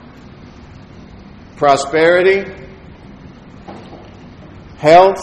prosperity, 1.55 2.51
health, 4.77 5.17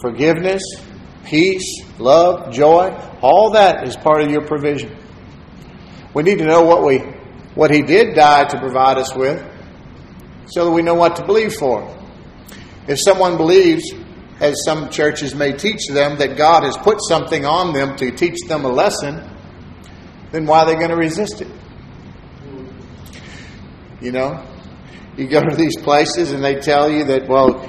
forgiveness, 0.00 0.62
peace, 1.24 1.82
love, 1.98 2.52
joy, 2.52 2.90
all 3.22 3.50
that 3.52 3.86
is 3.88 3.96
part 3.96 4.22
of 4.22 4.30
your 4.30 4.46
provision. 4.46 4.94
We 6.14 6.22
need 6.22 6.38
to 6.38 6.44
know 6.44 6.62
what 6.62 6.84
we 6.84 6.98
what 7.54 7.70
he 7.70 7.82
did 7.82 8.14
die 8.14 8.44
to 8.44 8.58
provide 8.60 8.98
us 8.98 9.14
with 9.14 9.42
so 10.46 10.66
that 10.66 10.70
we 10.70 10.82
know 10.82 10.94
what 10.94 11.16
to 11.16 11.24
believe 11.24 11.54
for. 11.54 11.92
If 12.86 12.98
someone 13.02 13.38
believes 13.38 13.92
as 14.40 14.54
some 14.64 14.90
churches 14.90 15.34
may 15.34 15.52
teach 15.52 15.88
them 15.88 16.18
that 16.18 16.36
God 16.36 16.62
has 16.64 16.76
put 16.76 16.98
something 17.08 17.46
on 17.46 17.72
them 17.72 17.96
to 17.96 18.10
teach 18.10 18.36
them 18.46 18.64
a 18.64 18.68
lesson, 18.68 19.22
then 20.30 20.44
why 20.44 20.60
are 20.60 20.66
they 20.66 20.74
going 20.74 20.90
to 20.90 20.96
resist 20.96 21.40
it? 21.40 21.48
You 24.00 24.12
know, 24.12 24.46
you 25.16 25.26
go 25.26 25.40
to 25.40 25.56
these 25.56 25.76
places 25.78 26.32
and 26.32 26.44
they 26.44 26.56
tell 26.56 26.90
you 26.90 27.04
that, 27.04 27.26
well, 27.28 27.60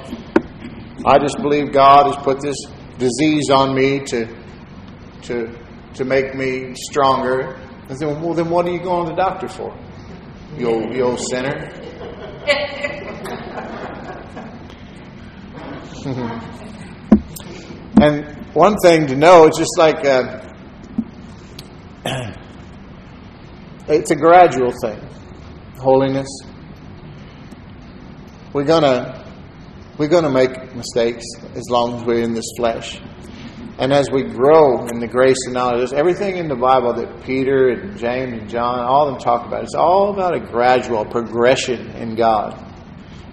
I 1.06 1.18
just 1.18 1.38
believe 1.38 1.72
God 1.72 2.12
has 2.12 2.22
put 2.22 2.42
this 2.42 2.56
disease 2.98 3.48
on 3.50 3.74
me 3.74 4.00
to 4.00 4.26
to 5.22 5.58
to 5.94 6.04
make 6.04 6.34
me 6.34 6.74
stronger. 6.74 7.56
I 7.88 7.94
said, 7.94 8.08
well, 8.20 8.34
then 8.34 8.50
what 8.50 8.66
are 8.66 8.70
you 8.70 8.82
going 8.82 9.06
to 9.06 9.12
the 9.12 9.16
doctor 9.16 9.48
for? 9.48 9.74
You 10.58 10.68
old, 10.68 10.94
you 10.94 11.02
old 11.04 11.20
sinner. 11.30 11.70
and 18.02 18.54
one 18.54 18.76
thing 18.82 19.06
to 19.06 19.16
know, 19.16 19.46
it's 19.46 19.56
just 19.56 19.78
like 19.78 20.04
a, 20.04 20.54
uh, 22.04 22.32
it's 23.88 24.10
a 24.10 24.16
gradual 24.16 24.72
thing 24.82 25.00
holiness. 25.78 26.28
We're 28.52 28.64
gonna 28.64 29.24
we're 29.98 30.08
gonna 30.08 30.30
make 30.30 30.74
mistakes 30.74 31.24
as 31.54 31.64
long 31.70 31.96
as 31.96 32.04
we're 32.04 32.22
in 32.22 32.34
this 32.34 32.50
flesh. 32.56 33.00
And 33.78 33.92
as 33.92 34.10
we 34.10 34.24
grow 34.24 34.86
in 34.88 34.98
the 34.98 35.06
grace 35.06 35.38
and 35.44 35.54
knowledge, 35.54 35.92
everything 35.92 36.36
in 36.36 36.48
the 36.48 36.56
Bible 36.56 36.94
that 36.94 37.22
Peter 37.22 37.68
and 37.68 37.96
James 37.96 38.32
and 38.32 38.50
John, 38.50 38.80
all 38.80 39.06
of 39.06 39.14
them 39.14 39.22
talk 39.22 39.46
about, 39.46 39.62
it's 39.62 39.74
all 39.76 40.12
about 40.12 40.34
a 40.34 40.40
gradual 40.40 41.04
progression 41.04 41.90
in 41.92 42.16
God. 42.16 42.64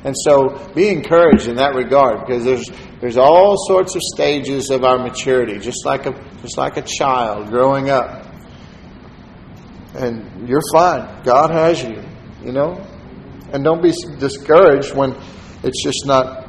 And 0.04 0.16
so 0.16 0.50
be 0.76 0.90
encouraged 0.90 1.48
in 1.48 1.56
that 1.56 1.74
regard 1.74 2.28
because 2.28 2.44
there's 2.44 2.70
there's 3.02 3.18
all 3.18 3.56
sorts 3.68 3.96
of 3.96 4.02
stages 4.14 4.70
of 4.70 4.84
our 4.84 5.00
maturity, 5.00 5.58
just 5.58 5.84
like 5.84 6.06
a 6.06 6.12
just 6.44 6.60
like 6.60 6.78
a 6.78 6.84
child 6.84 7.48
growing 7.50 7.90
up. 7.90 8.28
And 9.96 10.48
you're 10.48 10.62
fine. 10.72 11.24
God 11.24 11.50
has 11.50 11.82
you, 11.82 12.04
you 12.46 12.52
know. 12.52 12.86
And 13.52 13.64
don't 13.64 13.82
be 13.82 13.92
discouraged 14.20 14.96
when 14.96 15.16
it's 15.64 15.84
just 15.84 16.06
not, 16.06 16.48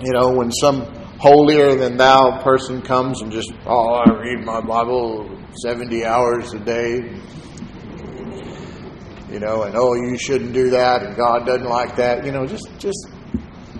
you 0.00 0.12
know, 0.12 0.32
when 0.32 0.50
some 0.50 0.86
holier 1.18 1.76
than 1.76 1.96
thou 1.96 2.42
person 2.42 2.82
comes 2.82 3.22
and 3.22 3.30
just, 3.30 3.52
oh, 3.66 3.94
I 3.94 4.10
read 4.18 4.44
my 4.44 4.60
Bible 4.60 5.38
70 5.62 6.04
hours 6.04 6.52
a 6.52 6.58
day 6.58 7.20
you 9.32 9.40
know, 9.40 9.62
and 9.62 9.74
oh, 9.74 9.94
you 9.94 10.18
shouldn't 10.18 10.52
do 10.52 10.70
that, 10.70 11.02
and 11.02 11.16
God 11.16 11.46
doesn't 11.46 11.66
like 11.66 11.96
that. 11.96 12.26
You 12.26 12.32
know, 12.32 12.46
just 12.46 12.68
just 12.78 13.08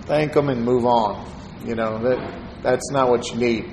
thank 0.07 0.33
them 0.33 0.49
and 0.49 0.65
move 0.65 0.85
on. 0.85 1.29
You 1.63 1.75
know 1.75 2.01
that 2.01 2.63
that's 2.63 2.89
not 2.91 3.09
what 3.09 3.29
you 3.29 3.37
need. 3.37 3.71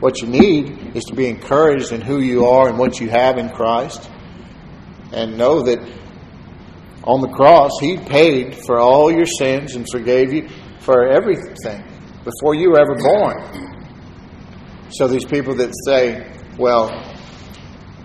What 0.00 0.20
you 0.20 0.28
need 0.28 0.94
is 0.94 1.04
to 1.04 1.14
be 1.14 1.26
encouraged 1.26 1.92
in 1.92 2.02
who 2.02 2.20
you 2.20 2.46
are 2.46 2.68
and 2.68 2.78
what 2.78 3.00
you 3.00 3.08
have 3.08 3.38
in 3.38 3.48
Christ, 3.48 4.10
and 5.12 5.38
know 5.38 5.62
that 5.62 5.78
on 7.04 7.20
the 7.20 7.28
cross 7.28 7.72
He 7.80 7.96
paid 7.96 8.54
for 8.54 8.78
all 8.78 9.10
your 9.10 9.26
sins 9.26 9.74
and 9.74 9.86
forgave 9.90 10.32
you 10.32 10.48
for 10.80 11.08
everything 11.08 11.84
before 12.24 12.54
you 12.54 12.70
were 12.70 12.80
ever 12.80 12.96
born. 12.96 14.90
So 14.90 15.06
these 15.06 15.24
people 15.24 15.54
that 15.56 15.72
say, 15.86 16.30
well, 16.58 16.90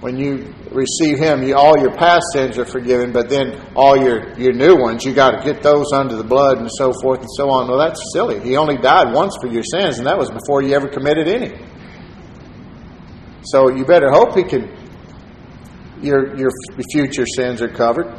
when 0.01 0.17
you 0.17 0.53
receive 0.71 1.17
Him, 1.17 1.41
you, 1.41 1.55
all 1.55 1.77
your 1.79 1.95
past 1.95 2.25
sins 2.33 2.57
are 2.59 2.65
forgiven, 2.65 3.11
but 3.11 3.29
then 3.29 3.59
all 3.75 3.97
your, 3.97 4.37
your 4.37 4.53
new 4.53 4.75
ones, 4.75 5.03
you 5.03 5.13
got 5.13 5.31
to 5.31 5.43
get 5.43 5.63
those 5.63 5.91
under 5.91 6.15
the 6.15 6.23
blood 6.23 6.59
and 6.59 6.69
so 6.77 6.93
forth 7.01 7.19
and 7.19 7.29
so 7.35 7.49
on. 7.49 7.67
Well, 7.67 7.79
that's 7.79 7.99
silly. 8.13 8.39
He 8.41 8.55
only 8.55 8.77
died 8.77 9.13
once 9.13 9.35
for 9.41 9.47
your 9.47 9.63
sins, 9.63 9.97
and 9.97 10.05
that 10.05 10.17
was 10.17 10.29
before 10.29 10.61
you 10.61 10.73
ever 10.73 10.87
committed 10.87 11.27
any. 11.27 11.57
So 13.45 13.71
you 13.71 13.85
better 13.85 14.11
hope 14.11 14.35
He 14.35 14.43
can. 14.43 14.71
Your 16.01 16.35
your 16.37 16.49
future 16.91 17.25
sins 17.25 17.61
are 17.61 17.69
covered. 17.69 18.13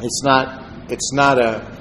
It's 0.00 0.22
not. 0.22 0.90
It's 0.90 1.12
not 1.12 1.38
a. 1.38 1.76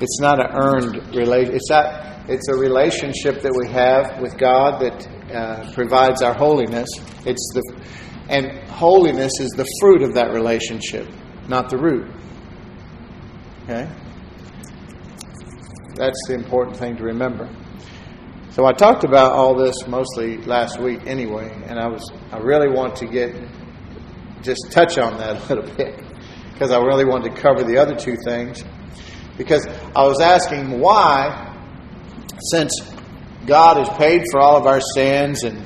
It's 0.00 0.20
not 0.20 0.40
an 0.40 0.56
earned 0.56 1.14
relation. 1.14 1.54
It's 1.54 1.68
not 1.68 2.10
it's 2.30 2.48
a 2.48 2.54
relationship 2.54 3.42
that 3.42 3.52
we 3.52 3.68
have 3.72 4.20
with 4.20 4.38
God 4.38 4.80
that 4.82 5.34
uh, 5.34 5.72
provides 5.72 6.22
our 6.22 6.32
holiness. 6.32 6.88
It's 7.26 7.50
the 7.54 7.84
and 8.28 8.68
holiness 8.68 9.32
is 9.40 9.50
the 9.50 9.66
fruit 9.80 10.02
of 10.02 10.14
that 10.14 10.30
relationship, 10.32 11.08
not 11.48 11.68
the 11.68 11.76
root. 11.76 12.08
Okay? 13.64 13.90
That's 15.96 16.20
the 16.28 16.34
important 16.34 16.76
thing 16.76 16.96
to 16.98 17.02
remember. 17.02 17.50
So 18.50 18.64
I 18.64 18.72
talked 18.72 19.02
about 19.02 19.32
all 19.32 19.56
this 19.56 19.74
mostly 19.88 20.36
last 20.38 20.78
week 20.78 21.00
anyway, 21.06 21.50
and 21.66 21.80
I 21.80 21.88
was 21.88 22.08
I 22.30 22.38
really 22.38 22.68
want 22.68 22.94
to 22.96 23.06
get 23.06 23.34
just 24.42 24.70
touch 24.70 24.98
on 24.98 25.18
that 25.18 25.36
a 25.50 25.54
little 25.54 25.76
bit 25.76 26.09
because 26.60 26.72
I 26.72 26.78
really 26.84 27.06
wanted 27.06 27.34
to 27.34 27.40
cover 27.40 27.64
the 27.64 27.78
other 27.78 27.94
two 27.94 28.18
things 28.22 28.62
because 29.38 29.66
I 29.96 30.02
was 30.04 30.20
asking 30.20 30.78
why 30.78 31.56
since 32.50 32.78
God 33.46 33.78
has 33.78 33.88
paid 33.96 34.24
for 34.30 34.40
all 34.40 34.58
of 34.58 34.66
our 34.66 34.82
sins 34.94 35.42
and 35.42 35.64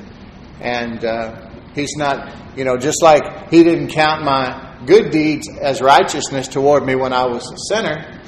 and 0.61 1.03
uh, 1.03 1.49
He's 1.73 1.97
not, 1.97 2.57
you 2.57 2.63
know, 2.63 2.77
just 2.77 3.03
like 3.03 3.49
He 3.51 3.61
didn't 3.61 3.89
count 3.89 4.23
my 4.23 4.77
good 4.85 5.11
deeds 5.11 5.49
as 5.59 5.81
righteousness 5.81 6.47
toward 6.47 6.85
me 6.85 6.95
when 6.95 7.11
I 7.11 7.25
was 7.25 7.43
a 7.51 7.75
sinner. 7.75 8.21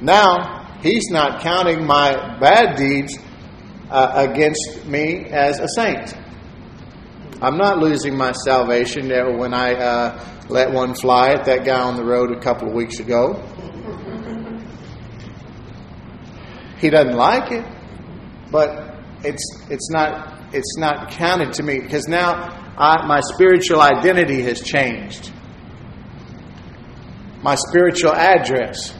Now 0.00 0.78
He's 0.80 1.10
not 1.10 1.42
counting 1.42 1.84
my 1.84 2.38
bad 2.38 2.76
deeds 2.76 3.18
uh, 3.90 4.12
against 4.14 4.86
me 4.86 5.26
as 5.26 5.58
a 5.58 5.68
saint. 5.68 6.16
I'm 7.42 7.58
not 7.58 7.76
losing 7.76 8.16
my 8.16 8.32
salvation 8.32 9.10
when 9.38 9.52
I 9.52 9.74
uh, 9.74 10.35
let 10.48 10.72
one 10.72 10.94
fly 10.94 11.30
at 11.30 11.44
that 11.46 11.64
guy 11.64 11.80
on 11.80 11.96
the 11.96 12.04
road 12.04 12.30
a 12.30 12.40
couple 12.40 12.68
of 12.68 12.74
weeks 12.74 13.00
ago. 13.00 13.42
He 16.78 16.90
doesn't 16.90 17.16
like 17.16 17.52
it 17.52 17.64
but 18.50 18.94
it's 19.24 19.44
it's 19.70 19.90
not 19.90 20.38
it's 20.52 20.76
not 20.78 21.10
counted 21.10 21.52
to 21.54 21.62
me 21.62 21.80
because 21.80 22.06
now 22.06 22.32
I, 22.78 23.06
my 23.06 23.20
spiritual 23.34 23.80
identity 23.80 24.42
has 24.42 24.60
changed. 24.62 25.32
My 27.42 27.54
spiritual 27.54 28.12
address 28.12 28.94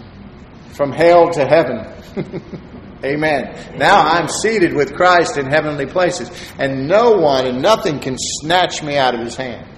from 0.75 0.93
hell 0.93 1.31
to 1.31 1.45
heaven. 1.47 1.93
Amen. 3.05 3.77
Now 3.77 4.01
I'm 4.01 4.29
seated 4.29 4.75
with 4.75 4.95
Christ 4.95 5.37
in 5.37 5.47
heavenly 5.47 5.87
places, 5.87 6.31
and 6.59 6.89
no 6.89 7.13
one 7.13 7.47
and 7.47 7.63
nothing 7.63 7.99
can 8.01 8.17
snatch 8.19 8.83
me 8.83 8.97
out 8.97 9.15
of 9.15 9.21
his 9.21 9.37
hand. 9.37 9.69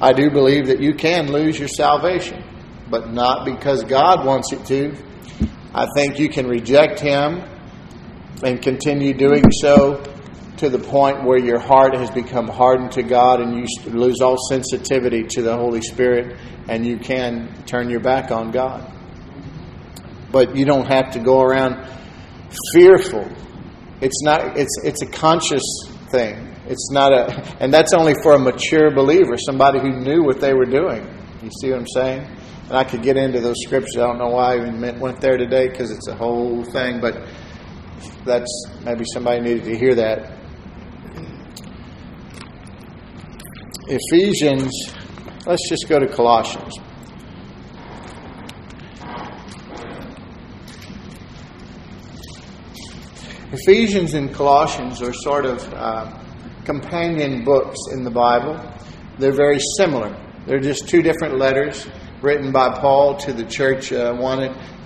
I 0.00 0.12
do 0.12 0.30
believe 0.30 0.66
that 0.68 0.80
you 0.80 0.94
can 0.94 1.30
lose 1.30 1.58
your 1.58 1.68
salvation, 1.68 2.42
but 2.90 3.12
not 3.12 3.44
because 3.44 3.84
God 3.84 4.24
wants 4.24 4.52
it 4.52 4.64
to. 4.66 4.96
I 5.74 5.86
think 5.94 6.18
you 6.18 6.28
can 6.28 6.46
reject 6.46 7.00
him 7.00 7.42
and 8.42 8.62
continue 8.62 9.12
doing 9.12 9.44
so 9.60 10.02
to 10.56 10.68
the 10.68 10.78
point 10.78 11.24
where 11.24 11.38
your 11.38 11.58
heart 11.58 11.94
has 11.94 12.10
become 12.10 12.48
hardened 12.48 12.92
to 12.92 13.02
God 13.02 13.40
and 13.40 13.54
you 13.54 13.90
lose 13.90 14.20
all 14.20 14.36
sensitivity 14.48 15.24
to 15.24 15.42
the 15.42 15.56
Holy 15.56 15.80
Spirit 15.80 16.38
and 16.68 16.84
you 16.86 16.98
can 16.98 17.52
turn 17.64 17.90
your 17.90 18.00
back 18.00 18.30
on 18.30 18.50
God. 18.50 18.90
But 20.32 20.56
you 20.56 20.64
don't 20.64 20.86
have 20.86 21.12
to 21.12 21.18
go 21.18 21.40
around 21.40 21.86
fearful. 22.72 23.28
It's 24.00 24.22
not 24.22 24.56
it's 24.58 24.76
it's 24.84 25.02
a 25.02 25.06
conscious 25.06 25.64
thing. 26.10 26.49
It's 26.70 26.88
not 26.92 27.12
a 27.12 27.56
and 27.60 27.74
that's 27.74 27.92
only 27.92 28.14
for 28.22 28.34
a 28.34 28.38
mature 28.38 28.92
believer, 28.94 29.36
somebody 29.36 29.80
who 29.80 29.90
knew 29.90 30.22
what 30.22 30.40
they 30.40 30.54
were 30.54 30.64
doing. 30.64 31.02
You 31.42 31.50
see 31.60 31.70
what 31.70 31.80
I'm 31.80 31.88
saying? 31.88 32.20
And 32.68 32.72
I 32.78 32.84
could 32.84 33.02
get 33.02 33.16
into 33.16 33.40
those 33.40 33.56
scriptures. 33.64 33.96
I 33.96 34.06
don't 34.06 34.18
know 34.18 34.28
why 34.28 34.54
I 34.54 34.68
even 34.68 35.00
went 35.00 35.20
there 35.20 35.36
today 35.36 35.68
because 35.68 35.90
it's 35.90 36.06
a 36.06 36.14
whole 36.14 36.62
thing, 36.62 37.00
but 37.00 37.26
that's 38.24 38.66
maybe 38.84 39.04
somebody 39.12 39.40
needed 39.40 39.64
to 39.64 39.76
hear 39.76 39.96
that. 39.96 40.38
Ephesians, 43.88 44.70
let's 45.46 45.68
just 45.68 45.88
go 45.88 45.98
to 45.98 46.06
Colossians. 46.06 46.78
Ephesians 53.52 54.14
and 54.14 54.32
Colossians 54.32 55.02
are 55.02 55.12
sort 55.12 55.44
of 55.44 55.74
uh, 55.74 56.16
companion 56.64 57.44
books 57.44 57.78
in 57.92 58.04
the 58.04 58.10
Bible. 58.10 58.58
They're 59.18 59.32
very 59.32 59.60
similar. 59.76 60.16
They're 60.46 60.60
just 60.60 60.88
two 60.88 61.02
different 61.02 61.38
letters 61.38 61.86
written 62.22 62.52
by 62.52 62.78
Paul 62.78 63.16
to 63.18 63.32
the 63.32 63.44
church, 63.44 63.92
uh, 63.92 64.14
one 64.14 64.38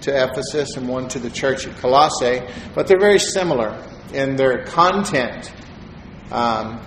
to 0.03 0.11
Ephesus 0.11 0.77
and 0.77 0.89
one 0.89 1.09
to 1.09 1.19
the 1.19 1.31
church 1.31 1.67
at 1.67 1.77
Colossae, 1.79 2.41
but 2.75 2.87
they're 2.87 3.01
very 3.01 3.19
similar 3.19 3.83
in 4.13 4.37
their 4.37 4.65
content, 4.65 5.53
um, 6.31 6.81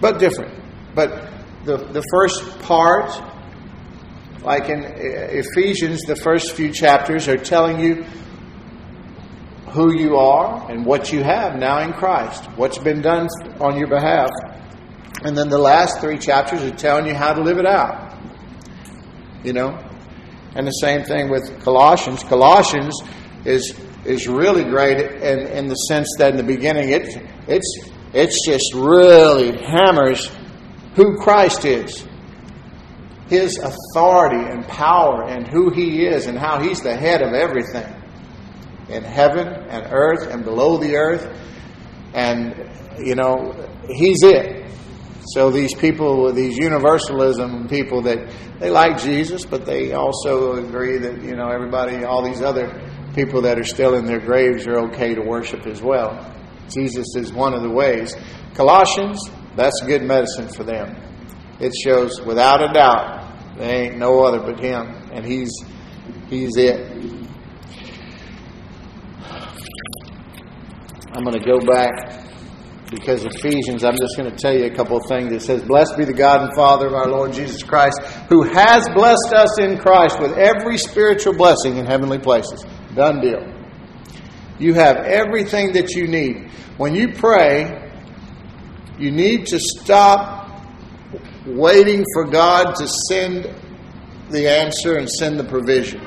but 0.00 0.18
different. 0.18 0.58
But 0.94 1.30
the, 1.64 1.76
the 1.76 2.02
first 2.10 2.60
part, 2.60 3.10
like 4.42 4.68
in 4.68 4.84
Ephesians, 4.84 6.02
the 6.02 6.16
first 6.16 6.52
few 6.52 6.72
chapters 6.72 7.28
are 7.28 7.36
telling 7.36 7.80
you 7.80 8.04
who 9.72 9.92
you 9.94 10.16
are 10.16 10.70
and 10.70 10.84
what 10.84 11.12
you 11.12 11.22
have 11.22 11.56
now 11.56 11.80
in 11.80 11.92
Christ, 11.94 12.44
what's 12.56 12.78
been 12.78 13.00
done 13.00 13.28
on 13.60 13.78
your 13.78 13.88
behalf. 13.88 14.30
And 15.24 15.36
then 15.36 15.48
the 15.48 15.58
last 15.58 16.00
three 16.00 16.18
chapters 16.18 16.62
are 16.62 16.74
telling 16.76 17.06
you 17.06 17.14
how 17.14 17.32
to 17.32 17.42
live 17.42 17.58
it 17.58 17.66
out. 17.66 18.18
You 19.42 19.52
know? 19.52 19.78
And 20.54 20.66
the 20.66 20.72
same 20.72 21.04
thing 21.04 21.30
with 21.30 21.62
Colossians. 21.62 22.22
Colossians 22.22 23.00
is 23.44 23.74
is 24.04 24.26
really 24.26 24.64
great 24.64 24.98
in, 24.98 25.46
in 25.46 25.68
the 25.68 25.74
sense 25.74 26.08
that 26.18 26.32
in 26.32 26.36
the 26.36 26.42
beginning 26.42 26.88
it 26.90 27.06
it's 27.46 27.88
it's 28.12 28.44
just 28.44 28.74
really 28.74 29.56
hammers 29.56 30.30
who 30.94 31.16
Christ 31.18 31.64
is. 31.64 32.04
His 33.28 33.58
authority 33.58 34.44
and 34.50 34.66
power 34.68 35.24
and 35.24 35.46
who 35.46 35.70
he 35.70 36.04
is 36.04 36.26
and 36.26 36.36
how 36.36 36.60
he's 36.60 36.80
the 36.82 36.94
head 36.94 37.22
of 37.22 37.32
everything. 37.32 38.01
In 38.92 39.02
heaven 39.04 39.48
and 39.48 39.86
earth 39.90 40.28
and 40.30 40.44
below 40.44 40.78
the 40.78 40.96
earth. 40.96 41.26
And 42.14 42.70
you 42.98 43.14
know, 43.14 43.54
he's 43.88 44.22
it. 44.22 44.70
So 45.26 45.50
these 45.50 45.74
people, 45.74 46.32
these 46.32 46.58
universalism 46.58 47.68
people 47.68 48.02
that 48.02 48.18
they 48.58 48.70
like 48.70 48.98
Jesus, 49.00 49.44
but 49.44 49.64
they 49.64 49.92
also 49.92 50.54
agree 50.54 50.98
that, 50.98 51.22
you 51.22 51.36
know, 51.36 51.48
everybody, 51.48 52.04
all 52.04 52.24
these 52.24 52.42
other 52.42 52.80
people 53.14 53.42
that 53.42 53.58
are 53.58 53.64
still 53.64 53.94
in 53.94 54.04
their 54.04 54.18
graves 54.18 54.66
are 54.66 54.78
okay 54.88 55.14
to 55.14 55.22
worship 55.22 55.66
as 55.66 55.80
well. 55.80 56.34
Jesus 56.68 57.06
is 57.16 57.32
one 57.32 57.54
of 57.54 57.62
the 57.62 57.70
ways. 57.70 58.14
Colossians, 58.54 59.30
that's 59.56 59.80
good 59.86 60.02
medicine 60.02 60.48
for 60.48 60.64
them. 60.64 60.96
It 61.60 61.72
shows 61.84 62.20
without 62.20 62.62
a 62.62 62.72
doubt 62.72 63.56
there 63.56 63.84
ain't 63.84 63.98
no 63.98 64.24
other 64.24 64.40
but 64.40 64.58
him, 64.58 65.10
and 65.12 65.24
he's 65.24 65.52
he's 66.28 66.56
it. 66.56 67.11
I'm 71.14 71.24
going 71.24 71.38
to 71.38 71.44
go 71.44 71.60
back 71.60 72.24
because 72.90 73.24
Ephesians, 73.24 73.84
I'm 73.84 73.96
just 73.96 74.16
going 74.16 74.30
to 74.30 74.36
tell 74.36 74.54
you 74.54 74.64
a 74.64 74.70
couple 74.70 74.96
of 74.96 75.04
things. 75.08 75.30
It 75.30 75.42
says, 75.42 75.62
Blessed 75.62 75.98
be 75.98 76.06
the 76.06 76.14
God 76.14 76.40
and 76.42 76.54
Father 76.54 76.86
of 76.86 76.94
our 76.94 77.08
Lord 77.08 77.34
Jesus 77.34 77.62
Christ, 77.62 78.00
who 78.30 78.42
has 78.44 78.88
blessed 78.94 79.34
us 79.34 79.58
in 79.58 79.76
Christ 79.76 80.20
with 80.20 80.38
every 80.38 80.78
spiritual 80.78 81.34
blessing 81.34 81.76
in 81.76 81.84
heavenly 81.84 82.18
places. 82.18 82.64
Done 82.94 83.20
deal. 83.20 83.42
You 84.58 84.72
have 84.74 84.96
everything 84.98 85.72
that 85.72 85.90
you 85.90 86.06
need. 86.06 86.50
When 86.78 86.94
you 86.94 87.12
pray, 87.12 87.90
you 88.98 89.10
need 89.10 89.46
to 89.48 89.58
stop 89.58 90.50
waiting 91.46 92.04
for 92.14 92.24
God 92.24 92.74
to 92.76 92.88
send 93.08 93.54
the 94.30 94.50
answer 94.50 94.96
and 94.96 95.10
send 95.10 95.38
the 95.38 95.44
provision. 95.44 96.00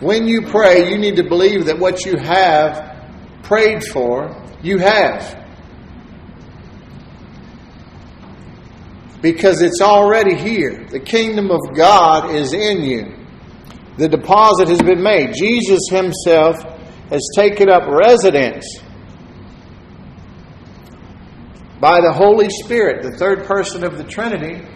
When 0.00 0.26
you 0.26 0.42
pray, 0.42 0.90
you 0.90 0.96
need 0.96 1.16
to 1.16 1.24
believe 1.24 1.66
that 1.66 1.78
what 1.78 2.06
you 2.06 2.16
have 2.16 2.91
prayed 3.42 3.84
for, 3.84 4.36
you 4.62 4.78
have. 4.78 5.38
Because 9.20 9.62
it's 9.62 9.80
already 9.80 10.34
here. 10.34 10.86
The 10.90 11.00
kingdom 11.00 11.50
of 11.50 11.60
God 11.76 12.34
is 12.34 12.52
in 12.52 12.82
you. 12.82 13.14
The 13.96 14.08
deposit 14.08 14.68
has 14.68 14.80
been 14.80 15.02
made. 15.02 15.34
Jesus 15.34 15.80
himself 15.90 16.56
has 17.10 17.20
taken 17.36 17.70
up 17.70 17.86
residence 17.86 18.66
by 21.78 22.00
the 22.00 22.12
Holy 22.12 22.48
Spirit, 22.48 23.02
the 23.02 23.16
third 23.16 23.44
person 23.44 23.84
of 23.84 23.98
the 23.98 24.04
Trinity. 24.04 24.66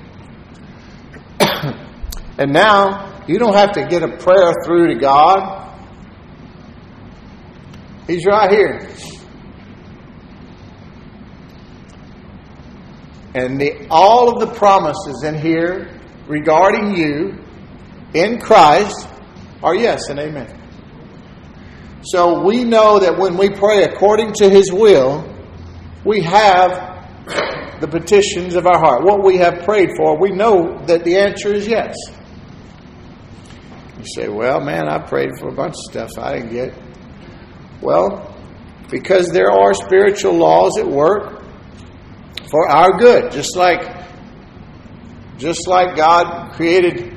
and 2.38 2.52
now 2.52 3.24
you 3.26 3.38
don't 3.38 3.54
have 3.54 3.72
to 3.72 3.86
get 3.86 4.02
a 4.02 4.16
prayer 4.16 4.52
through 4.64 4.88
to 4.88 5.00
God. 5.00 5.65
He's 8.06 8.24
right 8.24 8.50
here. 8.50 8.88
And 13.34 13.60
the, 13.60 13.86
all 13.90 14.32
of 14.32 14.40
the 14.40 14.54
promises 14.54 15.22
in 15.24 15.38
here 15.38 16.00
regarding 16.26 16.96
you 16.96 17.38
in 18.14 18.40
Christ 18.40 19.08
are 19.62 19.74
yes 19.74 20.08
and 20.08 20.18
amen. 20.18 20.62
So 22.02 22.42
we 22.42 22.64
know 22.64 22.98
that 23.00 23.18
when 23.18 23.36
we 23.36 23.50
pray 23.50 23.82
according 23.82 24.32
to 24.34 24.48
His 24.48 24.72
will, 24.72 25.22
we 26.04 26.22
have 26.22 26.70
the 27.80 27.88
petitions 27.90 28.54
of 28.54 28.66
our 28.66 28.78
heart, 28.78 29.04
what 29.04 29.24
we 29.24 29.36
have 29.38 29.64
prayed 29.64 29.90
for, 29.96 30.18
we 30.18 30.30
know 30.30 30.78
that 30.86 31.04
the 31.04 31.16
answer 31.16 31.52
is 31.52 31.66
yes. 31.66 31.96
You 33.98 34.04
say, 34.14 34.28
well, 34.28 34.60
man, 34.60 34.88
I 34.88 34.98
prayed 34.98 35.30
for 35.40 35.48
a 35.48 35.54
bunch 35.54 35.74
of 35.74 35.90
stuff 35.90 36.10
I 36.16 36.36
didn't 36.36 36.52
get. 36.52 36.85
Well, 37.80 38.34
because 38.90 39.28
there 39.28 39.50
are 39.50 39.74
spiritual 39.74 40.34
laws 40.34 40.78
at 40.78 40.86
work 40.86 41.42
for 42.50 42.68
our 42.68 42.98
good, 42.98 43.32
just 43.32 43.56
like 43.56 43.96
just 45.38 45.66
like 45.66 45.96
God 45.96 46.52
created 46.54 47.12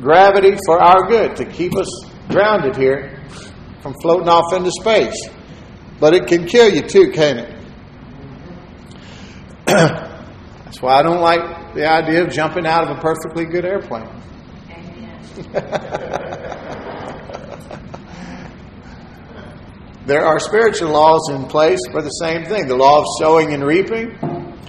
gravity 0.00 0.56
for 0.66 0.80
our 0.80 1.08
good 1.08 1.36
to 1.36 1.44
keep 1.44 1.76
us 1.76 1.88
grounded 2.28 2.76
here 2.76 3.20
from 3.80 3.94
floating 4.02 4.28
off 4.28 4.52
into 4.52 4.70
space. 4.80 5.28
But 5.98 6.14
it 6.14 6.26
can 6.26 6.46
kill 6.46 6.72
you 6.72 6.82
too, 6.82 7.10
can't 7.10 7.40
it? 7.40 7.50
That's 9.66 10.80
why 10.82 10.98
I 10.98 11.02
don't 11.02 11.20
like 11.20 11.74
the 11.74 11.88
idea 11.88 12.24
of 12.24 12.30
jumping 12.30 12.66
out 12.66 12.88
of 12.88 12.98
a 12.98 13.00
perfectly 13.00 13.46
good 13.46 13.64
airplane. 13.64 14.08
there 20.06 20.24
are 20.24 20.38
spiritual 20.38 20.90
laws 20.90 21.30
in 21.30 21.46
place 21.46 21.80
for 21.90 22.02
the 22.02 22.10
same 22.10 22.44
thing 22.44 22.66
the 22.66 22.76
law 22.76 22.98
of 22.98 23.04
sowing 23.18 23.52
and 23.52 23.64
reaping. 23.64 24.18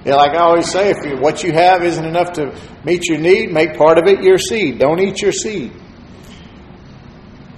Yeah, 0.06 0.15
like 0.15 0.32
I 0.32 0.43
always 0.43 0.69
say, 0.71 0.91
if 0.91 0.98
you, 1.04 1.17
what 1.17 1.43
you 1.43 1.52
have 1.52 1.84
isn't 1.84 2.06
enough 2.06 2.34
to 2.34 2.56
meet 2.84 3.10
your 3.10 3.17
need, 3.17 3.52
make 3.52 3.76
part 3.76 3.98
of 3.98 4.08
it 4.08 4.24
your 4.24 4.38
seed. 4.38 4.78
Don't 4.78 5.00
eat 5.00 5.21
your 5.21 5.32
seed. 5.32 5.74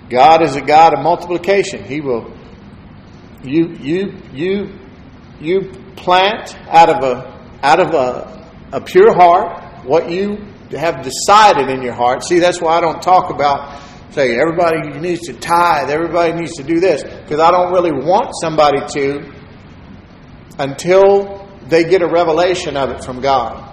God 0.09 0.41
is 0.41 0.55
a 0.55 0.61
God 0.61 0.97
of 0.97 1.03
multiplication. 1.03 1.83
He 1.83 1.99
will 1.99 2.33
you 3.43 3.75
you 3.79 4.17
you 4.33 4.79
you 5.39 5.71
plant 5.97 6.57
out 6.69 6.89
of 6.89 7.03
a 7.03 7.37
out 7.61 7.79
of 7.79 7.93
a, 7.93 8.49
a 8.71 8.81
pure 8.81 9.13
heart 9.13 9.85
what 9.85 10.09
you 10.09 10.37
have 10.71 11.03
decided 11.03 11.69
in 11.69 11.81
your 11.81 11.93
heart. 11.93 12.23
See, 12.23 12.39
that's 12.39 12.61
why 12.61 12.77
I 12.77 12.81
don't 12.81 13.01
talk 13.01 13.29
about 13.29 13.81
say 14.11 14.39
everybody 14.39 14.99
needs 14.99 15.21
to 15.27 15.33
tithe, 15.33 15.89
everybody 15.89 16.33
needs 16.33 16.53
to 16.53 16.63
do 16.63 16.79
this, 16.79 17.03
because 17.03 17.39
I 17.39 17.51
don't 17.51 17.71
really 17.71 17.91
want 17.91 18.31
somebody 18.41 18.79
to 18.93 19.33
until 20.59 21.47
they 21.67 21.83
get 21.83 22.01
a 22.01 22.07
revelation 22.07 22.77
of 22.77 22.89
it 22.89 23.03
from 23.03 23.21
God. 23.21 23.65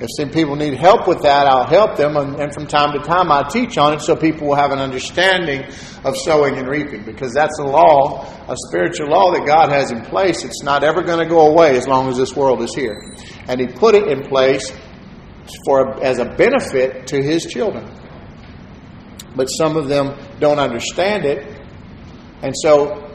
If 0.00 0.08
some 0.16 0.30
people 0.30 0.54
need 0.54 0.74
help 0.74 1.08
with 1.08 1.22
that, 1.22 1.48
I'll 1.48 1.66
help 1.66 1.96
them, 1.96 2.16
and, 2.16 2.36
and, 2.40 2.54
from 2.54 2.68
time 2.68 2.92
to 2.92 3.00
time 3.00 3.32
I 3.32 3.42
teach 3.48 3.76
on 3.78 3.94
it 3.94 4.00
so 4.00 4.14
people 4.14 4.46
will 4.46 4.54
have 4.54 4.70
an 4.70 4.78
understanding 4.78 5.64
of 6.04 6.16
sowing 6.16 6.56
and 6.56 6.68
reaping, 6.68 7.04
because 7.04 7.34
that's 7.34 7.58
a 7.58 7.64
law, 7.64 8.24
a 8.48 8.54
spiritual 8.68 9.08
law 9.08 9.32
that 9.32 9.44
God 9.44 9.72
has 9.72 9.90
in 9.90 10.02
place. 10.02 10.44
It's 10.44 10.62
not 10.62 10.84
ever 10.84 11.02
going 11.02 11.18
to 11.18 11.26
go 11.26 11.48
away 11.48 11.76
as 11.76 11.88
long 11.88 12.08
as 12.08 12.16
this 12.16 12.36
world 12.36 12.62
is 12.62 12.72
here, 12.76 12.96
and 13.48 13.60
He 13.60 13.66
put 13.66 13.96
it 13.96 14.06
in 14.06 14.22
place 14.28 14.72
for 15.64 16.00
as 16.04 16.20
a 16.20 16.26
benefit 16.26 17.08
to 17.08 17.20
His 17.20 17.44
children. 17.44 17.90
But 19.36 19.46
some 19.46 19.76
of 19.76 19.88
them 19.88 20.18
don't 20.40 20.58
understand 20.58 21.24
it, 21.24 21.60
and 22.42 22.54
so 22.56 23.08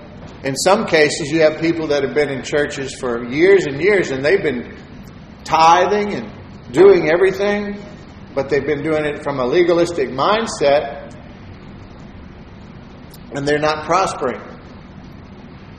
in 0.43 0.55
some 0.55 0.85
cases 0.85 1.31
you 1.31 1.41
have 1.41 1.59
people 1.59 1.87
that 1.87 2.03
have 2.03 2.13
been 2.13 2.29
in 2.29 2.43
churches 2.43 2.95
for 2.99 3.23
years 3.25 3.65
and 3.65 3.81
years, 3.81 4.11
and 4.11 4.23
they've 4.23 4.43
been 4.43 4.77
tithing 5.43 6.13
and 6.13 6.73
doing 6.73 7.09
everything, 7.09 7.77
but 8.35 8.49
they've 8.49 8.65
been 8.65 8.83
doing 8.83 9.05
it 9.05 9.23
from 9.23 9.39
a 9.39 9.45
legalistic 9.45 10.09
mindset, 10.09 11.13
and 13.33 13.47
they're 13.47 13.59
not 13.59 13.85
prospering. 13.85 14.41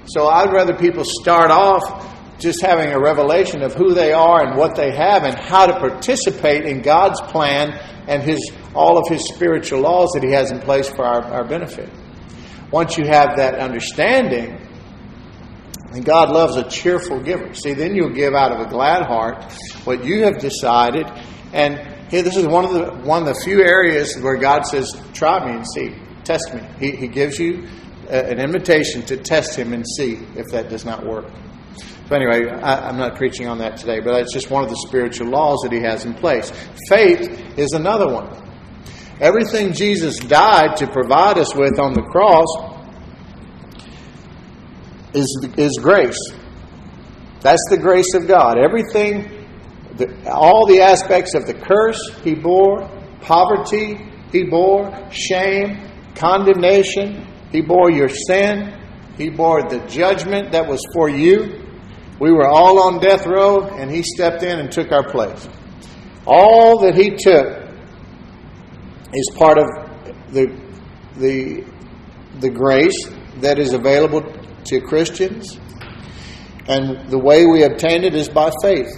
So 0.07 0.29
I'd 0.29 0.53
rather 0.53 0.75
people 0.75 1.05
start 1.05 1.51
off 1.51 2.13
just 2.39 2.61
having 2.61 2.91
a 2.91 2.99
revelation 2.99 3.63
of 3.63 3.75
who 3.75 3.95
they 3.95 4.13
are 4.13 4.45
and 4.45 4.57
what 4.59 4.77
they 4.77 4.91
have 4.93 5.25
and 5.25 5.35
how 5.39 5.67
to 5.67 5.79
participate 5.79 6.65
in 6.67 6.83
God's 6.83 7.21
plan 7.23 7.73
and 8.07 8.23
his 8.23 8.41
all 8.75 8.99
of 8.99 9.09
his 9.09 9.27
spiritual 9.35 9.81
laws 9.81 10.11
that 10.15 10.23
he 10.23 10.31
has 10.33 10.51
in 10.51 10.61
place 10.61 10.89
for 10.89 11.05
our, 11.05 11.23
our 11.25 11.45
benefit. 11.45 11.89
Once 12.71 12.99
you 12.99 13.07
have 13.07 13.37
that 13.37 13.55
understanding, 13.55 14.61
and 15.95 16.05
God 16.05 16.31
loves 16.31 16.57
a 16.57 16.69
cheerful 16.69 17.21
giver. 17.21 17.55
See, 17.55 17.73
then 17.73 17.95
you'll 17.95 18.15
give 18.15 18.35
out 18.35 18.51
of 18.51 18.67
a 18.67 18.69
glad 18.69 19.07
heart 19.07 19.45
what 19.85 20.05
you 20.05 20.25
have 20.25 20.41
decided. 20.41 21.07
And 21.53 21.79
here, 22.11 22.23
this 22.23 22.37
is 22.37 22.47
one 22.47 22.65
of 22.65 22.73
the 22.73 23.09
one 23.09 23.23
of 23.23 23.29
the 23.29 23.41
few 23.45 23.63
areas 23.63 24.19
where 24.21 24.37
God 24.37 24.63
says, 24.67 24.93
"Try 25.13 25.47
me 25.47 25.53
and 25.53 25.65
see, 25.65 25.95
test 26.25 26.53
me." 26.53 26.63
He, 26.81 26.97
he 26.97 27.07
gives 27.07 27.39
you 27.39 27.69
a, 28.09 28.29
an 28.29 28.41
invitation 28.41 29.03
to 29.03 29.17
test 29.17 29.55
Him 29.55 29.73
and 29.73 29.85
see 29.97 30.15
if 30.35 30.47
that 30.51 30.69
does 30.69 30.85
not 30.85 31.07
work. 31.07 31.27
So 32.09 32.17
anyway, 32.17 32.51
I, 32.51 32.89
I'm 32.89 32.97
not 32.97 33.17
preaching 33.17 33.47
on 33.47 33.59
that 33.59 33.77
today, 33.77 34.01
but 34.01 34.21
it's 34.21 34.33
just 34.33 34.51
one 34.51 34.65
of 34.65 34.71
the 34.71 34.77
spiritual 34.89 35.29
laws 35.29 35.61
that 35.63 35.71
He 35.71 35.81
has 35.81 36.05
in 36.05 36.15
place. 36.15 36.53
Faith 36.89 37.57
is 37.57 37.73
another 37.73 38.13
one. 38.13 38.44
Everything 39.21 39.73
Jesus 39.73 40.19
died 40.19 40.77
to 40.79 40.87
provide 40.87 41.39
us 41.39 41.55
with 41.55 41.79
on 41.79 41.93
the 41.93 42.03
cross 42.03 42.47
is, 45.15 45.49
is 45.57 45.79
grace. 45.81 46.19
That's 47.41 47.65
the 47.71 47.79
grace 47.79 48.15
of 48.15 48.27
God. 48.27 48.59
Everything, 48.59 49.47
the, 49.97 50.31
all 50.31 50.67
the 50.67 50.81
aspects 50.81 51.35
of 51.35 51.47
the 51.47 51.55
curse 51.55 52.01
he 52.25 52.35
bore, 52.35 52.89
poverty 53.21 54.11
he 54.33 54.43
bore, 54.45 54.91
shame, 55.13 55.89
condemnation, 56.17 57.25
he 57.53 57.61
bore 57.61 57.91
your 57.93 58.09
sin, 58.09 58.77
he 59.17 59.31
bore 59.31 59.63
the 59.63 59.79
judgment 59.87 60.51
that 60.53 60.67
was 60.67 60.81
for 60.93 61.09
you. 61.09 61.63
We 62.19 62.33
were 62.33 62.49
all 62.49 62.81
on 62.81 63.01
death 63.01 63.27
row, 63.27 63.63
and 63.63 63.91
he 63.91 64.03
stepped 64.03 64.43
in 64.43 64.59
and 64.59 64.73
took 64.73 64.91
our 64.91 65.09
place. 65.09 65.49
All 66.27 66.81
that 66.81 66.97
he 66.97 67.11
took 67.11 67.64
is 69.15 69.31
part 69.37 69.59
of 69.59 69.67
the, 70.33 70.47
the, 71.17 71.65
the 72.41 72.51
grace 72.51 73.09
that 73.41 73.59
is 73.59 73.73
available 73.73 74.23
to 74.65 74.81
Christians. 74.81 75.59
And 76.67 77.11
the 77.11 77.19
way 77.19 77.47
we 77.47 77.63
obtain 77.63 78.05
it 78.05 78.15
is 78.15 78.29
by 78.29 78.51
faith. 78.63 78.89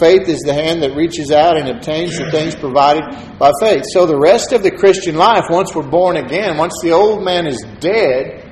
Faith 0.00 0.28
is 0.28 0.40
the 0.40 0.54
hand 0.54 0.82
that 0.82 0.94
reaches 0.94 1.32
out 1.32 1.56
and 1.56 1.68
obtains 1.68 2.16
the 2.16 2.30
things 2.30 2.54
provided 2.54 3.02
by 3.38 3.50
faith. 3.60 3.82
So 3.92 4.06
the 4.06 4.18
rest 4.18 4.52
of 4.52 4.62
the 4.62 4.70
Christian 4.70 5.16
life, 5.16 5.44
once 5.50 5.74
we're 5.74 5.88
born 5.88 6.16
again, 6.16 6.56
once 6.56 6.74
the 6.82 6.92
old 6.92 7.24
man 7.24 7.46
is 7.46 7.64
dead, 7.80 8.44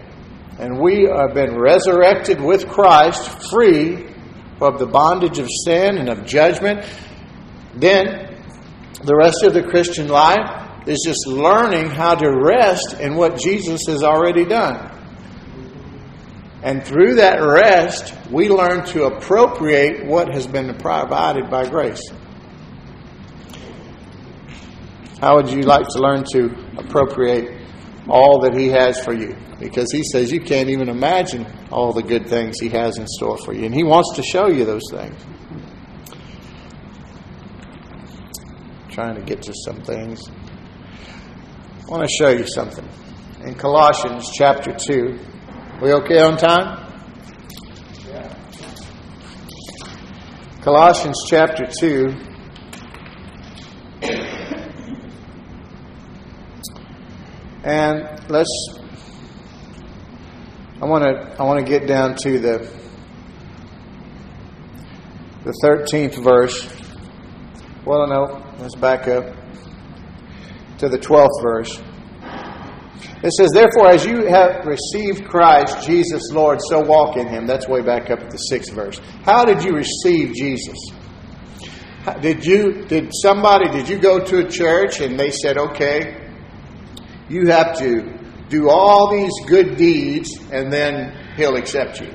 and 0.59 0.81
we 0.81 1.05
have 1.05 1.35
been 1.35 1.59
resurrected 1.59 2.41
with 2.41 2.67
Christ, 2.67 3.29
free 3.51 4.07
of 4.61 4.79
the 4.79 4.87
bondage 4.87 5.39
of 5.39 5.49
sin 5.65 5.99
and 5.99 6.09
of 6.09 6.25
judgment, 6.25 6.85
then 7.75 8.26
the 9.05 9.17
rest 9.17 9.43
of 9.43 9.55
the 9.55 9.63
Christian 9.63 10.09
life 10.09 10.89
is 10.89 11.03
just 11.05 11.27
learning 11.27 11.91
how 11.91 12.15
to 12.15 12.31
rest 12.31 12.95
in 13.01 13.17
what 13.17 13.39
Jesus 13.39 13.83
has 13.89 14.03
already 14.03 14.45
done. 14.45 14.93
And 16.63 16.85
through 16.85 17.17
that 17.17 17.39
rest, 17.39 18.15
we 18.31 18.49
learn 18.49 18.85
to 18.87 19.05
appropriate 19.05 20.07
what 20.07 20.33
has 20.35 20.47
been 20.47 20.75
provided 20.79 21.51
by 21.51 21.69
grace. 21.69 22.03
How 25.21 25.37
would 25.37 25.51
you 25.51 25.63
like 25.63 25.87
to 25.89 25.99
learn 25.99 26.25
to 26.33 26.55
appropriate 26.77 27.61
all 28.09 28.41
that 28.41 28.57
He 28.57 28.69
has 28.69 29.03
for 29.03 29.13
you? 29.13 29.37
Because 29.59 29.91
He 29.93 30.03
says 30.03 30.33
you 30.33 30.41
can't 30.41 30.69
even 30.69 30.89
imagine 30.89 31.47
all 31.71 31.93
the 31.93 32.03
good 32.03 32.29
things 32.29 32.59
He 32.61 32.69
has 32.71 32.99
in 32.99 33.07
store 33.07 33.39
for 33.39 33.53
you. 33.53 33.65
And 33.65 33.75
He 33.75 33.85
wants 33.85 34.17
to 34.17 34.23
show 34.23 34.49
you 34.49 34.65
those 34.65 34.91
things. 34.91 35.21
Trying 38.97 39.15
to 39.15 39.21
get 39.21 39.43
to 39.43 39.53
some 39.67 39.83
things. 39.83 40.19
I 40.27 41.91
want 41.91 42.09
to 42.09 42.15
show 42.19 42.31
you 42.31 42.47
something. 42.47 42.89
In 43.45 43.55
Colossians 43.55 44.31
chapter 44.33 44.73
2, 44.73 45.19
we 45.83 45.93
okay 45.93 46.23
on 46.23 46.39
time? 46.39 46.91
Yeah. 48.09 48.35
Colossians 50.63 51.23
chapter 51.29 51.67
2. 51.79 52.07
And 57.65 58.31
let's 58.31 58.79
I 60.81 60.87
want 60.87 61.05
to 61.05 61.37
I 61.39 61.43
want 61.43 61.61
to 61.61 61.71
get 61.71 61.87
down 61.87 62.15
to 62.23 62.39
the 62.39 62.71
the 65.45 65.53
13th 65.63 66.25
verse. 66.25 66.67
Well, 67.85 68.09
no, 68.09 68.46
let's 68.59 68.75
back 68.77 69.09
up 69.09 69.35
to 70.79 70.89
the 70.89 70.99
12th 70.99 71.43
verse. 71.43 71.83
It 73.23 73.33
says, 73.33 73.51
Therefore, 73.53 73.89
as 73.89 74.05
you 74.05 74.27
have 74.27 74.65
received 74.67 75.25
Christ, 75.25 75.87
Jesus 75.87 76.31
Lord, 76.33 76.61
so 76.69 76.81
walk 76.81 77.17
in 77.17 77.27
him. 77.27 77.47
That's 77.47 77.67
way 77.69 77.83
back 77.83 78.11
up 78.11 78.21
at 78.21 78.31
the 78.31 78.39
sixth 78.39 78.73
verse. 78.73 79.01
How 79.25 79.45
did 79.45 79.63
you 79.63 79.73
receive 79.73 80.35
Jesus? 80.35 80.77
Did 82.21 82.45
you 82.45 82.85
did 82.85 83.11
somebody 83.13 83.69
did 83.69 83.89
you 83.89 83.99
go 83.99 84.21
to 84.21 84.47
a 84.47 84.49
church 84.49 85.01
and 85.01 85.19
they 85.19 85.31
said, 85.31 85.59
Okay, 85.59 86.31
you 87.29 87.49
have 87.49 87.77
to 87.79 88.17
do 88.49 88.69
all 88.69 89.11
these 89.11 89.33
good 89.47 89.77
deeds 89.77 90.31
and 90.53 90.73
then 90.73 91.35
he'll 91.37 91.57
accept 91.57 92.01
you? 92.01 92.15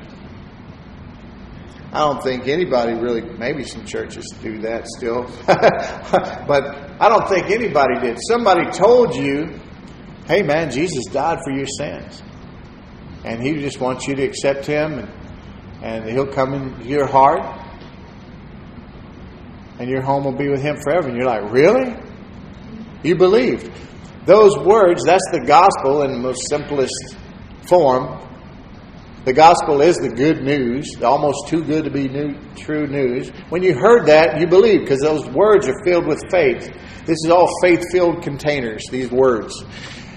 I 1.93 1.99
don't 1.99 2.23
think 2.23 2.47
anybody 2.47 2.93
really, 2.93 3.21
maybe 3.21 3.65
some 3.65 3.85
churches 3.85 4.25
do 4.41 4.59
that 4.61 4.87
still, 4.87 5.23
but 5.45 7.01
I 7.01 7.09
don't 7.09 7.27
think 7.27 7.49
anybody 7.49 7.99
did. 7.99 8.17
Somebody 8.29 8.71
told 8.71 9.15
you, 9.15 9.59
hey 10.25 10.41
man, 10.41 10.71
Jesus 10.71 11.05
died 11.11 11.39
for 11.43 11.51
your 11.51 11.67
sins. 11.67 12.23
And 13.25 13.43
he 13.43 13.53
just 13.53 13.79
wants 13.79 14.07
you 14.07 14.15
to 14.15 14.23
accept 14.23 14.65
him 14.65 14.99
and, 14.99 15.09
and 15.83 16.09
he'll 16.09 16.31
come 16.31 16.53
into 16.53 16.87
your 16.87 17.05
heart 17.05 17.61
and 19.79 19.89
your 19.89 20.01
home 20.01 20.23
will 20.23 20.37
be 20.37 20.47
with 20.47 20.61
him 20.61 20.77
forever. 20.81 21.09
And 21.09 21.17
you're 21.17 21.25
like, 21.25 21.51
really? 21.51 21.95
You 23.03 23.15
believed. 23.15 23.69
Those 24.25 24.57
words, 24.59 25.03
that's 25.03 25.27
the 25.31 25.43
gospel 25.45 26.03
in 26.03 26.11
the 26.11 26.19
most 26.19 26.47
simplest 26.49 27.15
form. 27.67 28.19
The 29.23 29.33
gospel 29.33 29.81
is 29.81 29.97
the 29.97 30.09
good 30.09 30.41
news, 30.41 30.95
almost 31.03 31.47
too 31.47 31.63
good 31.63 31.83
to 31.83 31.91
be 31.91 32.07
new, 32.07 32.33
true 32.55 32.87
news. 32.87 33.29
When 33.49 33.61
you 33.61 33.75
heard 33.75 34.07
that, 34.07 34.39
you 34.39 34.47
believe 34.47 34.81
because 34.81 34.99
those 34.99 35.27
words 35.29 35.67
are 35.67 35.83
filled 35.85 36.07
with 36.07 36.19
faith. 36.31 36.73
This 37.05 37.17
is 37.23 37.29
all 37.29 37.47
faith 37.61 37.83
filled 37.91 38.23
containers, 38.23 38.83
these 38.89 39.11
words. 39.11 39.63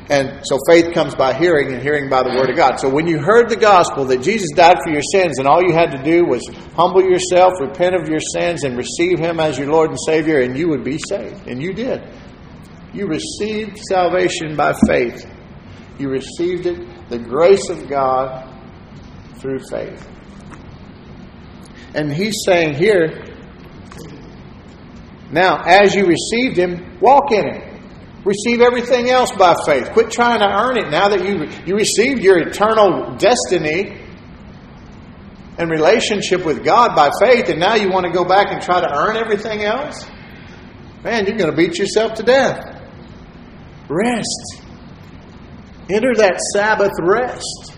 And 0.08 0.40
so 0.44 0.58
faith 0.66 0.94
comes 0.94 1.14
by 1.14 1.34
hearing 1.34 1.74
and 1.74 1.82
hearing 1.82 2.08
by 2.08 2.22
the 2.22 2.30
word 2.30 2.48
of 2.48 2.56
God. 2.56 2.76
So 2.80 2.88
when 2.88 3.06
you 3.06 3.18
heard 3.18 3.50
the 3.50 3.56
gospel 3.56 4.06
that 4.06 4.22
Jesus 4.22 4.48
died 4.54 4.78
for 4.82 4.90
your 4.90 5.02
sins 5.12 5.38
and 5.38 5.46
all 5.46 5.62
you 5.62 5.74
had 5.74 5.90
to 5.90 6.02
do 6.02 6.24
was 6.24 6.42
humble 6.74 7.02
yourself, 7.02 7.52
repent 7.60 7.94
of 7.94 8.08
your 8.08 8.20
sins, 8.20 8.64
and 8.64 8.74
receive 8.74 9.18
him 9.18 9.38
as 9.38 9.58
your 9.58 9.68
Lord 9.68 9.90
and 9.90 9.98
Savior, 10.06 10.40
and 10.40 10.56
you 10.56 10.68
would 10.70 10.84
be 10.84 10.98
saved. 11.08 11.46
And 11.46 11.62
you 11.62 11.74
did. 11.74 12.02
You 12.94 13.06
received 13.06 13.78
salvation 13.78 14.56
by 14.56 14.74
faith. 14.86 15.26
You 15.98 16.08
received 16.08 16.64
it, 16.64 17.08
the 17.10 17.18
grace 17.18 17.68
of 17.68 17.86
God 17.88 18.53
through 19.44 19.58
faith. 19.58 20.08
And 21.94 22.10
he's 22.10 22.44
saying 22.46 22.76
here, 22.76 23.26
now, 25.30 25.60
as 25.66 25.94
you 25.94 26.06
received 26.06 26.56
him, 26.56 26.98
walk 26.98 27.30
in 27.30 27.46
it. 27.46 27.80
Receive 28.24 28.62
everything 28.62 29.10
else 29.10 29.30
by 29.32 29.54
faith. 29.66 29.90
Quit 29.92 30.10
trying 30.10 30.38
to 30.38 30.46
earn 30.46 30.78
it 30.78 30.90
now 30.90 31.10
that 31.10 31.26
you, 31.26 31.46
you 31.66 31.76
received 31.76 32.22
your 32.22 32.38
eternal 32.38 33.16
destiny 33.16 34.00
and 35.58 35.70
relationship 35.70 36.46
with 36.46 36.64
God 36.64 36.96
by 36.96 37.10
faith, 37.20 37.50
and 37.50 37.60
now 37.60 37.74
you 37.74 37.90
want 37.90 38.06
to 38.06 38.12
go 38.12 38.24
back 38.24 38.50
and 38.50 38.62
try 38.62 38.80
to 38.80 38.90
earn 38.90 39.18
everything 39.18 39.62
else? 39.62 40.06
Man, 41.04 41.26
you're 41.26 41.36
going 41.36 41.50
to 41.50 41.56
beat 41.56 41.78
yourself 41.78 42.14
to 42.14 42.22
death. 42.22 42.64
Rest. 43.90 44.62
Enter 45.90 46.14
that 46.14 46.40
Sabbath 46.54 46.92
rest. 46.98 47.73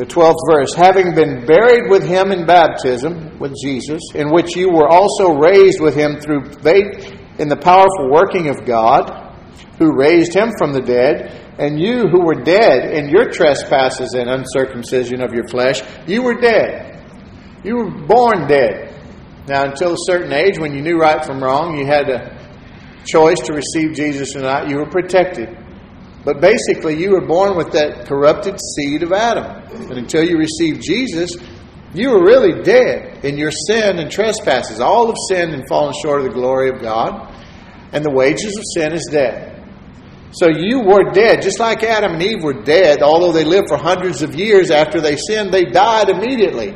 The 0.00 0.06
12th 0.06 0.40
verse, 0.50 0.74
having 0.74 1.14
been 1.14 1.44
buried 1.44 1.90
with 1.90 2.02
him 2.02 2.32
in 2.32 2.46
baptism 2.46 3.38
with 3.38 3.52
Jesus, 3.62 4.00
in 4.14 4.32
which 4.32 4.56
you 4.56 4.72
were 4.72 4.88
also 4.88 5.36
raised 5.36 5.78
with 5.78 5.94
him 5.94 6.18
through 6.18 6.50
faith 6.64 7.12
in 7.38 7.48
the 7.48 7.56
powerful 7.60 8.08
working 8.10 8.48
of 8.48 8.64
God, 8.64 9.36
who 9.78 9.94
raised 9.94 10.34
him 10.34 10.52
from 10.56 10.72
the 10.72 10.80
dead, 10.80 11.52
and 11.58 11.78
you 11.78 12.08
who 12.08 12.24
were 12.24 12.42
dead 12.42 12.94
in 12.94 13.10
your 13.10 13.28
trespasses 13.28 14.14
and 14.14 14.30
uncircumcision 14.30 15.20
of 15.20 15.34
your 15.34 15.46
flesh, 15.48 15.82
you 16.06 16.22
were 16.22 16.40
dead. 16.40 17.04
You 17.62 17.76
were 17.76 18.06
born 18.06 18.48
dead. 18.48 18.96
Now, 19.48 19.64
until 19.64 19.92
a 19.92 20.04
certain 20.08 20.32
age, 20.32 20.58
when 20.58 20.72
you 20.72 20.80
knew 20.80 20.96
right 20.96 21.22
from 21.22 21.44
wrong, 21.44 21.76
you 21.76 21.84
had 21.84 22.08
a 22.08 22.40
choice 23.04 23.40
to 23.40 23.52
receive 23.52 23.92
Jesus 23.92 24.34
or 24.34 24.40
not, 24.40 24.70
you 24.70 24.78
were 24.78 24.88
protected. 24.88 25.50
But 26.24 26.40
basically, 26.40 27.00
you 27.00 27.12
were 27.12 27.26
born 27.26 27.56
with 27.56 27.72
that 27.72 28.06
corrupted 28.06 28.58
seed 28.76 29.02
of 29.02 29.12
Adam. 29.12 29.46
And 29.90 29.98
until 29.98 30.22
you 30.22 30.36
received 30.36 30.82
Jesus, 30.82 31.30
you 31.94 32.10
were 32.10 32.24
really 32.24 32.62
dead 32.62 33.24
in 33.24 33.38
your 33.38 33.50
sin 33.50 33.98
and 33.98 34.10
trespasses. 34.10 34.80
All 34.80 35.06
have 35.06 35.16
sinned 35.28 35.54
and 35.54 35.66
fallen 35.68 35.94
short 36.02 36.20
of 36.20 36.26
the 36.26 36.34
glory 36.34 36.68
of 36.68 36.80
God. 36.80 37.34
And 37.92 38.04
the 38.04 38.12
wages 38.12 38.56
of 38.56 38.64
sin 38.74 38.92
is 38.92 39.08
death. 39.10 39.50
So 40.32 40.48
you 40.48 40.80
were 40.80 41.10
dead, 41.10 41.42
just 41.42 41.58
like 41.58 41.82
Adam 41.82 42.12
and 42.12 42.22
Eve 42.22 42.44
were 42.44 42.62
dead, 42.62 43.02
although 43.02 43.32
they 43.32 43.42
lived 43.42 43.68
for 43.68 43.76
hundreds 43.76 44.22
of 44.22 44.36
years 44.36 44.70
after 44.70 45.00
they 45.00 45.16
sinned, 45.16 45.52
they 45.52 45.64
died 45.64 46.08
immediately. 46.08 46.72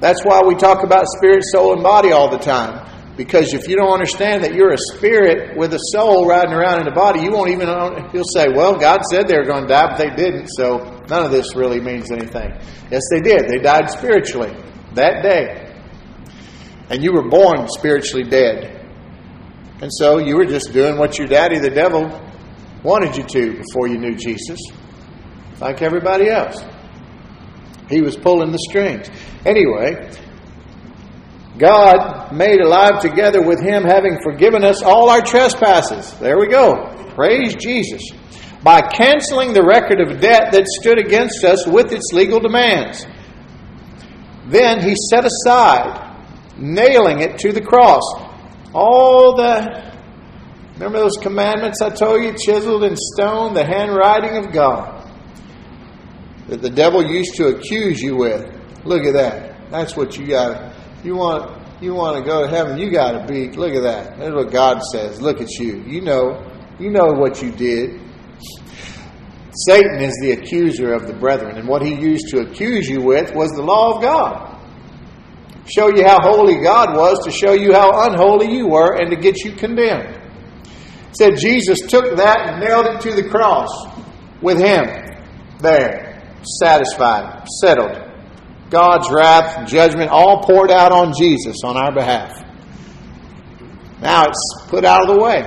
That's 0.00 0.22
why 0.22 0.42
we 0.46 0.54
talk 0.54 0.84
about 0.84 1.06
spirit, 1.16 1.42
soul, 1.50 1.72
and 1.72 1.82
body 1.82 2.12
all 2.12 2.30
the 2.30 2.38
time. 2.38 2.87
Because 3.18 3.52
if 3.52 3.66
you 3.66 3.74
don't 3.74 3.92
understand 3.92 4.44
that 4.44 4.54
you're 4.54 4.72
a 4.72 4.78
spirit 4.94 5.58
with 5.58 5.74
a 5.74 5.80
soul 5.90 6.24
riding 6.24 6.52
around 6.52 6.82
in 6.82 6.86
a 6.86 6.94
body, 6.94 7.20
you 7.20 7.32
won't 7.32 7.50
even, 7.50 7.66
you'll 8.14 8.22
say, 8.32 8.46
well, 8.54 8.78
God 8.78 9.00
said 9.10 9.26
they 9.26 9.36
were 9.36 9.44
going 9.44 9.62
to 9.62 9.68
die, 9.68 9.88
but 9.88 9.98
they 9.98 10.10
didn't, 10.14 10.46
so 10.46 11.02
none 11.10 11.24
of 11.24 11.32
this 11.32 11.56
really 11.56 11.80
means 11.80 12.12
anything. 12.12 12.52
Yes, 12.92 13.02
they 13.10 13.20
did. 13.20 13.48
They 13.48 13.58
died 13.58 13.90
spiritually 13.90 14.54
that 14.94 15.24
day. 15.24 15.74
And 16.90 17.02
you 17.02 17.12
were 17.12 17.28
born 17.28 17.66
spiritually 17.66 18.22
dead. 18.22 18.86
And 19.82 19.90
so 19.92 20.18
you 20.18 20.36
were 20.36 20.46
just 20.46 20.72
doing 20.72 20.96
what 20.96 21.18
your 21.18 21.26
daddy, 21.26 21.58
the 21.58 21.70
devil, 21.70 22.08
wanted 22.84 23.16
you 23.16 23.24
to 23.24 23.58
before 23.58 23.88
you 23.88 23.98
knew 23.98 24.14
Jesus, 24.14 24.60
like 25.60 25.82
everybody 25.82 26.28
else. 26.30 26.64
He 27.90 28.00
was 28.00 28.16
pulling 28.16 28.52
the 28.52 28.58
strings. 28.58 29.10
Anyway, 29.44 30.08
God 31.58 32.32
made 32.32 32.60
alive 32.60 33.00
together 33.00 33.42
with 33.42 33.60
him, 33.60 33.84
having 33.84 34.18
forgiven 34.22 34.64
us 34.64 34.82
all 34.82 35.10
our 35.10 35.20
trespasses. 35.20 36.12
There 36.18 36.38
we 36.38 36.46
go. 36.46 36.94
Praise 37.14 37.54
Jesus. 37.56 38.02
By 38.62 38.80
canceling 38.80 39.52
the 39.52 39.64
record 39.64 40.00
of 40.00 40.20
debt 40.20 40.52
that 40.52 40.66
stood 40.80 40.98
against 40.98 41.44
us 41.44 41.66
with 41.66 41.92
its 41.92 42.12
legal 42.12 42.40
demands. 42.40 43.06
Then 44.46 44.80
he 44.80 44.94
set 45.10 45.24
aside, 45.24 46.16
nailing 46.56 47.20
it 47.20 47.38
to 47.38 47.52
the 47.52 47.60
cross. 47.60 48.02
All 48.72 49.36
the 49.36 49.88
Remember 50.74 51.00
those 51.00 51.16
commandments 51.20 51.82
I 51.82 51.90
told 51.90 52.22
you, 52.22 52.32
chiseled 52.34 52.84
in 52.84 52.94
stone, 52.94 53.52
the 53.52 53.66
handwriting 53.66 54.36
of 54.36 54.52
God 54.52 54.98
that 56.48 56.62
the 56.62 56.70
devil 56.70 57.04
used 57.04 57.34
to 57.34 57.48
accuse 57.48 58.00
you 58.00 58.16
with. 58.16 58.46
Look 58.84 59.04
at 59.04 59.12
that. 59.14 59.70
That's 59.70 59.96
what 59.96 60.16
you 60.16 60.26
got. 60.26 60.72
You 61.04 61.16
want 61.16 61.62
you 61.80 61.94
want 61.94 62.16
to 62.16 62.28
go 62.28 62.42
to 62.42 62.48
heaven. 62.48 62.78
You 62.78 62.90
got 62.90 63.12
to 63.12 63.26
be. 63.26 63.50
Look 63.50 63.74
at 63.74 63.82
that. 63.82 64.18
That's 64.18 64.34
what 64.34 64.50
God 64.50 64.82
says. 64.92 65.20
Look 65.20 65.40
at 65.40 65.50
you. 65.58 65.82
You 65.86 66.00
know. 66.00 66.44
You 66.78 66.90
know 66.90 67.06
what 67.06 67.42
you 67.42 67.50
did. 67.50 68.00
Satan 69.66 70.00
is 70.00 70.14
the 70.20 70.32
accuser 70.32 70.92
of 70.92 71.08
the 71.08 71.12
brethren, 71.12 71.56
and 71.56 71.66
what 71.66 71.82
he 71.82 71.92
used 71.92 72.28
to 72.28 72.40
accuse 72.40 72.88
you 72.88 73.02
with 73.02 73.34
was 73.34 73.50
the 73.50 73.62
law 73.62 73.96
of 73.96 74.02
God. 74.02 74.56
Show 75.66 75.88
you 75.88 76.06
how 76.06 76.20
holy 76.20 76.62
God 76.62 76.96
was, 76.96 77.24
to 77.24 77.32
show 77.32 77.52
you 77.52 77.72
how 77.72 78.08
unholy 78.08 78.52
you 78.52 78.68
were, 78.68 78.94
and 78.94 79.10
to 79.10 79.16
get 79.16 79.44
you 79.44 79.52
condemned. 79.52 80.16
Said 81.12 81.36
Jesus 81.36 81.80
took 81.88 82.16
that 82.16 82.48
and 82.48 82.60
nailed 82.60 82.86
it 82.86 83.00
to 83.00 83.14
the 83.14 83.28
cross 83.28 83.68
with 84.40 84.58
him 84.58 84.84
there, 85.58 86.22
satisfied, 86.60 87.44
settled. 87.60 88.07
God's 88.70 89.08
wrath, 89.10 89.68
judgment, 89.68 90.10
all 90.10 90.42
poured 90.42 90.70
out 90.70 90.92
on 90.92 91.12
Jesus 91.16 91.56
on 91.64 91.76
our 91.76 91.92
behalf. 91.92 92.44
Now 94.00 94.24
it's 94.24 94.68
put 94.68 94.84
out 94.84 95.08
of 95.08 95.16
the 95.16 95.22
way. 95.22 95.40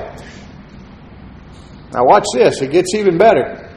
Now 1.93 2.05
watch 2.05 2.25
this, 2.33 2.61
it 2.61 2.71
gets 2.71 2.93
even 2.95 3.17
better. 3.17 3.69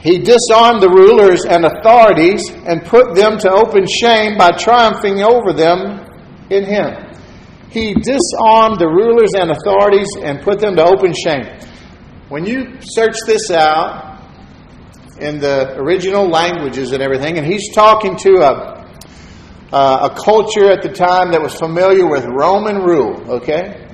He 0.00 0.18
disarmed 0.18 0.82
the 0.82 0.90
rulers 0.90 1.44
and 1.44 1.64
authorities 1.64 2.48
and 2.50 2.84
put 2.84 3.14
them 3.14 3.38
to 3.38 3.50
open 3.50 3.86
shame 3.86 4.38
by 4.38 4.52
triumphing 4.52 5.22
over 5.22 5.52
them 5.52 6.06
in 6.50 6.64
Him. 6.64 6.94
He 7.70 7.94
disarmed 7.94 8.78
the 8.78 8.88
rulers 8.88 9.32
and 9.34 9.50
authorities 9.50 10.08
and 10.22 10.40
put 10.42 10.60
them 10.60 10.76
to 10.76 10.84
open 10.84 11.12
shame. 11.12 11.58
When 12.28 12.44
you 12.44 12.80
search 12.80 13.16
this 13.26 13.50
out 13.50 14.15
in 15.18 15.38
the 15.40 15.76
original 15.76 16.28
languages 16.28 16.92
and 16.92 17.02
everything, 17.02 17.38
and 17.38 17.46
he's 17.46 17.74
talking 17.74 18.16
to 18.16 18.36
a, 18.36 18.86
uh, 19.72 20.10
a 20.10 20.22
culture 20.22 20.70
at 20.70 20.82
the 20.82 20.92
time 20.92 21.32
that 21.32 21.42
was 21.42 21.54
familiar 21.54 22.06
with 22.08 22.24
Roman 22.24 22.78
rule, 22.82 23.32
okay? 23.36 23.88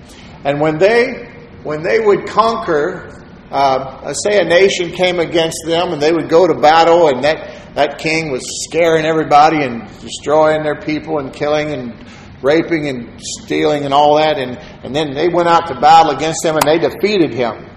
And 0.44 0.60
when 0.60 0.78
they 0.78 1.28
when 1.62 1.82
they 1.82 2.00
would 2.00 2.26
conquer 2.26 3.08
uh, 3.52 4.12
say 4.14 4.40
a 4.40 4.44
nation 4.44 4.90
came 4.90 5.20
against 5.20 5.58
them 5.66 5.92
and 5.92 6.00
they 6.00 6.12
would 6.12 6.28
go 6.28 6.46
to 6.46 6.54
battle 6.54 7.08
and 7.08 7.22
that, 7.22 7.74
that 7.74 7.98
king 7.98 8.32
was 8.32 8.42
scaring 8.64 9.04
everybody 9.04 9.62
and 9.62 9.86
destroying 10.00 10.62
their 10.62 10.80
people 10.80 11.18
and 11.18 11.34
killing 11.34 11.70
and 11.70 11.94
raping 12.42 12.88
and 12.88 13.20
stealing 13.20 13.84
and 13.84 13.92
all 13.92 14.16
that 14.16 14.38
and, 14.38 14.56
and 14.82 14.96
then 14.96 15.12
they 15.14 15.28
went 15.28 15.48
out 15.48 15.66
to 15.68 15.78
battle 15.80 16.12
against 16.12 16.44
him 16.44 16.56
and 16.56 16.66
they 16.66 16.78
defeated 16.78 17.34
him 17.34 17.68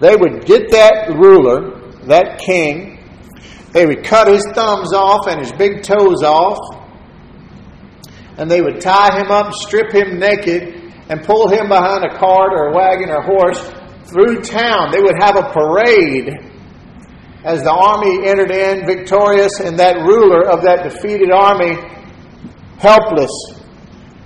they 0.00 0.16
would 0.16 0.46
get 0.46 0.70
that 0.70 1.10
ruler 1.14 1.73
that 2.06 2.38
king 2.38 3.00
they 3.72 3.86
would 3.86 4.04
cut 4.04 4.28
his 4.28 4.44
thumbs 4.54 4.92
off 4.92 5.26
and 5.26 5.40
his 5.40 5.52
big 5.52 5.82
toes 5.82 6.22
off 6.22 6.58
and 8.38 8.50
they 8.50 8.60
would 8.60 8.80
tie 8.80 9.18
him 9.18 9.30
up 9.30 9.52
strip 9.52 9.92
him 9.92 10.18
naked 10.18 10.84
and 11.08 11.22
pull 11.24 11.48
him 11.48 11.68
behind 11.68 12.04
a 12.04 12.18
cart 12.18 12.52
or 12.52 12.68
a 12.68 12.74
wagon 12.74 13.10
or 13.10 13.18
a 13.18 13.26
horse 13.26 13.60
through 14.06 14.40
town. 14.42 14.90
They 14.92 15.00
would 15.00 15.16
have 15.20 15.36
a 15.36 15.52
parade 15.52 16.30
as 17.44 17.62
the 17.62 17.72
army 17.72 18.26
entered 18.26 18.50
in 18.50 18.86
victorious, 18.86 19.60
and 19.60 19.78
that 19.78 19.96
ruler 20.00 20.48
of 20.48 20.62
that 20.62 20.82
defeated 20.82 21.30
army, 21.30 21.76
helpless, 22.78 23.30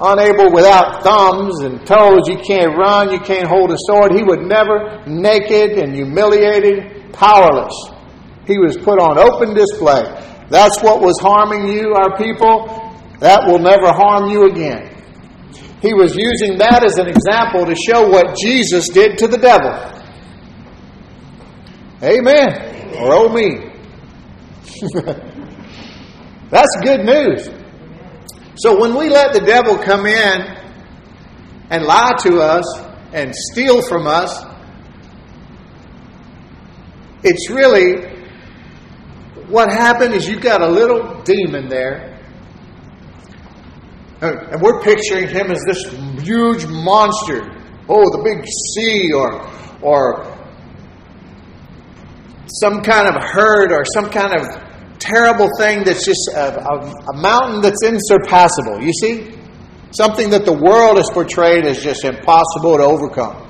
unable 0.01 0.55
without 0.55 1.03
thumbs 1.03 1.61
and 1.63 1.85
toes, 1.85 2.29
you 2.29 2.39
can't 2.47 2.79
run, 2.79 3.11
you 3.11 3.19
can't 3.19 3.49
hold 3.49 3.73
a 3.73 3.77
sword. 3.91 4.13
He 4.15 4.23
would 4.23 4.47
never, 4.47 5.03
naked 5.07 5.79
and 5.79 5.93
humiliated, 5.93 6.98
powerless. 7.13 7.75
He 8.47 8.59
was 8.59 8.77
put 8.77 9.01
on 9.01 9.19
open 9.19 9.55
display. 9.55 10.03
That's 10.49 10.83
what 10.83 11.01
was 11.01 11.19
harming 11.21 11.69
you, 11.69 11.95
our 11.95 12.17
people. 12.17 12.67
That 13.21 13.47
will 13.47 13.59
never 13.59 13.89
harm 13.93 14.31
you 14.31 14.45
again. 14.45 14.95
He 15.83 15.93
was 15.95 16.17
using 16.17 16.59
that 16.59 16.83
as 16.85 16.99
an 16.99 17.09
example 17.09 17.67
to 17.67 17.75
show 17.75 18.09
what 18.09 18.37
Jesus 18.37 18.89
did 18.89 19.19
to 19.19 19.29
the 19.29 19.39
devil. 19.39 19.71
Amen. 22.03 22.97
Or 22.97 23.13
oh 23.13 23.29
me. 23.29 23.71
That's 26.51 26.77
good 26.83 27.05
news. 27.05 27.51
So 28.57 28.81
when 28.81 28.97
we 28.97 29.09
let 29.09 29.33
the 29.33 29.41
devil 29.41 29.77
come 29.79 30.07
in 30.07 30.57
and 31.71 31.85
lie 31.85 32.15
to 32.23 32.41
us 32.41 32.65
and 33.13 33.35
steal 33.35 33.83
from 33.83 34.07
us, 34.07 34.45
it's 37.23 37.51
really 37.51 38.17
what 39.49 39.71
happened 39.71 40.15
is 40.15 40.29
you've 40.29 40.43
got 40.43 40.61
a 40.63 40.69
little 40.69 41.23
demon 41.23 41.69
there 41.69 42.19
uh, 44.21 44.33
and 44.51 44.61
we're 44.61 44.83
picturing 44.83 45.29
him 45.29 45.53
as 45.53 45.63
this 45.65 45.85
huge 46.25 46.67
monster. 46.67 47.55
Oh, 47.89 48.03
the 48.11 48.21
big 48.25 48.45
sea, 48.75 49.13
or, 49.13 49.47
or 49.81 50.37
some 52.47 52.83
kind 52.83 53.07
of 53.07 53.23
herd, 53.23 53.71
or 53.71 53.85
some 53.95 54.11
kind 54.11 54.35
of 54.35 54.99
terrible 54.99 55.49
thing 55.59 55.85
that's 55.85 56.05
just 56.05 56.29
a, 56.35 56.61
a, 56.61 56.93
a 57.15 57.17
mountain 57.17 57.63
that's 57.63 57.85
insurpassable. 57.85 58.83
You 58.83 58.93
see? 58.93 59.39
Something 59.93 60.31
that 60.31 60.45
the 60.45 60.53
world 60.53 60.97
has 60.97 61.09
portrayed 61.11 61.65
as 61.65 61.81
just 61.81 62.05
impossible 62.05 62.77
to 62.77 62.83
overcome. 62.83 63.47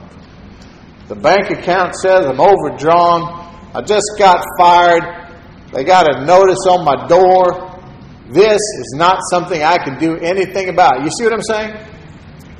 The 1.09 1.16
bank 1.16 1.51
account 1.51 1.95
says 1.95 2.27
I'm 2.27 2.41
overdrawn. 2.41 3.48
I 3.75 3.83
just 3.83 4.07
got 4.19 4.45
fired. 4.59 5.03
They 5.73 5.85
got 5.85 6.14
a 6.14 6.25
notice 6.25 6.64
on 6.69 6.85
my 6.85 7.07
door. 7.07 7.69
This 8.31 8.61
is 8.61 8.95
not 8.97 9.21
something 9.31 9.62
I 9.62 9.79
can 9.79 9.99
do 9.99 10.16
anything 10.16 10.69
about. 10.69 11.05
You 11.05 11.11
see 11.11 11.25
what 11.25 11.33
I'm 11.35 11.43
saying? 11.43 11.77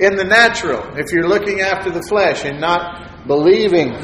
In 0.01 0.17
the 0.17 0.25
natural, 0.25 0.97
if 0.97 1.13
you're 1.13 1.29
looking 1.29 1.61
after 1.61 1.91
the 1.91 2.03
flesh 2.03 2.45
and 2.45 2.61
not 2.61 3.27
believing, 3.27 3.95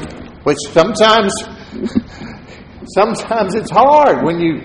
which 0.43 0.57
sometimes 0.71 1.33
sometimes 2.93 3.55
it's 3.55 3.71
hard 3.71 4.23
when 4.23 4.39
you 4.39 4.61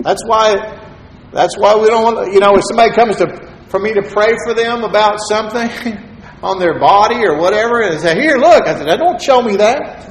that's 0.00 0.22
why 0.26 0.54
that's 1.32 1.56
why 1.58 1.74
we 1.76 1.86
don't 1.86 2.02
want 2.02 2.32
you 2.32 2.40
know 2.40 2.54
if 2.54 2.62
somebody 2.68 2.92
comes 2.94 3.16
to 3.16 3.26
for 3.68 3.80
me 3.80 3.92
to 3.92 4.02
pray 4.02 4.32
for 4.44 4.54
them 4.54 4.84
about 4.84 5.18
something 5.28 5.68
on 6.42 6.58
their 6.58 6.78
body 6.78 7.26
or 7.26 7.38
whatever 7.38 7.82
and 7.82 8.00
say 8.00 8.14
here 8.14 8.36
look 8.36 8.66
i 8.66 8.74
said 8.74 8.96
don't 8.96 9.20
show 9.20 9.42
me 9.42 9.56
that 9.56 10.08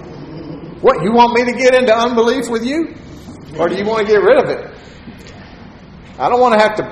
what 0.81 1.03
you 1.03 1.11
want 1.11 1.33
me 1.33 1.51
to 1.51 1.57
get 1.57 1.73
into 1.73 1.95
unbelief 1.95 2.49
with 2.49 2.63
you 2.63 2.95
or 3.57 3.67
do 3.67 3.75
you 3.75 3.85
want 3.85 4.05
to 4.05 4.11
get 4.11 4.21
rid 4.21 4.43
of 4.43 4.49
it 4.49 4.79
I 6.19 6.27
don't 6.27 6.41
want 6.41 6.53
to 6.53 6.59
have 6.59 6.75
to 6.75 6.83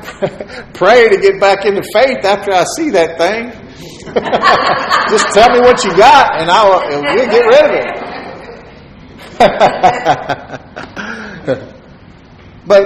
pray 0.74 1.10
to 1.10 1.18
get 1.18 1.38
back 1.42 1.66
into 1.66 1.84
faith 1.92 2.24
after 2.24 2.54
I 2.54 2.64
see 2.78 2.92
that 2.92 3.18
thing. 3.18 3.52
Just 5.12 5.34
tell 5.34 5.50
me 5.52 5.60
what 5.60 5.84
you 5.84 5.94
got, 5.98 6.40
and 6.40 6.50
I'll 6.50 6.80
we'll 6.88 7.30
get 7.30 7.46
rid 7.46 7.66
of 7.66 7.72
it. 7.76 7.88
but 12.66 12.86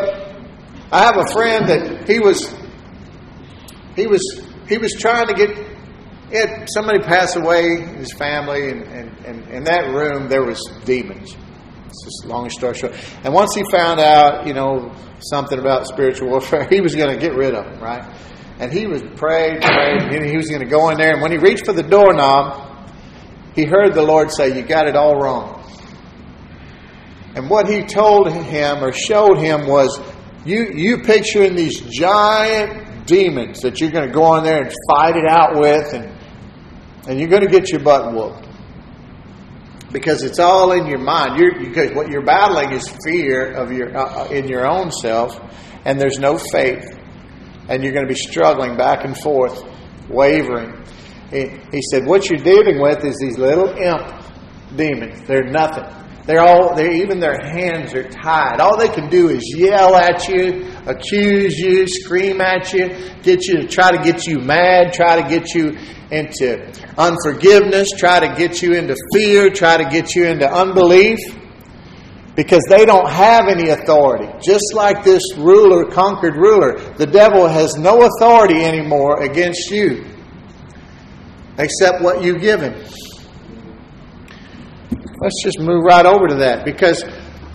I 0.91 1.03
have 1.03 1.17
a 1.17 1.27
friend 1.31 1.67
that 1.69 2.09
he 2.09 2.19
was 2.19 2.51
he 3.95 4.07
was 4.07 4.41
he 4.67 4.79
was 4.79 4.93
trying 4.99 5.27
to 5.27 5.35
get 5.35 5.55
it. 6.31 6.69
Somebody 6.73 6.99
passed 6.99 7.35
away, 7.35 7.65
in 7.65 7.95
his 7.95 8.13
family, 8.13 8.69
and, 8.69 8.83
and, 8.83 9.25
and 9.25 9.49
in 9.49 9.63
that 9.65 9.93
room 9.93 10.27
there 10.27 10.43
was 10.43 10.59
demons. 10.85 11.35
It's 11.87 12.03
just 12.03 12.25
long 12.25 12.49
story 12.49 12.73
short. 12.75 12.93
And 13.23 13.33
once 13.33 13.53
he 13.53 13.63
found 13.69 13.99
out, 13.99 14.47
you 14.47 14.53
know, 14.53 14.93
something 15.19 15.59
about 15.59 15.87
spiritual 15.87 16.29
warfare, 16.29 16.67
he 16.71 16.81
was 16.81 16.95
going 16.95 17.13
to 17.13 17.19
get 17.19 17.35
rid 17.35 17.53
of 17.53 17.65
them, 17.65 17.81
right? 17.81 18.03
And 18.59 18.71
he 18.71 18.87
was 18.87 19.01
prayed, 19.15 19.61
prayed, 19.61 20.29
he 20.29 20.37
was 20.37 20.47
going 20.47 20.61
to 20.61 20.69
go 20.69 20.89
in 20.89 20.97
there. 20.97 21.13
And 21.13 21.21
when 21.21 21.31
he 21.31 21.37
reached 21.37 21.65
for 21.65 21.73
the 21.73 21.83
doorknob, 21.83 22.89
he 23.55 23.65
heard 23.65 23.93
the 23.93 24.03
Lord 24.03 24.31
say, 24.31 24.55
You 24.55 24.63
got 24.63 24.87
it 24.87 24.95
all 24.95 25.19
wrong. 25.19 25.57
And 27.35 27.49
what 27.49 27.67
he 27.67 27.81
told 27.81 28.31
him 28.31 28.83
or 28.83 28.91
showed 28.91 29.37
him 29.37 29.67
was, 29.67 29.99
You, 30.45 30.71
you 30.73 30.99
picturing 30.99 31.55
these 31.55 31.79
giant 31.81 33.05
demons 33.07 33.61
that 33.61 33.81
you're 33.81 33.91
going 33.91 34.07
to 34.07 34.13
go 34.13 34.35
in 34.37 34.43
there 34.43 34.61
and 34.61 34.71
fight 34.89 35.15
it 35.15 35.27
out 35.27 35.59
with, 35.59 35.93
and, 35.93 36.20
and 37.07 37.19
you're 37.19 37.29
going 37.29 37.43
to 37.43 37.49
get 37.49 37.69
your 37.69 37.81
butt 37.81 38.13
whooped 38.13 38.47
because 39.91 40.23
it's 40.23 40.39
all 40.39 40.71
in 40.71 40.85
your 40.85 40.99
mind. 40.99 41.39
You're, 41.39 41.59
because 41.59 41.91
what 41.91 42.09
you're 42.09 42.25
battling 42.25 42.71
is 42.71 42.87
fear 43.03 43.51
of 43.51 43.71
your 43.71 43.95
uh, 43.95 44.23
uh, 44.23 44.27
in 44.29 44.47
your 44.47 44.69
own 44.69 44.91
self, 44.91 45.39
and 45.85 45.99
there's 45.99 46.19
no 46.19 46.37
faith, 46.37 46.85
and 47.67 47.83
you're 47.83 47.93
going 47.93 48.07
to 48.07 48.13
be 48.13 48.19
struggling 48.19 48.77
back 48.77 49.03
and 49.03 49.17
forth, 49.17 49.63
wavering. 50.09 50.83
He, 51.29 51.49
he 51.71 51.81
said, 51.91 52.05
"What 52.05 52.29
you're 52.29 52.39
dealing 52.39 52.81
with 52.81 53.03
is 53.03 53.17
these 53.19 53.37
little 53.37 53.69
imp 53.69 54.23
demons. 54.75 55.21
They're 55.27 55.49
nothing. 55.49 55.85
They're 56.25 56.41
all. 56.41 56.75
they're, 56.75 56.91
even 56.91 57.19
their 57.19 57.39
hands 57.41 57.93
are 57.93 58.07
tied. 58.07 58.59
All 58.59 58.77
they 58.77 58.89
can 58.89 59.09
do 59.09 59.29
is 59.29 59.53
yell 59.55 59.95
at 59.95 60.27
you 60.27 60.71
accuse 60.85 61.57
you, 61.57 61.87
scream 61.87 62.41
at 62.41 62.73
you, 62.73 62.89
get 63.23 63.45
you 63.45 63.61
to 63.61 63.67
try 63.67 63.91
to 63.91 64.03
get 64.03 64.25
you 64.27 64.39
mad, 64.39 64.93
try 64.93 65.21
to 65.21 65.27
get 65.27 65.53
you 65.53 65.77
into 66.11 66.71
unforgiveness, 66.97 67.89
try 67.97 68.19
to 68.19 68.35
get 68.35 68.61
you 68.61 68.73
into 68.73 68.95
fear, 69.13 69.49
try 69.49 69.77
to 69.77 69.89
get 69.89 70.15
you 70.15 70.25
into 70.25 70.51
unbelief 70.51 71.19
because 72.35 72.63
they 72.69 72.85
don't 72.85 73.09
have 73.09 73.47
any 73.47 73.69
authority. 73.69 74.27
Just 74.43 74.73
like 74.73 75.03
this 75.03 75.21
ruler, 75.37 75.85
conquered 75.85 76.35
ruler, 76.35 76.79
the 76.95 77.05
devil 77.05 77.47
has 77.47 77.75
no 77.75 78.03
authority 78.03 78.63
anymore 78.63 79.21
against 79.21 79.69
you 79.69 80.05
except 81.57 82.01
what 82.01 82.23
you 82.23 82.39
give 82.39 82.61
him. 82.61 82.73
Let's 85.21 85.43
just 85.43 85.59
move 85.59 85.83
right 85.83 86.05
over 86.05 86.27
to 86.27 86.35
that 86.35 86.65
because 86.65 87.03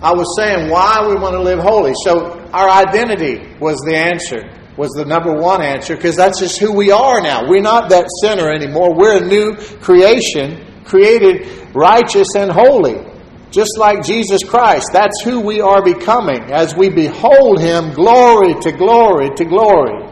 I 0.00 0.14
was 0.14 0.36
saying 0.38 0.70
why 0.70 1.04
we 1.06 1.16
want 1.16 1.34
to 1.34 1.42
live 1.42 1.58
holy. 1.58 1.92
So, 2.04 2.38
our 2.52 2.68
identity 2.68 3.56
was 3.60 3.76
the 3.84 3.96
answer, 3.96 4.48
was 4.76 4.90
the 4.92 5.04
number 5.04 5.34
one 5.34 5.60
answer 5.60 5.96
because 5.96 6.16
that's 6.16 6.38
just 6.38 6.60
who 6.60 6.72
we 6.72 6.92
are 6.92 7.20
now. 7.20 7.48
We're 7.48 7.60
not 7.60 7.90
that 7.90 8.06
sinner 8.22 8.50
anymore. 8.50 8.94
We're 8.94 9.22
a 9.22 9.26
new 9.26 9.56
creation, 9.80 10.64
created 10.84 11.74
righteous 11.74 12.28
and 12.36 12.50
holy 12.50 13.04
just 13.50 13.78
like 13.78 14.04
Jesus 14.04 14.42
Christ. 14.44 14.90
That's 14.92 15.22
who 15.22 15.40
we 15.40 15.60
are 15.60 15.82
becoming 15.82 16.52
as 16.52 16.76
we 16.76 16.90
behold 16.90 17.60
Him 17.60 17.92
glory 17.94 18.54
to 18.60 18.72
glory 18.72 19.30
to 19.36 19.44
glory. 19.44 20.04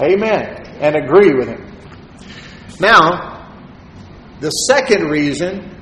Amen. 0.00 0.66
And 0.80 0.96
agree 0.96 1.34
with 1.34 1.48
Him. 1.48 1.66
Now, 2.80 3.52
the 4.40 4.48
second 4.50 5.10
reason, 5.10 5.79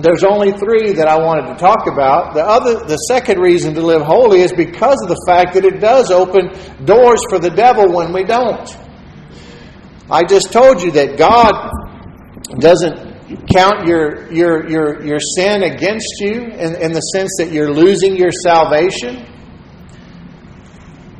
there's 0.00 0.24
only 0.24 0.52
three 0.52 0.92
that 0.92 1.08
I 1.08 1.18
wanted 1.18 1.52
to 1.52 1.54
talk 1.58 1.86
about. 1.86 2.34
The 2.34 2.44
other, 2.44 2.84
the 2.86 2.96
second 3.08 3.40
reason 3.40 3.74
to 3.74 3.82
live 3.82 4.02
holy 4.02 4.40
is 4.40 4.52
because 4.52 5.00
of 5.02 5.08
the 5.08 5.22
fact 5.26 5.54
that 5.54 5.64
it 5.64 5.80
does 5.80 6.10
open 6.10 6.50
doors 6.84 7.20
for 7.28 7.38
the 7.38 7.50
devil 7.50 7.92
when 7.92 8.12
we 8.12 8.24
don't. 8.24 8.68
I 10.10 10.24
just 10.24 10.52
told 10.52 10.82
you 10.82 10.92
that 10.92 11.18
God 11.18 11.70
doesn't 12.60 13.48
count 13.52 13.86
your, 13.86 14.32
your, 14.32 14.68
your, 14.68 15.04
your 15.04 15.20
sin 15.20 15.62
against 15.62 16.20
you 16.20 16.32
in, 16.32 16.76
in 16.76 16.92
the 16.92 17.00
sense 17.00 17.30
that 17.38 17.52
you're 17.52 17.72
losing 17.72 18.16
your 18.16 18.32
salvation. 18.32 19.26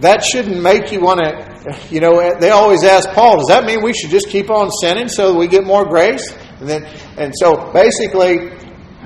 That 0.00 0.22
shouldn't 0.22 0.62
make 0.62 0.92
you 0.92 1.00
want 1.00 1.20
to, 1.20 1.76
you 1.90 2.00
know, 2.00 2.38
they 2.38 2.50
always 2.50 2.84
ask 2.84 3.10
Paul, 3.10 3.38
does 3.38 3.48
that 3.48 3.64
mean 3.64 3.82
we 3.82 3.92
should 3.92 4.10
just 4.10 4.28
keep 4.28 4.48
on 4.48 4.70
sinning 4.70 5.08
so 5.08 5.34
we 5.34 5.48
get 5.48 5.64
more 5.64 5.84
grace? 5.84 6.32
And, 6.60 6.68
then, 6.68 6.84
and 7.18 7.32
so 7.36 7.72
basically, 7.72 8.52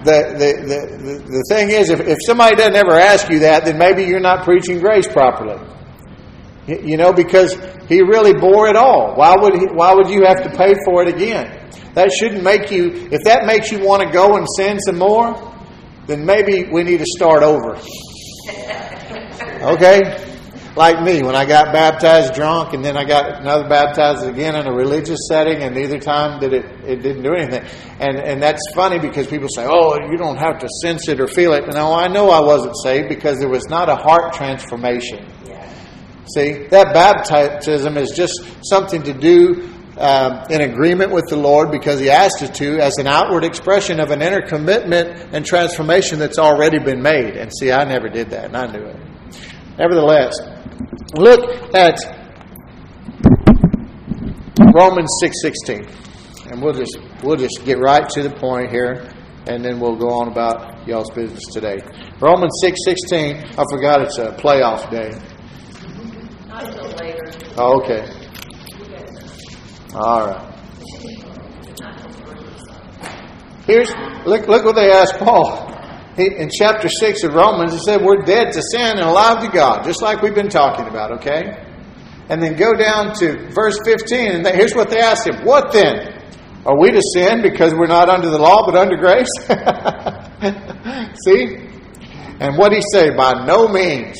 the, 0.04 0.34
the, 0.38 0.50
the, 0.66 1.18
the 1.28 1.44
thing 1.48 1.70
is, 1.70 1.90
if, 1.90 2.00
if 2.00 2.18
somebody 2.26 2.56
doesn't 2.56 2.76
ever 2.76 2.92
ask 2.92 3.28
you 3.30 3.40
that, 3.40 3.64
then 3.64 3.78
maybe 3.78 4.04
you're 4.04 4.20
not 4.20 4.44
preaching 4.44 4.78
grace 4.80 5.08
properly. 5.08 5.60
You 6.66 6.96
know, 6.96 7.12
because 7.12 7.54
he 7.88 8.02
really 8.02 8.34
bore 8.34 8.68
it 8.68 8.76
all. 8.76 9.14
Why 9.16 9.34
would, 9.36 9.54
he, 9.54 9.66
why 9.66 9.94
would 9.94 10.08
you 10.08 10.24
have 10.24 10.42
to 10.44 10.50
pay 10.56 10.74
for 10.84 11.02
it 11.02 11.08
again? 11.08 11.68
That 11.94 12.12
shouldn't 12.12 12.42
make 12.42 12.70
you, 12.70 13.08
if 13.10 13.22
that 13.24 13.44
makes 13.46 13.70
you 13.70 13.80
want 13.80 14.02
to 14.02 14.10
go 14.10 14.36
and 14.36 14.46
sin 14.56 14.78
some 14.80 14.98
more, 14.98 15.52
then 16.06 16.24
maybe 16.24 16.68
we 16.70 16.82
need 16.84 16.98
to 16.98 17.06
start 17.06 17.42
over. 17.42 17.78
Okay? 19.62 20.31
Like 20.74 21.02
me, 21.02 21.22
when 21.22 21.34
I 21.34 21.44
got 21.44 21.70
baptized 21.74 22.32
drunk 22.32 22.72
and 22.72 22.82
then 22.82 22.96
I 22.96 23.04
got 23.04 23.42
another 23.42 23.68
baptized 23.68 24.26
again 24.26 24.56
in 24.56 24.66
a 24.66 24.72
religious 24.72 25.18
setting, 25.28 25.62
and 25.62 25.74
neither 25.74 25.98
time 25.98 26.40
did 26.40 26.54
it, 26.54 26.64
it 26.86 27.02
didn't 27.02 27.22
do 27.22 27.34
anything. 27.34 27.62
And, 28.00 28.16
and 28.16 28.42
that's 28.42 28.62
funny 28.74 28.98
because 28.98 29.26
people 29.26 29.48
say, 29.54 29.66
oh, 29.68 29.98
you 30.10 30.16
don't 30.16 30.38
have 30.38 30.60
to 30.60 30.68
sense 30.80 31.08
it 31.08 31.20
or 31.20 31.26
feel 31.26 31.52
it. 31.52 31.66
No, 31.68 31.92
I 31.92 32.08
know 32.08 32.30
I 32.30 32.40
wasn't 32.40 32.74
saved 32.82 33.10
because 33.10 33.38
there 33.38 33.50
was 33.50 33.68
not 33.68 33.90
a 33.90 33.96
heart 33.96 34.32
transformation. 34.32 35.26
See, 36.34 36.66
that 36.68 36.94
baptism 36.94 37.98
is 37.98 38.12
just 38.12 38.42
something 38.64 39.02
to 39.02 39.12
do 39.12 39.68
um, 39.98 40.44
in 40.48 40.62
agreement 40.62 41.12
with 41.12 41.26
the 41.28 41.36
Lord 41.36 41.70
because 41.70 42.00
He 42.00 42.08
asked 42.08 42.42
us 42.42 42.50
to, 42.58 42.78
as 42.78 42.96
an 42.96 43.06
outward 43.06 43.44
expression 43.44 44.00
of 44.00 44.10
an 44.10 44.22
inner 44.22 44.40
commitment 44.40 45.34
and 45.34 45.44
transformation 45.44 46.18
that's 46.18 46.38
already 46.38 46.78
been 46.78 47.02
made. 47.02 47.36
And 47.36 47.52
see, 47.52 47.70
I 47.70 47.84
never 47.84 48.08
did 48.08 48.30
that, 48.30 48.46
and 48.46 48.56
I 48.56 48.72
knew 48.72 48.86
it. 48.86 49.11
Nevertheless, 49.78 50.38
look 51.16 51.74
at 51.74 51.98
Romans 54.74 55.10
six 55.20 55.36
sixteen, 55.42 55.86
and 56.50 56.62
we'll 56.62 56.72
just 56.74 56.98
we'll 57.22 57.36
just 57.36 57.64
get 57.64 57.78
right 57.78 58.08
to 58.10 58.22
the 58.22 58.30
point 58.30 58.70
here, 58.70 59.08
and 59.46 59.64
then 59.64 59.80
we'll 59.80 59.96
go 59.96 60.08
on 60.08 60.28
about 60.28 60.86
y'all's 60.86 61.10
business 61.10 61.42
today. 61.52 61.78
Romans 62.20 62.52
six 62.60 62.78
sixteen. 62.84 63.36
I 63.58 63.64
forgot 63.70 64.02
it's 64.02 64.18
a 64.18 64.32
playoff 64.32 64.90
day. 64.90 65.10
Oh, 67.56 67.80
okay. 67.82 68.08
All 69.94 70.26
right. 70.26 70.48
Here's 73.66 73.90
look 74.26 74.48
look 74.48 74.64
what 74.64 74.74
they 74.74 74.90
asked 74.90 75.18
Paul. 75.18 75.71
In 76.18 76.50
chapter 76.50 76.88
6 76.88 77.22
of 77.24 77.32
Romans, 77.32 77.72
he 77.72 77.78
said, 77.78 78.02
We're 78.02 78.22
dead 78.22 78.52
to 78.52 78.62
sin 78.70 78.98
and 78.98 79.00
alive 79.00 79.42
to 79.44 79.50
God, 79.50 79.82
just 79.84 80.02
like 80.02 80.20
we've 80.20 80.34
been 80.34 80.50
talking 80.50 80.86
about, 80.86 81.12
okay? 81.12 81.64
And 82.28 82.42
then 82.42 82.54
go 82.56 82.74
down 82.74 83.14
to 83.16 83.48
verse 83.50 83.78
15, 83.86 84.30
and 84.30 84.46
here's 84.46 84.74
what 84.74 84.90
they 84.90 85.00
asked 85.00 85.26
him 85.26 85.44
What 85.44 85.72
then? 85.72 86.20
Are 86.66 86.78
we 86.78 86.90
to 86.92 87.00
sin 87.14 87.42
because 87.42 87.74
we're 87.74 87.86
not 87.88 88.08
under 88.08 88.28
the 88.28 88.38
law 88.38 88.64
but 88.64 88.76
under 88.76 88.96
grace? 88.96 89.26
See? 91.24 91.56
And 92.40 92.56
what 92.58 92.72
he 92.72 92.80
say? 92.92 93.10
By 93.16 93.44
no 93.46 93.66
means! 93.66 94.16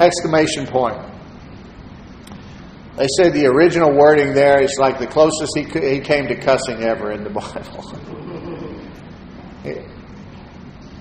Exclamation 0.00 0.66
point. 0.66 0.98
They 2.96 3.06
say 3.16 3.30
the 3.30 3.46
original 3.46 3.96
wording 3.96 4.34
there 4.34 4.60
is 4.60 4.76
like 4.78 4.98
the 4.98 5.06
closest 5.06 5.52
he, 5.56 5.62
he 5.62 6.00
came 6.00 6.26
to 6.26 6.34
cussing 6.34 6.82
ever 6.82 7.12
in 7.12 7.24
the 7.24 7.30
Bible. 7.40 7.82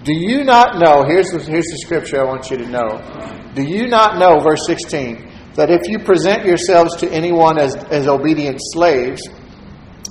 Do 0.04 0.14
you 0.14 0.44
not 0.44 0.80
know? 0.80 1.04
Here's 1.04 1.28
the, 1.28 1.40
here's 1.40 1.68
the 1.68 1.78
scripture 1.84 2.20
I 2.20 2.26
want 2.26 2.50
you 2.50 2.58
to 2.58 2.68
know. 2.68 3.52
Do 3.54 3.62
you 3.62 3.88
not 3.88 4.18
know, 4.18 4.40
verse 4.40 4.66
16, 4.66 5.54
that 5.56 5.70
if 5.70 5.88
you 5.88 6.00
present 6.00 6.46
yourselves 6.46 6.96
to 6.98 7.12
anyone 7.12 7.60
as, 7.60 7.76
as 7.76 8.08
obedient 8.08 8.58
slaves, 8.60 9.22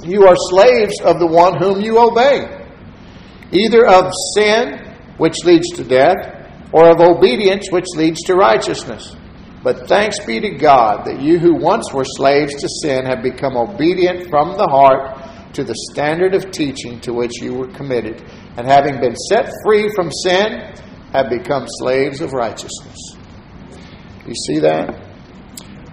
you 0.05 0.26
are 0.26 0.36
slaves 0.36 1.01
of 1.01 1.18
the 1.18 1.26
one 1.26 1.59
whom 1.59 1.80
you 1.80 1.99
obey, 1.99 2.66
either 3.51 3.86
of 3.86 4.12
sin, 4.34 4.95
which 5.18 5.45
leads 5.45 5.68
to 5.70 5.84
death, 5.84 6.41
or 6.72 6.88
of 6.88 7.01
obedience, 7.01 7.66
which 7.70 7.86
leads 7.97 8.22
to 8.22 8.34
righteousness. 8.34 9.16
But 9.62 9.88
thanks 9.88 10.24
be 10.24 10.41
to 10.41 10.51
God 10.51 11.05
that 11.07 11.20
you 11.20 11.38
who 11.38 11.55
once 11.57 11.93
were 11.93 12.05
slaves 12.05 12.55
to 12.55 12.68
sin 12.82 13.05
have 13.05 13.22
become 13.22 13.57
obedient 13.57 14.30
from 14.30 14.57
the 14.57 14.66
heart 14.66 15.19
to 15.55 15.64
the 15.64 15.74
standard 15.90 16.34
of 16.34 16.51
teaching 16.51 17.01
to 17.01 17.12
which 17.12 17.40
you 17.40 17.55
were 17.55 17.68
committed, 17.68 18.22
and 18.57 18.66
having 18.66 19.01
been 19.01 19.16
set 19.16 19.53
free 19.64 19.90
from 19.94 20.11
sin, 20.11 20.74
have 21.12 21.28
become 21.28 21.64
slaves 21.66 22.20
of 22.20 22.32
righteousness. 22.32 23.16
You 24.26 24.34
see 24.46 24.61
that? 24.61 25.07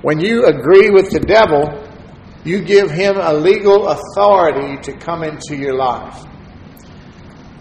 When 0.01 0.19
you 0.19 0.45
agree 0.45 0.89
with 0.91 1.09
the 1.09 1.19
devil, 1.19 1.83
you 2.43 2.61
give 2.61 2.91
him 2.91 3.17
a 3.17 3.33
legal 3.33 3.87
authority 3.87 4.81
to 4.83 4.97
come 4.97 5.23
into 5.23 5.55
your 5.55 5.75
life. 5.75 6.23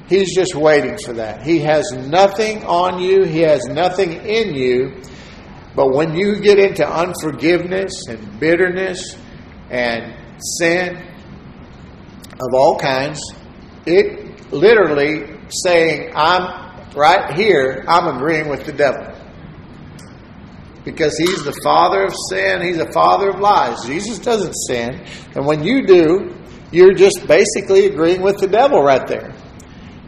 He's 0.07 0.35
just 0.35 0.55
waiting 0.55 0.99
for 0.99 1.15
that. 1.15 1.43
He 1.43 1.61
has 1.61 1.91
nothing 1.93 2.65
on 2.65 3.01
you, 3.01 3.25
he 3.25 3.41
has 3.41 3.65
nothing 3.65 4.13
in 4.13 4.55
you 4.55 5.03
but 5.77 5.93
when 5.93 6.17
you 6.17 6.41
get 6.41 6.59
into 6.59 6.89
unforgiveness 6.89 8.07
and 8.09 8.41
bitterness 8.41 9.15
and 9.69 10.15
sin 10.59 11.06
of 12.41 12.55
all 12.55 12.79
kinds, 12.79 13.21
it 13.87 14.53
literally 14.53 15.39
saying, 15.49 16.13
I'm 16.15 16.67
right 16.95 17.35
here, 17.35 17.85
I'm 17.89 18.17
agreeing 18.17 18.49
with 18.49 18.65
the 18.65 18.73
devil. 18.73 19.13
Because 20.85 21.17
he's 21.19 21.43
the 21.43 21.59
father 21.65 22.05
of 22.05 22.15
sin, 22.31 22.63
he's 22.63 22.79
the 22.79 22.93
father 22.93 23.31
of 23.31 23.41
lies. 23.41 23.85
Jesus 23.85 24.19
doesn't 24.19 24.53
sin. 24.69 25.05
And 25.35 25.45
when 25.47 25.65
you 25.65 25.87
do, 25.87 26.35
you're 26.71 26.95
just 26.95 27.27
basically 27.27 27.87
agreeing 27.87 28.23
with 28.23 28.39
the 28.39 28.47
devil 28.47 28.83
right 28.83 29.07
there. 29.07 29.35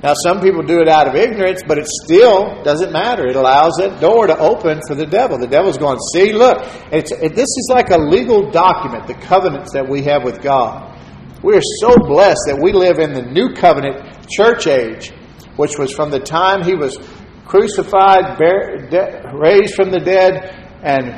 Now, 0.02 0.14
some 0.14 0.40
people 0.40 0.62
do 0.62 0.80
it 0.80 0.88
out 0.88 1.08
of 1.08 1.16
ignorance, 1.16 1.64
but 1.66 1.76
it 1.76 1.88
still 1.88 2.62
doesn't 2.62 2.92
matter. 2.92 3.26
It 3.26 3.34
allows 3.34 3.72
that 3.78 4.00
door 4.00 4.28
to 4.28 4.38
open 4.38 4.80
for 4.86 4.94
the 4.94 5.06
devil. 5.06 5.38
The 5.38 5.48
devil's 5.48 5.76
going, 5.76 5.98
see, 6.12 6.32
look, 6.32 6.58
it, 6.92 7.08
this 7.34 7.48
is 7.48 7.68
like 7.72 7.90
a 7.90 7.98
legal 7.98 8.50
document, 8.52 9.08
the 9.08 9.14
covenants 9.14 9.72
that 9.72 9.88
we 9.88 10.02
have 10.02 10.22
with 10.22 10.40
God. 10.40 10.96
We 11.42 11.56
are 11.56 11.62
so 11.80 11.94
blessed 11.96 12.40
that 12.46 12.58
we 12.60 12.72
live 12.72 12.98
in 12.98 13.12
the 13.12 13.22
new 13.22 13.54
covenant 13.54 14.28
church 14.28 14.66
age, 14.66 15.12
which 15.56 15.78
was 15.78 15.92
from 15.92 16.10
the 16.10 16.20
time 16.20 16.64
he 16.64 16.74
was 16.74 16.98
crucified, 17.46 18.38
bear, 18.38 18.88
de- 18.90 19.32
raised 19.34 19.74
from 19.74 19.90
the 19.90 20.00
dead, 20.00 20.34
and 20.82 21.14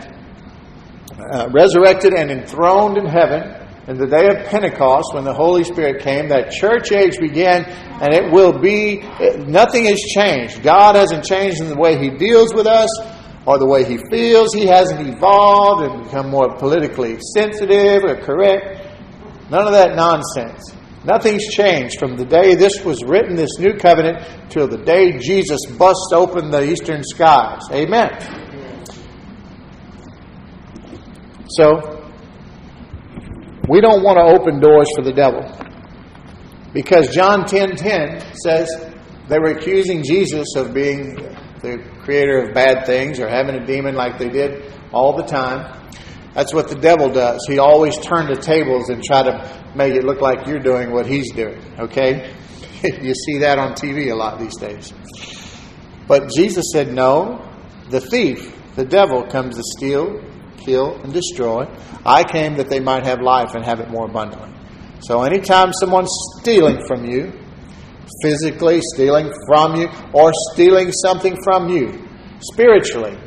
uh, 1.32 1.48
resurrected 1.50 2.12
and 2.14 2.30
enthroned 2.30 2.98
in 2.98 3.06
heaven 3.06 3.56
in 3.88 3.96
the 3.96 4.06
day 4.06 4.28
of 4.28 4.46
Pentecost, 4.46 5.14
when 5.14 5.24
the 5.24 5.32
Holy 5.32 5.64
Spirit 5.64 6.02
came, 6.02 6.28
that 6.28 6.52
church 6.52 6.92
age 6.92 7.18
began, 7.18 7.64
and 7.64 8.14
it 8.14 8.30
will 8.30 8.52
be, 8.52 9.00
nothing 9.46 9.86
has 9.86 9.98
changed. 9.98 10.62
God 10.62 10.94
hasn't 10.94 11.24
changed 11.24 11.60
in 11.60 11.68
the 11.68 11.76
way 11.76 11.98
He 11.98 12.10
deals 12.10 12.54
with 12.54 12.66
us. 12.66 12.88
or 13.46 13.58
the 13.58 13.66
way 13.66 13.82
he 13.84 13.98
feels. 14.10 14.52
He 14.52 14.66
hasn't 14.66 15.00
evolved 15.08 15.82
and 15.82 16.04
become 16.04 16.28
more 16.28 16.54
politically 16.58 17.18
sensitive 17.34 18.04
or 18.04 18.16
correct. 18.20 18.79
None 19.50 19.66
of 19.66 19.72
that 19.72 19.96
nonsense. 19.96 20.72
Nothing's 21.04 21.46
changed 21.48 21.98
from 21.98 22.16
the 22.16 22.26
day 22.26 22.54
this 22.54 22.84
was 22.84 23.02
written, 23.04 23.34
this 23.34 23.58
new 23.58 23.74
covenant, 23.74 24.50
till 24.50 24.68
the 24.68 24.78
day 24.78 25.18
Jesus 25.18 25.60
busts 25.78 26.12
open 26.12 26.50
the 26.50 26.62
eastern 26.62 27.02
skies. 27.02 27.62
Amen. 27.72 28.10
So, 31.48 32.00
we 33.68 33.80
don't 33.80 34.02
want 34.02 34.18
to 34.18 34.40
open 34.40 34.60
doors 34.60 34.88
for 34.94 35.02
the 35.02 35.12
devil. 35.12 35.42
Because 36.72 37.08
John 37.08 37.44
10:10 37.44 37.76
10, 37.76 38.18
10 38.18 38.34
says 38.34 38.68
they 39.28 39.38
were 39.38 39.52
accusing 39.52 40.04
Jesus 40.04 40.54
of 40.56 40.72
being 40.74 41.14
the 41.62 41.78
creator 42.04 42.42
of 42.42 42.54
bad 42.54 42.86
things 42.86 43.18
or 43.18 43.28
having 43.28 43.54
a 43.54 43.66
demon 43.66 43.94
like 43.94 44.18
they 44.18 44.28
did 44.28 44.72
all 44.92 45.16
the 45.16 45.24
time. 45.24 45.79
That's 46.34 46.54
what 46.54 46.68
the 46.68 46.76
devil 46.76 47.10
does. 47.10 47.44
He 47.48 47.58
always 47.58 47.98
turns 47.98 48.28
the 48.28 48.40
tables 48.40 48.88
and 48.88 49.02
try 49.02 49.22
to 49.22 49.72
make 49.74 49.94
it 49.94 50.04
look 50.04 50.20
like 50.20 50.46
you're 50.46 50.60
doing 50.60 50.92
what 50.92 51.06
he's 51.06 51.32
doing. 51.32 51.60
Okay? 51.78 52.34
you 53.02 53.14
see 53.14 53.38
that 53.38 53.58
on 53.58 53.72
TV 53.72 54.10
a 54.10 54.14
lot 54.14 54.38
these 54.38 54.56
days. 54.56 54.92
But 56.06 56.30
Jesus 56.30 56.66
said, 56.72 56.92
No, 56.92 57.46
the 57.88 58.00
thief, 58.00 58.56
the 58.76 58.84
devil, 58.84 59.26
comes 59.26 59.56
to 59.56 59.62
steal, 59.76 60.20
kill, 60.56 60.96
and 61.02 61.12
destroy. 61.12 61.66
I 62.04 62.24
came 62.24 62.56
that 62.56 62.68
they 62.68 62.80
might 62.80 63.04
have 63.06 63.20
life 63.20 63.54
and 63.54 63.64
have 63.64 63.80
it 63.80 63.90
more 63.90 64.06
abundantly. 64.06 64.50
So 65.00 65.22
anytime 65.22 65.72
someone's 65.72 66.14
stealing 66.40 66.84
from 66.86 67.04
you, 67.04 67.32
physically 68.22 68.80
stealing 68.94 69.32
from 69.46 69.76
you, 69.76 69.88
or 70.12 70.32
stealing 70.52 70.92
something 70.92 71.36
from 71.42 71.68
you, 71.68 72.06
spiritually, 72.40 73.18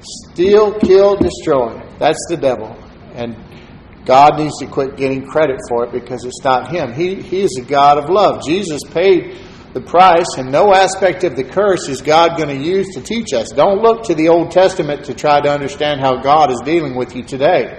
steal, 0.00 0.78
kill, 0.80 1.16
destroy. 1.16 1.80
That's 2.02 2.26
the 2.28 2.36
devil. 2.36 2.76
And 3.14 3.36
God 4.04 4.36
needs 4.36 4.58
to 4.58 4.66
quit 4.66 4.96
getting 4.96 5.24
credit 5.24 5.60
for 5.68 5.84
it 5.84 5.92
because 5.92 6.24
it's 6.24 6.42
not 6.42 6.68
Him. 6.68 6.92
He, 6.92 7.22
he 7.22 7.42
is 7.42 7.56
a 7.62 7.64
God 7.64 7.96
of 7.96 8.10
love. 8.10 8.44
Jesus 8.44 8.80
paid 8.90 9.38
the 9.72 9.80
price, 9.80 10.26
and 10.36 10.50
no 10.50 10.74
aspect 10.74 11.22
of 11.22 11.36
the 11.36 11.44
curse 11.44 11.88
is 11.88 12.02
God 12.02 12.36
going 12.36 12.48
to 12.48 12.60
use 12.60 12.88
to 12.94 13.00
teach 13.00 13.32
us. 13.32 13.50
Don't 13.50 13.82
look 13.82 14.02
to 14.06 14.16
the 14.16 14.28
Old 14.30 14.50
Testament 14.50 15.04
to 15.04 15.14
try 15.14 15.40
to 15.40 15.48
understand 15.48 16.00
how 16.00 16.20
God 16.20 16.50
is 16.50 16.60
dealing 16.64 16.96
with 16.96 17.14
you 17.14 17.22
today. 17.22 17.78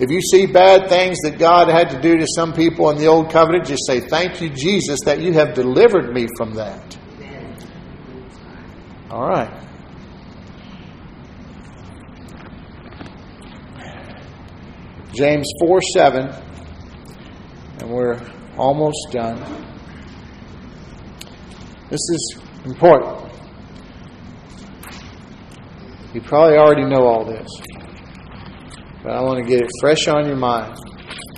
If 0.00 0.10
you 0.10 0.20
see 0.20 0.46
bad 0.46 0.88
things 0.88 1.18
that 1.22 1.38
God 1.38 1.68
had 1.68 1.90
to 1.90 2.00
do 2.00 2.16
to 2.16 2.26
some 2.34 2.54
people 2.54 2.90
in 2.90 2.98
the 2.98 3.06
Old 3.06 3.30
Covenant, 3.30 3.66
just 3.66 3.86
say, 3.86 4.00
Thank 4.00 4.40
you, 4.40 4.50
Jesus, 4.50 4.98
that 5.04 5.20
you 5.20 5.32
have 5.34 5.54
delivered 5.54 6.12
me 6.12 6.26
from 6.36 6.54
that. 6.54 6.98
All 9.12 9.28
right. 9.28 9.63
James 15.14 15.48
4 15.60 15.80
7, 15.94 16.28
and 17.80 17.88
we're 17.88 18.18
almost 18.56 18.98
done. 19.12 19.38
This 21.88 22.00
is 22.10 22.38
important. 22.64 23.32
You 26.12 26.20
probably 26.20 26.56
already 26.56 26.84
know 26.84 27.06
all 27.06 27.24
this, 27.24 27.48
but 29.04 29.12
I 29.12 29.20
want 29.22 29.38
to 29.38 29.48
get 29.48 29.60
it 29.60 29.70
fresh 29.80 30.08
on 30.08 30.26
your 30.26 30.36
mind 30.36 30.76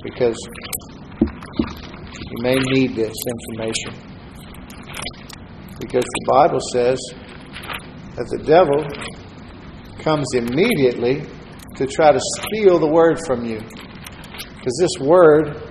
because 0.03 0.39
you 1.21 2.43
may 2.43 2.57
need 2.57 2.95
this 2.95 3.15
information. 3.27 3.93
Because 5.81 6.05
the 6.05 6.25
Bible 6.29 6.61
says 6.73 6.99
that 8.17 8.27
the 8.31 8.43
devil 8.43 8.87
comes 10.03 10.27
immediately 10.35 11.27
to 11.77 11.87
try 11.87 12.13
to 12.13 12.21
steal 12.21 12.79
the 12.79 12.89
word 12.89 13.19
from 13.27 13.45
you. 13.45 13.59
Because 13.59 14.79
this 14.81 14.99
word 15.01 15.63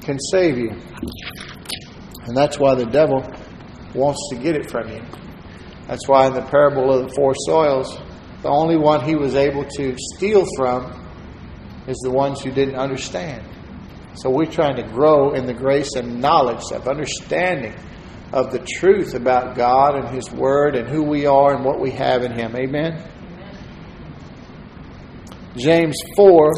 can 0.00 0.18
save 0.18 0.58
you. 0.58 0.70
And 2.26 2.36
that's 2.36 2.58
why 2.58 2.74
the 2.74 2.86
devil 2.86 3.22
wants 3.94 4.20
to 4.30 4.36
get 4.36 4.56
it 4.56 4.70
from 4.70 4.88
you. 4.88 5.02
That's 5.86 6.06
why 6.08 6.26
in 6.26 6.34
the 6.34 6.42
parable 6.42 6.92
of 6.92 7.08
the 7.08 7.14
four 7.14 7.34
soils, 7.46 7.96
the 8.42 8.48
only 8.48 8.76
one 8.76 9.04
he 9.04 9.14
was 9.14 9.34
able 9.34 9.64
to 9.64 9.96
steal 10.14 10.44
from 10.56 10.92
is 11.86 11.96
the 12.02 12.10
ones 12.10 12.40
who 12.42 12.50
didn't 12.50 12.76
understand. 12.76 13.44
So 14.14 14.30
we're 14.30 14.46
trying 14.46 14.76
to 14.76 14.82
grow 14.82 15.34
in 15.34 15.46
the 15.46 15.54
grace 15.54 15.94
and 15.94 16.20
knowledge 16.20 16.72
of 16.72 16.88
understanding 16.88 17.74
of 18.32 18.50
the 18.50 18.58
truth 18.78 19.14
about 19.14 19.56
God 19.56 19.94
and 19.94 20.08
His 20.08 20.30
Word 20.30 20.74
and 20.74 20.88
who 20.88 21.02
we 21.02 21.26
are 21.26 21.54
and 21.54 21.64
what 21.64 21.80
we 21.80 21.90
have 21.92 22.22
in 22.22 22.32
Him. 22.32 22.56
Amen? 22.56 23.02
James 25.56 25.96
4, 26.16 26.52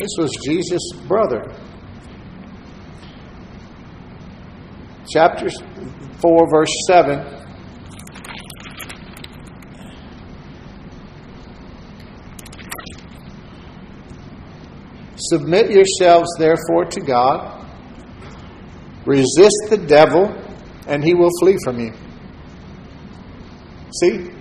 this 0.00 0.10
was 0.18 0.30
Jesus' 0.44 0.92
brother. 1.06 1.54
Chapter 5.08 5.48
4, 6.20 6.50
verse 6.50 6.72
7. 6.88 7.24
Submit 15.16 15.70
yourselves, 15.70 16.28
therefore, 16.38 16.86
to 16.86 17.00
God. 17.00 17.64
Resist 19.06 19.70
the 19.70 19.78
devil, 19.78 20.34
and 20.88 21.04
he 21.04 21.14
will 21.14 21.30
flee 21.40 21.56
from 21.62 21.78
you. 21.78 21.92
See? 24.00 24.32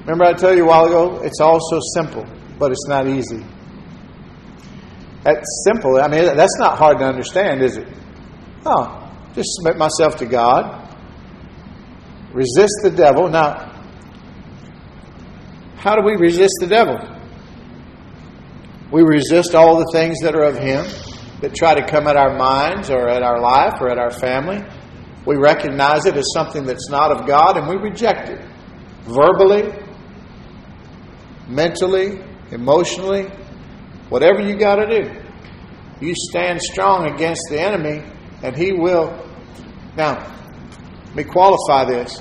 Remember, 0.00 0.24
I 0.24 0.34
told 0.34 0.58
you 0.58 0.64
a 0.64 0.68
while 0.68 0.84
ago, 0.84 1.22
it's 1.22 1.40
all 1.40 1.58
so 1.58 1.80
simple 1.94 2.26
but 2.60 2.70
it's 2.70 2.86
not 2.86 3.08
easy. 3.08 3.44
That's 5.24 5.64
simple. 5.66 6.00
I 6.00 6.08
mean, 6.08 6.36
that's 6.36 6.58
not 6.58 6.78
hard 6.78 6.98
to 6.98 7.04
understand, 7.04 7.62
is 7.62 7.78
it? 7.78 7.88
Oh, 8.64 9.10
just 9.34 9.48
submit 9.54 9.78
myself 9.78 10.16
to 10.18 10.26
God. 10.26 10.94
Resist 12.32 12.74
the 12.82 12.90
devil. 12.90 13.28
Now, 13.28 13.66
how 15.76 15.96
do 15.96 16.04
we 16.04 16.16
resist 16.16 16.52
the 16.60 16.66
devil? 16.66 16.98
We 18.92 19.02
resist 19.02 19.54
all 19.54 19.78
the 19.78 19.90
things 19.92 20.18
that 20.22 20.34
are 20.34 20.44
of 20.44 20.58
Him 20.58 20.84
that 21.40 21.54
try 21.54 21.74
to 21.74 21.86
come 21.86 22.06
at 22.06 22.16
our 22.16 22.36
minds 22.36 22.90
or 22.90 23.08
at 23.08 23.22
our 23.22 23.40
life 23.40 23.80
or 23.80 23.88
at 23.88 23.98
our 23.98 24.10
family. 24.10 24.60
We 25.26 25.36
recognize 25.36 26.04
it 26.04 26.16
as 26.16 26.26
something 26.34 26.66
that's 26.66 26.90
not 26.90 27.10
of 27.10 27.26
God 27.26 27.56
and 27.56 27.66
we 27.68 27.76
reject 27.76 28.28
it 28.28 28.46
verbally, 29.04 29.72
mentally, 31.48 32.29
emotionally, 32.50 33.24
whatever 34.08 34.40
you 34.40 34.56
got 34.56 34.76
to 34.76 35.02
do. 35.02 35.20
You 36.00 36.14
stand 36.16 36.60
strong 36.60 37.12
against 37.12 37.42
the 37.50 37.60
enemy, 37.60 38.02
and 38.42 38.56
he 38.56 38.72
will. 38.72 39.10
Now, 39.96 40.34
let 41.06 41.14
me 41.14 41.24
qualify 41.24 41.84
this. 41.84 42.20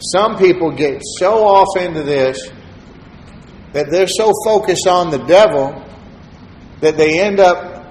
Some 0.00 0.36
people 0.36 0.70
get 0.70 1.02
so 1.18 1.44
off 1.44 1.76
into 1.76 2.02
this 2.02 2.50
that 3.72 3.90
they're 3.90 4.06
so 4.06 4.32
focused 4.44 4.86
on 4.86 5.10
the 5.10 5.18
devil 5.18 5.84
that 6.80 6.96
they 6.96 7.20
end 7.20 7.40
up 7.40 7.86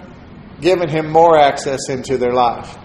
giving 0.62 0.90
him 0.90 1.12
more 1.12 1.38
access 1.38 1.90
into 1.90 2.18
their 2.18 2.34
life. 2.34 2.78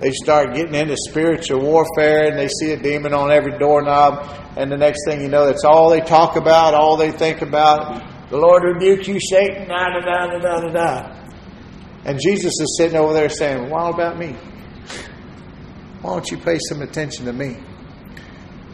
They 0.00 0.12
start 0.12 0.54
getting 0.54 0.74
into 0.74 0.96
spiritual 1.08 1.60
warfare 1.60 2.28
and 2.28 2.38
they 2.38 2.48
see 2.48 2.72
a 2.72 2.76
demon 2.76 3.12
on 3.12 3.30
every 3.30 3.58
doorknob, 3.58 4.26
and 4.56 4.72
the 4.72 4.78
next 4.78 5.00
thing 5.06 5.20
you 5.20 5.28
know, 5.28 5.44
that's 5.44 5.64
all 5.64 5.90
they 5.90 6.00
talk 6.00 6.36
about, 6.36 6.72
all 6.72 6.96
they 6.96 7.10
think 7.10 7.42
about. 7.42 8.30
The 8.30 8.38
Lord 8.38 8.62
rebuke 8.62 9.06
you, 9.06 9.18
Satan, 9.20 9.68
da 9.68 9.88
da 9.88 10.00
da 10.00 10.38
da 10.38 10.60
da 10.60 10.68
da. 10.68 11.20
And 12.04 12.18
Jesus 12.18 12.52
is 12.60 12.76
sitting 12.78 12.96
over 12.96 13.12
there 13.12 13.28
saying, 13.28 13.68
What 13.68 13.94
about 13.94 14.18
me? 14.18 14.36
Why 16.00 16.12
don't 16.14 16.30
you 16.30 16.38
pay 16.38 16.58
some 16.68 16.80
attention 16.80 17.26
to 17.26 17.32
me? 17.32 17.58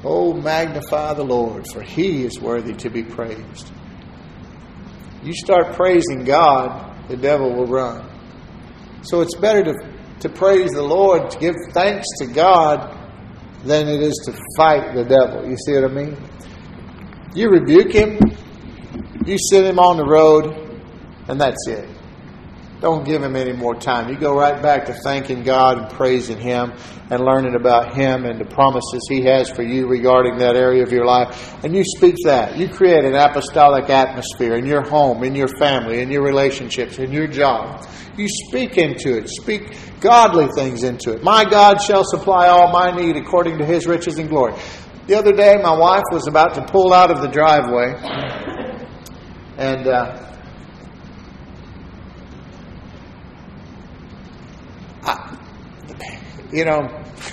Oh, 0.04 0.32
magnify 0.32 1.14
the 1.14 1.24
Lord, 1.24 1.66
for 1.72 1.82
he 1.82 2.24
is 2.24 2.38
worthy 2.38 2.74
to 2.74 2.90
be 2.90 3.02
praised. 3.02 3.72
You 5.24 5.32
start 5.34 5.74
praising 5.74 6.22
God, 6.22 7.08
the 7.08 7.16
devil 7.16 7.52
will 7.52 7.66
run. 7.66 8.08
So 9.02 9.22
it's 9.22 9.34
better 9.34 9.64
to 9.64 9.95
to 10.20 10.28
praise 10.28 10.70
the 10.72 10.82
Lord, 10.82 11.30
to 11.30 11.38
give 11.38 11.54
thanks 11.72 12.06
to 12.20 12.26
God, 12.26 12.96
than 13.64 13.88
it 13.88 14.00
is 14.00 14.14
to 14.26 14.32
fight 14.56 14.94
the 14.94 15.04
devil. 15.04 15.48
You 15.48 15.56
see 15.56 15.74
what 15.74 15.90
I 15.90 15.94
mean? 15.94 16.16
You 17.34 17.50
rebuke 17.50 17.92
him, 17.92 18.18
you 19.26 19.36
send 19.38 19.66
him 19.66 19.78
on 19.78 19.96
the 19.96 20.06
road, 20.06 20.80
and 21.28 21.40
that's 21.40 21.66
it. 21.66 21.88
Don't 22.80 23.04
give 23.04 23.22
him 23.22 23.36
any 23.36 23.52
more 23.52 23.74
time. 23.74 24.10
You 24.10 24.18
go 24.18 24.34
right 24.34 24.62
back 24.62 24.84
to 24.86 24.92
thanking 24.92 25.42
God 25.42 25.78
and 25.78 25.90
praising 25.90 26.38
Him 26.38 26.74
and 27.10 27.24
learning 27.24 27.54
about 27.54 27.94
Him 27.94 28.26
and 28.26 28.38
the 28.38 28.44
promises 28.44 29.06
He 29.08 29.22
has 29.22 29.48
for 29.48 29.62
you 29.62 29.86
regarding 29.86 30.38
that 30.38 30.56
area 30.56 30.82
of 30.82 30.92
your 30.92 31.06
life. 31.06 31.64
And 31.64 31.74
you 31.74 31.82
speak 31.96 32.16
that. 32.24 32.58
You 32.58 32.68
create 32.68 33.04
an 33.06 33.14
apostolic 33.14 33.88
atmosphere 33.88 34.56
in 34.56 34.66
your 34.66 34.82
home, 34.82 35.24
in 35.24 35.34
your 35.34 35.48
family, 35.58 36.02
in 36.02 36.10
your 36.10 36.22
relationships, 36.22 36.98
in 36.98 37.12
your 37.12 37.26
job. 37.26 37.86
You 38.18 38.28
speak 38.28 38.76
into 38.76 39.16
it. 39.16 39.30
Speak 39.30 39.74
godly 40.06 40.46
things 40.54 40.84
into 40.84 41.12
it. 41.12 41.24
My 41.24 41.44
God 41.44 41.82
shall 41.82 42.04
supply 42.04 42.46
all 42.46 42.70
my 42.70 42.92
need 42.92 43.16
according 43.16 43.58
to 43.58 43.64
His 43.64 43.86
riches 43.86 44.18
and 44.18 44.28
glory. 44.28 44.54
the 45.08 45.16
other 45.16 45.32
day, 45.32 45.56
my 45.60 45.76
wife 45.76 46.04
was 46.12 46.28
about 46.28 46.54
to 46.54 46.64
pull 46.64 46.92
out 46.92 47.10
of 47.10 47.22
the 47.22 47.28
driveway, 47.28 47.94
and 49.58 49.88
uh, 49.88 50.32
I, 55.02 55.38
you 56.52 56.64
know, 56.64 56.80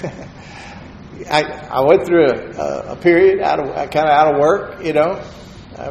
I, 1.29 1.43
I 1.69 1.81
went 1.81 2.07
through 2.07 2.25
a, 2.25 2.93
a 2.93 2.95
period 2.95 3.39
out 3.39 3.59
of 3.59 3.67
kind 3.91 4.07
of 4.07 4.13
out 4.13 4.33
of 4.33 4.41
work, 4.41 4.83
you 4.83 4.93
know, 4.93 5.23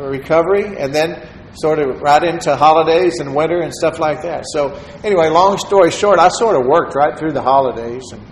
recovery, 0.00 0.76
and 0.76 0.92
then 0.92 1.28
sort 1.55 1.78
of 1.78 2.00
right 2.00 2.22
into 2.22 2.57
holidays 2.57 3.18
and 3.20 3.34
winter 3.34 3.61
and 3.61 3.72
stuff 3.72 3.98
like 3.98 4.22
that. 4.22 4.44
So 4.53 4.74
anyway, 5.05 5.28
long 5.28 5.59
story 5.59 5.90
short, 5.90 6.18
I 6.18 6.28
sort 6.28 6.57
of 6.57 6.66
worked 6.66 6.94
right 6.94 7.18
through 7.18 7.32
the 7.32 7.42
holidays, 7.42 8.05
and 8.12 8.22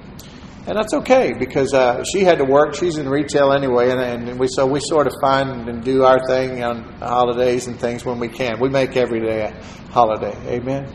and 0.67 0.77
that's 0.77 0.95
okay 0.95 1.33
because 1.39 1.73
uh, 1.75 2.05
she 2.13 2.23
had 2.23 2.39
to 2.39 2.45
work. 2.45 2.75
She's 2.75 2.97
in 2.99 3.09
retail 3.09 3.53
anyway, 3.53 3.91
and, 3.91 4.01
and 4.01 4.39
we 4.39 4.47
so 4.49 4.67
we 4.67 4.81
sort 4.81 5.07
of 5.07 5.15
find 5.21 5.69
and 5.69 5.83
do 5.83 6.05
our 6.05 6.25
thing 6.27 6.63
on 6.63 6.85
holidays 7.01 7.67
and 7.67 7.79
things 7.79 8.05
when 8.05 8.19
we 8.19 8.29
can. 8.29 8.61
We 8.61 8.69
make 8.69 8.97
every 8.97 9.21
day 9.21 9.43
a 9.43 9.91
holiday. 9.91 10.37
Amen. 10.47 10.89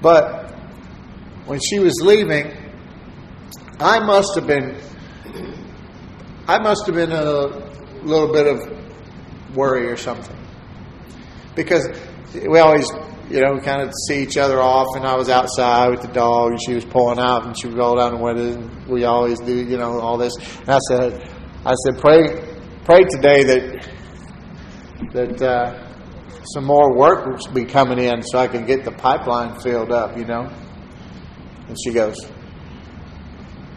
But 0.00 0.52
when 1.46 1.60
she 1.60 1.78
was 1.78 1.94
leaving, 2.02 2.54
I 3.80 4.00
must 4.00 4.34
have 4.36 4.46
been 4.46 4.76
I 6.48 6.58
must 6.58 6.86
have 6.86 6.94
been 6.94 7.12
a 7.12 7.46
little 8.04 8.32
bit 8.32 8.46
of 8.46 9.56
worry 9.56 9.88
or 9.88 9.96
something 9.96 10.36
because 11.56 11.88
we 12.32 12.58
always 12.58 12.88
you 13.28 13.40
know, 13.40 13.54
we 13.54 13.60
kind 13.60 13.82
of 13.82 13.92
see 14.06 14.22
each 14.22 14.36
other 14.36 14.60
off. 14.60 14.86
And 14.94 15.04
I 15.04 15.16
was 15.16 15.28
outside 15.28 15.90
with 15.90 16.02
the 16.02 16.12
dog, 16.12 16.52
and 16.52 16.60
she 16.64 16.74
was 16.74 16.84
pulling 16.84 17.18
out, 17.18 17.44
and 17.46 17.58
she 17.58 17.66
would 17.66 17.76
roll 17.76 17.96
down 17.96 18.14
the 18.14 18.22
window. 18.22 18.52
And 18.52 18.86
we 18.86 19.04
always 19.04 19.40
do, 19.40 19.54
you 19.54 19.76
know, 19.76 19.98
all 20.00 20.16
this. 20.16 20.34
And 20.36 20.70
I 20.70 20.78
said, 20.88 21.28
I 21.64 21.74
said, 21.74 21.98
pray, 21.98 22.24
pray 22.84 23.02
today 23.04 23.42
that 23.44 23.88
that 25.12 25.42
uh, 25.42 26.42
some 26.54 26.64
more 26.64 26.96
work 26.96 27.26
will 27.26 27.52
be 27.52 27.64
coming 27.64 27.98
in, 27.98 28.22
so 28.22 28.38
I 28.38 28.46
can 28.46 28.64
get 28.64 28.84
the 28.84 28.92
pipeline 28.92 29.58
filled 29.60 29.92
up, 29.92 30.16
you 30.16 30.24
know. 30.24 30.48
And 31.68 31.76
she 31.84 31.92
goes, 31.92 32.16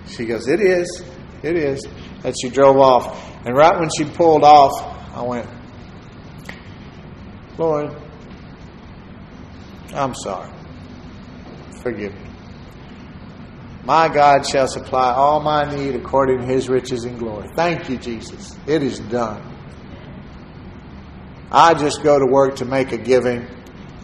she 0.06 0.26
goes, 0.26 0.48
it 0.48 0.62
is, 0.62 1.04
it 1.42 1.56
is. 1.56 1.88
And 2.24 2.36
she 2.40 2.50
drove 2.50 2.78
off. 2.78 3.26
And 3.46 3.56
right 3.56 3.80
when 3.80 3.90
she 3.98 4.06
pulled 4.06 4.44
off, 4.44 4.74
I 5.16 5.24
went, 5.24 5.48
Lord, 7.60 7.94
I'm 9.94 10.16
sorry. 10.16 10.50
Forgive 11.82 12.14
me. 12.14 12.30
My 13.84 14.08
God 14.08 14.48
shall 14.48 14.68
supply 14.68 15.12
all 15.12 15.42
my 15.42 15.64
need 15.76 15.94
according 15.94 16.40
to 16.40 16.46
his 16.46 16.70
riches 16.70 17.04
and 17.04 17.20
glory. 17.20 17.50
Thank 17.58 17.90
you, 17.90 17.98
Jesus. 17.98 18.58
It 18.66 18.82
is 18.82 19.00
done. 19.00 19.44
I 21.52 21.74
just 21.74 22.02
go 22.02 22.18
to 22.18 22.26
work 22.26 22.56
to 22.58 22.66
make 22.66 22.94
a 22.94 22.98
giving. 22.98 23.46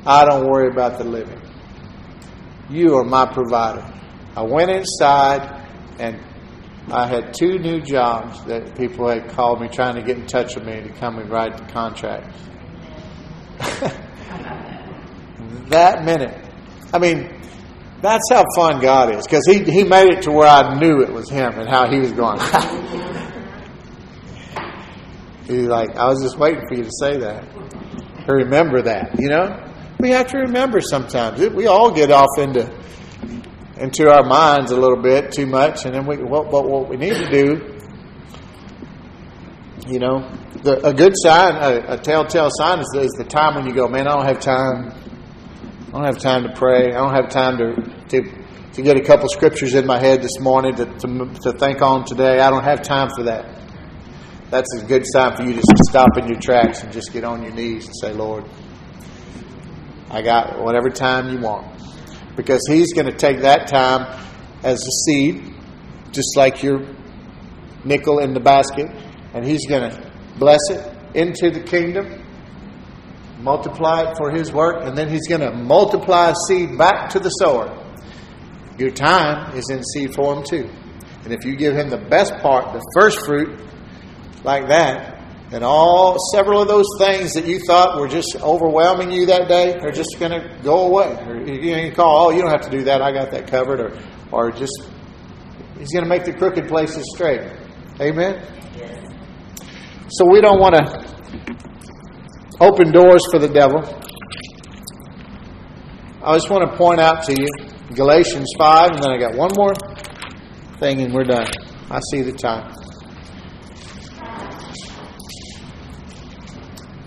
I 0.05 0.25
don't 0.25 0.49
worry 0.49 0.69
about 0.69 0.97
the 0.97 1.05
living. 1.05 1.41
You 2.69 2.97
are 2.97 3.05
my 3.05 3.25
provider. 3.25 3.85
I 4.35 4.41
went 4.41 4.69
inside 4.69 5.65
and 5.97 6.19
I 6.91 7.07
had 7.07 7.33
two 7.33 7.57
new 7.59 7.79
jobs 7.79 8.43
that 8.45 8.77
people 8.77 9.07
had 9.07 9.29
called 9.29 9.61
me 9.61 9.69
trying 9.69 9.95
to 9.95 10.01
get 10.01 10.17
in 10.17 10.25
touch 10.27 10.55
with 10.55 10.65
me 10.65 10.81
to 10.81 10.89
come 10.99 11.19
and 11.19 11.29
write 11.29 11.57
the 11.57 11.71
contracts. 11.71 12.37
that 15.69 16.05
minute. 16.05 16.41
I 16.93 16.99
mean, 16.99 17.41
that's 18.01 18.23
how 18.31 18.43
fun 18.55 18.81
God 18.81 19.15
is 19.15 19.25
because 19.25 19.45
he, 19.47 19.63
he 19.63 19.83
made 19.83 20.09
it 20.09 20.21
to 20.23 20.31
where 20.31 20.47
I 20.47 20.77
knew 20.79 21.01
it 21.01 21.11
was 21.11 21.29
Him 21.29 21.59
and 21.59 21.69
how 21.69 21.89
He 21.89 21.99
was 21.99 22.11
going. 22.11 22.39
He's 25.47 25.67
like, 25.67 25.95
I 25.95 26.07
was 26.07 26.21
just 26.23 26.37
waiting 26.37 26.61
for 26.67 26.75
you 26.75 26.83
to 26.83 26.91
say 26.99 27.17
that. 27.17 27.47
remember 28.27 28.81
that, 28.83 29.19
you 29.19 29.29
know? 29.29 29.61
We 29.99 30.09
have 30.09 30.27
to 30.27 30.39
remember 30.39 30.81
sometimes. 30.81 31.39
We 31.39 31.67
all 31.67 31.91
get 31.91 32.11
off 32.11 32.37
into 32.37 32.69
into 33.77 34.09
our 34.09 34.23
minds 34.23 34.71
a 34.71 34.77
little 34.77 35.01
bit 35.01 35.31
too 35.31 35.45
much, 35.45 35.85
and 35.85 35.93
then 35.93 36.05
we 36.05 36.17
what 36.17 36.51
what, 36.51 36.67
what 36.67 36.89
we 36.89 36.97
need 36.97 37.13
to 37.13 37.29
do, 37.29 37.77
you 39.87 39.99
know, 39.99 40.29
the, 40.65 40.87
a 40.87 40.93
good 40.93 41.13
sign, 41.15 41.55
a, 41.55 41.93
a 41.93 41.97
telltale 41.97 42.49
sign 42.51 42.79
is, 42.79 42.91
is 42.95 43.11
the 43.11 43.23
time 43.23 43.55
when 43.55 43.67
you 43.67 43.73
go, 43.73 43.87
man, 43.87 44.07
I 44.07 44.15
don't 44.15 44.25
have 44.25 44.39
time 44.39 45.05
I 45.95 45.99
don't 45.99 46.13
have 46.13 46.21
time 46.21 46.43
to 46.43 46.53
pray. 46.53 46.87
I 46.87 46.97
don't 46.97 47.15
have 47.15 47.29
time 47.29 47.57
to, 47.57 47.73
to, 48.09 48.21
to 48.73 48.81
get 48.81 48.97
a 48.97 49.01
couple 49.01 49.29
scriptures 49.29 49.75
in 49.75 49.85
my 49.85 49.97
head 49.97 50.21
this 50.21 50.41
morning 50.41 50.75
to, 50.75 50.85
to, 50.85 51.25
to 51.41 51.51
think 51.53 51.81
on 51.81 52.03
today. 52.03 52.41
I 52.41 52.49
don't 52.49 52.65
have 52.65 52.81
time 52.81 53.07
for 53.15 53.23
that. 53.23 53.61
That's 54.49 54.67
a 54.75 54.85
good 54.85 55.03
sign 55.05 55.37
for 55.37 55.43
you 55.43 55.53
to 55.53 55.61
stop 55.87 56.17
in 56.17 56.27
your 56.27 56.37
tracks 56.37 56.83
and 56.83 56.91
just 56.91 57.13
get 57.13 57.23
on 57.23 57.43
your 57.43 57.53
knees 57.53 57.85
and 57.85 57.95
say, 57.95 58.11
Lord, 58.11 58.43
I 60.11 60.21
got 60.21 60.61
whatever 60.61 60.89
time 60.89 61.29
you 61.29 61.39
want. 61.39 61.81
Because 62.35 62.67
He's 62.69 62.91
going 62.91 63.07
to 63.07 63.15
take 63.15 63.39
that 63.43 63.67
time 63.67 64.21
as 64.63 64.79
a 64.85 64.91
seed, 65.05 65.53
just 66.11 66.35
like 66.35 66.61
your 66.61 66.85
nickel 67.85 68.19
in 68.19 68.33
the 68.33 68.41
basket, 68.41 68.91
and 69.33 69.45
He's 69.45 69.65
going 69.65 69.89
to 69.89 70.04
bless 70.37 70.61
it 70.69 70.93
into 71.13 71.49
the 71.49 71.61
kingdom 71.61 72.25
multiply 73.39 74.09
it 74.09 74.17
for 74.17 74.31
His 74.31 74.51
work, 74.51 74.83
and 74.83 74.97
then 74.97 75.09
He's 75.09 75.27
going 75.27 75.41
to 75.41 75.51
multiply 75.51 76.33
seed 76.47 76.77
back 76.77 77.09
to 77.11 77.19
the 77.19 77.29
sower. 77.29 77.81
Your 78.77 78.91
time 78.91 79.55
is 79.55 79.69
in 79.69 79.83
seed 79.83 80.13
form 80.13 80.43
too. 80.43 80.69
And 81.23 81.33
if 81.33 81.45
you 81.45 81.55
give 81.55 81.75
Him 81.75 81.89
the 81.89 81.97
best 81.97 82.33
part, 82.39 82.73
the 82.73 82.81
first 82.93 83.25
fruit, 83.25 83.61
like 84.43 84.67
that, 84.67 85.13
and 85.51 85.63
all 85.63 86.17
several 86.33 86.61
of 86.61 86.67
those 86.67 86.87
things 86.99 87.33
that 87.33 87.45
you 87.45 87.59
thought 87.59 87.99
were 87.99 88.07
just 88.07 88.35
overwhelming 88.41 89.11
you 89.11 89.27
that 89.27 89.47
day 89.47 89.75
are 89.75 89.91
just 89.91 90.17
going 90.19 90.31
to 90.31 90.59
go 90.63 90.87
away. 90.87 91.15
Or 91.27 91.37
you, 91.47 91.75
you 91.75 91.91
call, 91.91 92.27
oh, 92.27 92.29
you 92.31 92.41
don't 92.41 92.51
have 92.51 92.69
to 92.69 92.75
do 92.75 92.83
that. 92.85 93.01
I 93.01 93.11
got 93.11 93.31
that 93.31 93.47
covered. 93.47 93.79
Or, 93.79 93.99
or 94.31 94.51
just 94.51 94.89
He's 95.77 95.91
going 95.91 96.03
to 96.03 96.09
make 96.09 96.25
the 96.25 96.33
crooked 96.33 96.67
places 96.67 97.05
straight. 97.13 97.41
Amen. 98.01 98.43
So 100.07 100.25
we 100.29 100.39
don't 100.39 100.59
want 100.59 100.75
to 100.75 101.05
open 102.61 102.91
doors 102.91 103.25
for 103.31 103.39
the 103.39 103.49
devil. 103.49 103.79
I 106.23 106.33
just 106.35 106.49
want 106.49 106.69
to 106.69 106.77
point 106.77 106.99
out 106.99 107.23
to 107.25 107.33
you 107.33 107.47
Galatians 107.93 108.51
5, 108.57 108.91
and 108.91 109.03
then 109.03 109.11
I 109.11 109.17
got 109.17 109.35
one 109.35 109.51
more 109.55 109.73
thing, 110.79 111.01
and 111.01 111.13
we're 111.13 111.23
done. 111.23 111.47
I 111.89 111.99
see 112.11 112.21
the 112.21 112.33
time. 112.33 112.73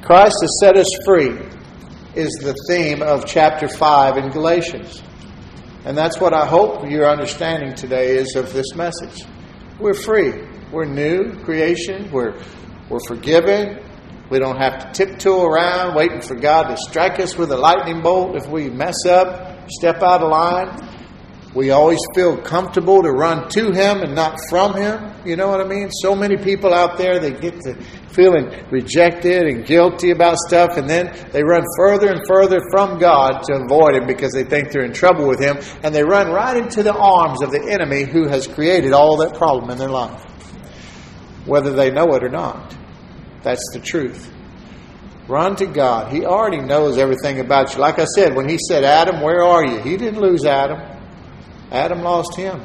Christ 0.03 0.36
has 0.40 0.59
set 0.61 0.76
us 0.76 0.88
free, 1.05 1.36
is 2.14 2.32
the 2.40 2.55
theme 2.68 3.03
of 3.03 3.26
chapter 3.26 3.68
5 3.68 4.16
in 4.16 4.30
Galatians. 4.30 5.03
And 5.84 5.96
that's 5.96 6.20
what 6.20 6.34
I 6.34 6.46
hope 6.46 6.90
your 6.90 7.09
understanding 7.09 7.74
today 7.74 8.16
is 8.16 8.34
of 8.34 8.53
this 8.53 8.74
message. 8.74 9.24
We're 9.78 9.94
free. 9.94 10.32
We're 10.72 10.84
new 10.84 11.32
creation. 11.44 12.11
We're, 12.11 12.40
we're 12.91 13.01
forgiven. 13.07 13.82
We 14.30 14.39
don't 14.39 14.59
have 14.59 14.93
to 14.93 15.07
tiptoe 15.07 15.45
around 15.45 15.95
waiting 15.95 16.20
for 16.20 16.34
God 16.34 16.68
to 16.68 16.76
strike 16.76 17.18
us 17.18 17.36
with 17.36 17.51
a 17.51 17.57
lightning 17.57 18.03
bolt 18.03 18.36
if 18.36 18.47
we 18.49 18.68
mess 18.68 19.07
up, 19.07 19.70
step 19.70 20.03
out 20.03 20.22
of 20.22 20.30
line. 20.30 20.89
We 21.55 21.70
always 21.70 21.99
feel 22.14 22.36
comfortable 22.36 23.03
to 23.03 23.11
run 23.11 23.49
to 23.51 23.72
Him 23.72 24.03
and 24.03 24.14
not 24.14 24.39
from 24.51 24.74
Him. 24.76 25.12
You 25.24 25.36
know 25.36 25.49
what 25.49 25.61
I 25.61 25.64
mean? 25.64 25.91
So 25.91 26.14
many 26.14 26.36
people 26.36 26.74
out 26.74 26.99
there, 26.99 27.18
they 27.18 27.32
get 27.32 27.59
to 27.62 27.74
feeling 28.11 28.51
rejected 28.70 29.47
and 29.47 29.64
guilty 29.64 30.11
about 30.11 30.36
stuff, 30.36 30.76
and 30.76 30.89
then 30.89 31.14
they 31.32 31.43
run 31.43 31.64
further 31.78 32.11
and 32.11 32.20
further 32.28 32.61
from 32.70 32.99
God 32.99 33.43
to 33.45 33.55
avoid 33.55 33.95
Him 33.95 34.07
because 34.07 34.32
they 34.32 34.45
think 34.45 34.70
they're 34.70 34.84
in 34.84 34.93
trouble 34.93 35.26
with 35.26 35.41
Him, 35.41 35.57
and 35.82 35.95
they 35.95 36.03
run 36.03 36.30
right 36.30 36.57
into 36.57 36.82
the 36.82 36.95
arms 36.95 37.43
of 37.43 37.51
the 37.51 37.66
enemy 37.70 38.05
who 38.05 38.28
has 38.28 38.47
created 38.47 38.93
all 38.93 39.16
that 39.18 39.34
problem 39.34 39.70
in 39.70 39.78
their 39.78 39.91
life, 39.91 40.22
whether 41.49 41.72
they 41.72 41.90
know 41.90 42.14
it 42.14 42.22
or 42.22 42.28
not. 42.28 42.76
That's 43.42 43.64
the 43.72 43.80
truth. 43.80 44.30
Run 45.26 45.57
to 45.57 45.66
God. 45.66 46.12
He 46.12 46.24
already 46.24 46.61
knows 46.61 46.99
everything 46.99 47.40
about 47.40 47.74
you. 47.74 47.80
Like 47.80 47.99
I 47.99 48.05
said, 48.05 48.34
when 48.34 48.49
He 48.49 48.59
said, 48.68 48.84
Adam, 48.84 49.20
where 49.20 49.42
are 49.42 49.64
you? 49.66 49.80
He 49.80 49.96
didn't 49.96 50.20
lose 50.20 50.44
Adam, 50.44 50.80
Adam 51.70 52.03
lost 52.03 52.34
him. 52.36 52.62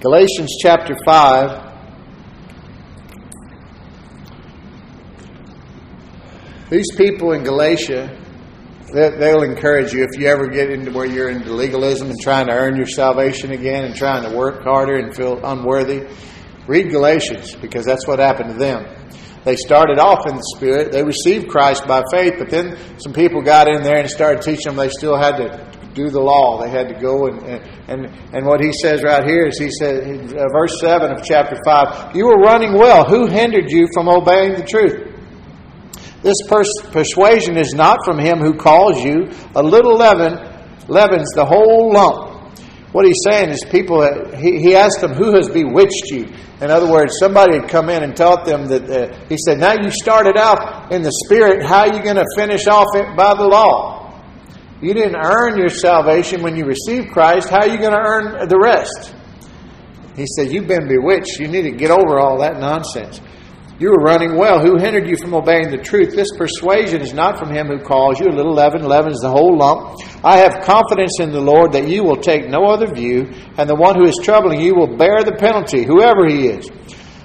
Galatians 0.00 0.54
chapter 0.60 0.94
5. 1.04 1.72
These 6.70 6.94
people 6.96 7.32
in 7.32 7.42
Galatia, 7.42 8.23
they'll 8.94 9.42
encourage 9.42 9.92
you 9.92 10.04
if 10.04 10.18
you 10.18 10.28
ever 10.28 10.46
get 10.46 10.70
into 10.70 10.92
where 10.92 11.06
you're 11.06 11.28
into 11.28 11.52
legalism 11.52 12.10
and 12.10 12.20
trying 12.20 12.46
to 12.46 12.52
earn 12.52 12.76
your 12.76 12.86
salvation 12.86 13.50
again 13.50 13.84
and 13.84 13.94
trying 13.94 14.22
to 14.28 14.36
work 14.36 14.62
harder 14.62 14.96
and 14.96 15.14
feel 15.14 15.44
unworthy. 15.44 16.06
Read 16.68 16.90
Galatians 16.90 17.56
because 17.56 17.84
that's 17.84 18.06
what 18.06 18.20
happened 18.20 18.52
to 18.52 18.58
them. 18.58 18.86
They 19.44 19.56
started 19.56 19.98
off 19.98 20.26
in 20.26 20.36
the 20.36 20.52
Spirit. 20.56 20.92
They 20.92 21.02
received 21.02 21.48
Christ 21.48 21.86
by 21.86 22.02
faith, 22.10 22.34
but 22.38 22.48
then 22.48 22.78
some 22.98 23.12
people 23.12 23.42
got 23.42 23.68
in 23.68 23.82
there 23.82 23.98
and 23.98 24.08
started 24.08 24.42
teaching 24.42 24.72
them 24.72 24.76
they 24.76 24.88
still 24.88 25.18
had 25.18 25.36
to 25.36 25.90
do 25.92 26.08
the 26.08 26.20
law. 26.20 26.62
They 26.62 26.70
had 26.70 26.88
to 26.88 26.94
go 26.94 27.26
and 27.26 27.42
and 27.88 28.06
and 28.32 28.46
what 28.46 28.60
he 28.60 28.72
says 28.72 29.02
right 29.02 29.24
here 29.24 29.46
is 29.46 29.58
he 29.58 29.66
uh, 29.66 30.44
verse 30.52 30.80
seven 30.80 31.12
of 31.12 31.22
chapter 31.24 31.56
five. 31.66 32.14
You 32.16 32.26
were 32.26 32.38
running 32.38 32.72
well. 32.74 33.04
Who 33.04 33.26
hindered 33.26 33.70
you 33.70 33.86
from 33.92 34.08
obeying 34.08 34.54
the 34.54 34.64
truth? 34.64 35.13
This 36.24 36.40
pers- 36.48 36.82
persuasion 36.90 37.58
is 37.58 37.74
not 37.74 37.98
from 38.04 38.18
him 38.18 38.38
who 38.38 38.54
calls 38.54 39.04
you. 39.04 39.28
A 39.54 39.62
little 39.62 39.94
leaven 39.94 40.32
leavens 40.88 41.28
the 41.34 41.44
whole 41.44 41.92
lump. 41.92 42.32
What 42.92 43.04
he's 43.04 43.20
saying 43.24 43.50
is, 43.50 43.62
people. 43.70 44.00
He, 44.34 44.58
he 44.58 44.74
asked 44.74 45.00
them, 45.02 45.12
"Who 45.12 45.36
has 45.36 45.50
bewitched 45.50 46.10
you?" 46.10 46.26
In 46.62 46.70
other 46.70 46.90
words, 46.90 47.18
somebody 47.18 47.58
had 47.58 47.68
come 47.68 47.90
in 47.90 48.02
and 48.02 48.16
taught 48.16 48.46
them 48.46 48.66
that. 48.68 48.88
Uh, 48.88 49.26
he 49.28 49.36
said, 49.36 49.58
"Now 49.58 49.74
you 49.74 49.90
started 49.90 50.38
out 50.38 50.90
in 50.90 51.02
the 51.02 51.12
spirit. 51.26 51.62
How 51.62 51.80
are 51.80 51.94
you 51.94 52.02
going 52.02 52.16
to 52.16 52.24
finish 52.36 52.66
off 52.68 52.86
by 53.16 53.34
the 53.34 53.44
law? 53.44 54.22
You 54.80 54.94
didn't 54.94 55.16
earn 55.16 55.58
your 55.58 55.68
salvation 55.68 56.42
when 56.42 56.56
you 56.56 56.64
received 56.64 57.10
Christ. 57.12 57.50
How 57.50 57.60
are 57.60 57.68
you 57.68 57.78
going 57.78 57.92
to 57.92 58.02
earn 58.02 58.48
the 58.48 58.58
rest?" 58.58 59.12
He 60.16 60.24
said, 60.26 60.50
"You've 60.50 60.68
been 60.68 60.88
bewitched. 60.88 61.38
You 61.38 61.48
need 61.48 61.62
to 61.62 61.72
get 61.72 61.90
over 61.90 62.18
all 62.18 62.38
that 62.38 62.58
nonsense." 62.58 63.20
You 63.80 63.90
were 63.90 64.04
running 64.04 64.36
well. 64.36 64.60
Who 64.60 64.78
hindered 64.78 65.08
you 65.08 65.16
from 65.16 65.34
obeying 65.34 65.70
the 65.70 65.82
truth? 65.82 66.14
This 66.14 66.28
persuasion 66.38 67.02
is 67.02 67.12
not 67.12 67.38
from 67.38 67.50
him 67.50 67.66
who 67.66 67.80
calls 67.80 68.20
you. 68.20 68.28
A 68.28 68.30
little 68.30 68.54
leaven 68.54 68.84
leavens 68.84 69.20
the 69.20 69.30
whole 69.30 69.58
lump. 69.58 69.98
I 70.22 70.36
have 70.36 70.64
confidence 70.64 71.18
in 71.18 71.32
the 71.32 71.40
Lord 71.40 71.72
that 71.72 71.88
you 71.88 72.04
will 72.04 72.16
take 72.16 72.48
no 72.48 72.66
other 72.66 72.86
view, 72.86 73.32
and 73.58 73.68
the 73.68 73.74
one 73.74 73.96
who 73.96 74.06
is 74.06 74.16
troubling 74.22 74.60
you 74.60 74.76
will 74.76 74.96
bear 74.96 75.24
the 75.24 75.34
penalty, 75.36 75.82
whoever 75.84 76.28
he 76.28 76.46
is. 76.46 76.70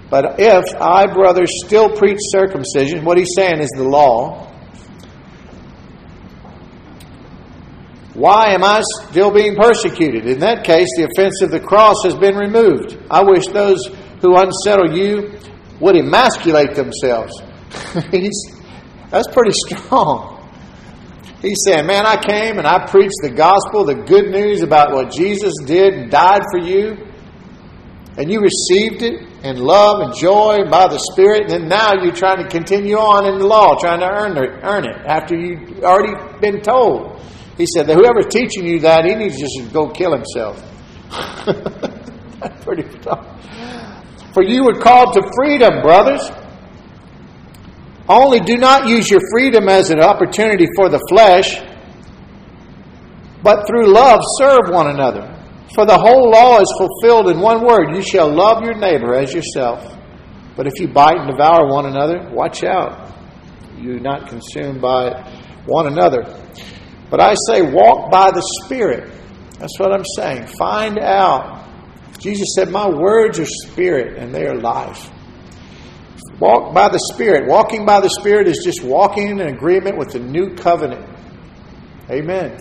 But 0.10 0.40
if 0.40 0.66
I, 0.82 1.06
brothers, 1.06 1.52
still 1.66 1.96
preach 1.96 2.18
circumcision, 2.20 3.06
what 3.06 3.20
he's 3.20 3.34
saying 3.36 3.60
is 3.60 3.70
the 3.76 3.84
law, 3.84 4.48
why 8.16 8.54
am 8.54 8.64
I 8.64 8.82
still 9.08 9.30
being 9.30 9.56
persecuted? 9.56 10.26
In 10.26 10.40
that 10.40 10.64
case, 10.64 10.88
the 10.98 11.08
offense 11.14 11.44
of 11.44 11.52
the 11.52 11.60
cross 11.60 11.98
has 12.04 12.16
been 12.16 12.36
removed. 12.36 12.98
I 13.12 13.22
wish 13.22 13.46
those 13.48 13.86
who 14.22 14.36
unsettle 14.36 14.98
you 14.98 15.38
would 15.80 15.96
emasculate 15.96 16.76
themselves. 16.76 17.42
that's 19.12 19.28
pretty 19.32 19.54
strong. 19.68 20.36
He's 21.42 21.58
saying, 21.66 21.86
Man, 21.86 22.06
I 22.06 22.18
came 22.22 22.58
and 22.58 22.68
I 22.68 22.86
preached 22.86 23.22
the 23.22 23.32
gospel, 23.32 23.86
the 23.86 23.96
good 23.96 24.30
news 24.30 24.62
about 24.62 24.94
what 24.94 25.12
Jesus 25.12 25.54
did 25.66 25.94
and 25.94 26.12
died 26.12 26.42
for 26.52 26.60
you, 26.60 26.98
and 28.18 28.30
you 28.30 28.42
received 28.42 29.02
it 29.02 29.30
in 29.44 29.58
love 29.58 30.02
and 30.02 30.14
joy 30.14 30.70
by 30.70 30.88
the 30.90 31.00
Spirit, 31.14 31.44
and 31.44 31.52
then 31.52 31.70
now 31.70 31.94
you're 31.94 32.14
trying 32.14 32.44
to 32.44 32.50
continue 32.50 32.98
on 32.98 33.26
in 33.26 33.40
the 33.40 33.48
law, 33.48 33.76
trying 33.80 34.02
to 34.02 34.06
earn 34.06 34.38
it, 34.38 34.60
earn 34.64 34.84
it 34.84 34.98
after 35.06 35.38
you've 35.38 35.82
already 35.82 36.14
been 36.42 36.62
told. 36.62 37.22
He 37.58 37.66
said 37.74 37.88
that 37.88 37.96
whoever's 37.96 38.28
teaching 38.28 38.68
you 38.68 38.80
that, 38.80 39.06
he 39.06 39.16
needs 39.16 39.36
to 39.38 39.42
just 39.42 39.74
go 39.74 39.90
kill 39.90 40.14
himself. 40.14 40.62
That's 42.42 42.64
pretty 42.64 42.84
tough. 43.00 43.26
For 44.34 44.44
you 44.44 44.64
were 44.64 44.80
called 44.80 45.14
to 45.16 45.22
freedom, 45.36 45.82
brothers. 45.82 46.30
Only 48.08 48.40
do 48.40 48.58
not 48.58 48.88
use 48.88 49.10
your 49.10 49.22
freedom 49.32 49.70
as 49.70 49.92
an 49.92 50.02
opportunity 50.02 50.66
for 50.76 50.90
the 50.90 51.00
flesh, 51.10 51.62
but 53.44 53.68
through 53.68 53.94
love 53.94 54.20
serve 54.40 54.70
one 54.70 54.90
another. 54.90 55.36
For 55.76 55.86
the 55.86 55.98
whole 55.98 56.32
law 56.32 56.60
is 56.60 56.74
fulfilled 56.78 57.30
in 57.30 57.40
one 57.40 57.64
word 57.64 57.96
you 57.96 58.02
shall 58.02 58.28
love 58.34 58.64
your 58.64 58.74
neighbor 58.74 59.14
as 59.14 59.34
yourself. 59.34 59.96
But 60.58 60.66
if 60.66 60.74
you 60.80 60.88
bite 60.88 61.18
and 61.18 61.30
devour 61.30 61.68
one 61.68 61.86
another, 61.86 62.30
watch 62.32 62.64
out. 62.64 63.14
You're 63.78 64.00
not 64.00 64.28
consumed 64.28 64.82
by 64.82 65.22
one 65.66 65.88
another. 65.88 66.24
But 67.10 67.22
I 67.22 67.36
say, 67.48 67.62
walk 67.62 68.12
by 68.12 68.32
the 68.32 68.42
Spirit. 68.64 69.12
That's 69.60 69.80
what 69.80 69.94
I'm 69.94 70.06
saying. 70.16 70.48
Find 70.48 71.00
out 71.00 71.69
Jesus 72.20 72.50
said, 72.56 72.70
My 72.70 72.88
words 72.88 73.40
are 73.40 73.46
spirit 73.46 74.18
and 74.18 74.34
they 74.34 74.46
are 74.46 74.56
life. 74.56 75.10
Walk 76.40 76.74
by 76.74 76.88
the 76.88 77.00
Spirit. 77.14 77.50
Walking 77.50 77.86
by 77.86 78.00
the 78.00 78.10
Spirit 78.10 78.48
is 78.48 78.62
just 78.64 78.82
walking 78.82 79.30
in 79.30 79.42
agreement 79.42 79.98
with 79.98 80.12
the 80.12 80.20
new 80.20 80.56
covenant. 80.56 81.06
Amen. 82.10 82.58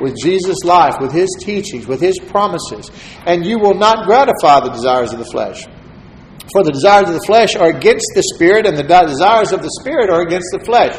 With 0.00 0.16
Jesus' 0.16 0.62
life, 0.64 0.94
with 1.00 1.12
His 1.12 1.28
teachings, 1.40 1.86
with 1.86 2.00
His 2.00 2.18
promises. 2.18 2.90
And 3.26 3.44
you 3.44 3.58
will 3.58 3.74
not 3.74 4.06
gratify 4.06 4.60
the 4.60 4.70
desires 4.70 5.12
of 5.12 5.18
the 5.18 5.24
flesh. 5.24 5.64
For 6.52 6.62
the 6.62 6.70
desires 6.70 7.08
of 7.08 7.14
the 7.14 7.26
flesh 7.26 7.56
are 7.56 7.68
against 7.68 8.06
the 8.14 8.22
Spirit, 8.34 8.66
and 8.66 8.76
the 8.76 8.84
desires 8.84 9.52
of 9.52 9.62
the 9.62 9.80
Spirit 9.80 10.10
are 10.10 10.22
against 10.22 10.48
the 10.52 10.64
flesh. 10.64 10.94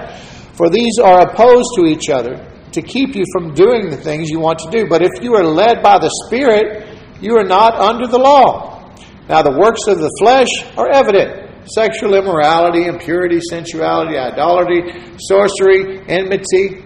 For 0.54 0.70
these 0.70 1.00
are 1.02 1.22
opposed 1.22 1.70
to 1.78 1.86
each 1.86 2.10
other 2.10 2.46
to 2.74 2.82
keep 2.82 3.16
you 3.16 3.24
from 3.32 3.54
doing 3.54 3.90
the 3.90 3.98
things 3.98 4.30
you 4.30 4.40
want 4.40 4.60
to 4.60 4.70
do. 4.70 4.88
But 4.88 5.02
if 5.02 5.24
you 5.24 5.36
are 5.36 5.46
led 5.46 5.82
by 5.82 5.98
the 5.98 6.12
Spirit, 6.28 6.89
you 7.22 7.38
are 7.38 7.44
not 7.44 7.76
under 7.76 8.08
the 8.08 8.18
law. 8.18 8.94
Now, 9.28 9.42
the 9.42 9.52
works 9.52 9.88
of 9.88 10.00
the 10.00 10.12
flesh 10.20 10.50
are 10.78 10.90
evident 10.90 11.50
sexual 11.66 12.16
immorality, 12.16 12.86
impurity, 12.86 13.40
sensuality, 13.50 14.18
idolatry, 14.18 15.18
sorcery, 15.20 16.02
enmity, 16.08 16.84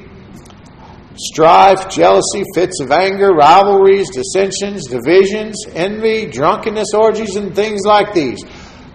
strife, 1.15 1.89
jealousy, 1.89 2.43
fits 2.53 2.81
of 2.81 2.91
anger, 2.91 3.29
rivalries, 3.29 4.09
dissensions, 4.11 4.87
divisions, 4.87 5.55
envy, 5.73 6.25
drunkenness, 6.25 6.93
orgies, 6.93 7.35
and 7.35 7.55
things 7.55 7.81
like 7.85 8.13
these. 8.13 8.43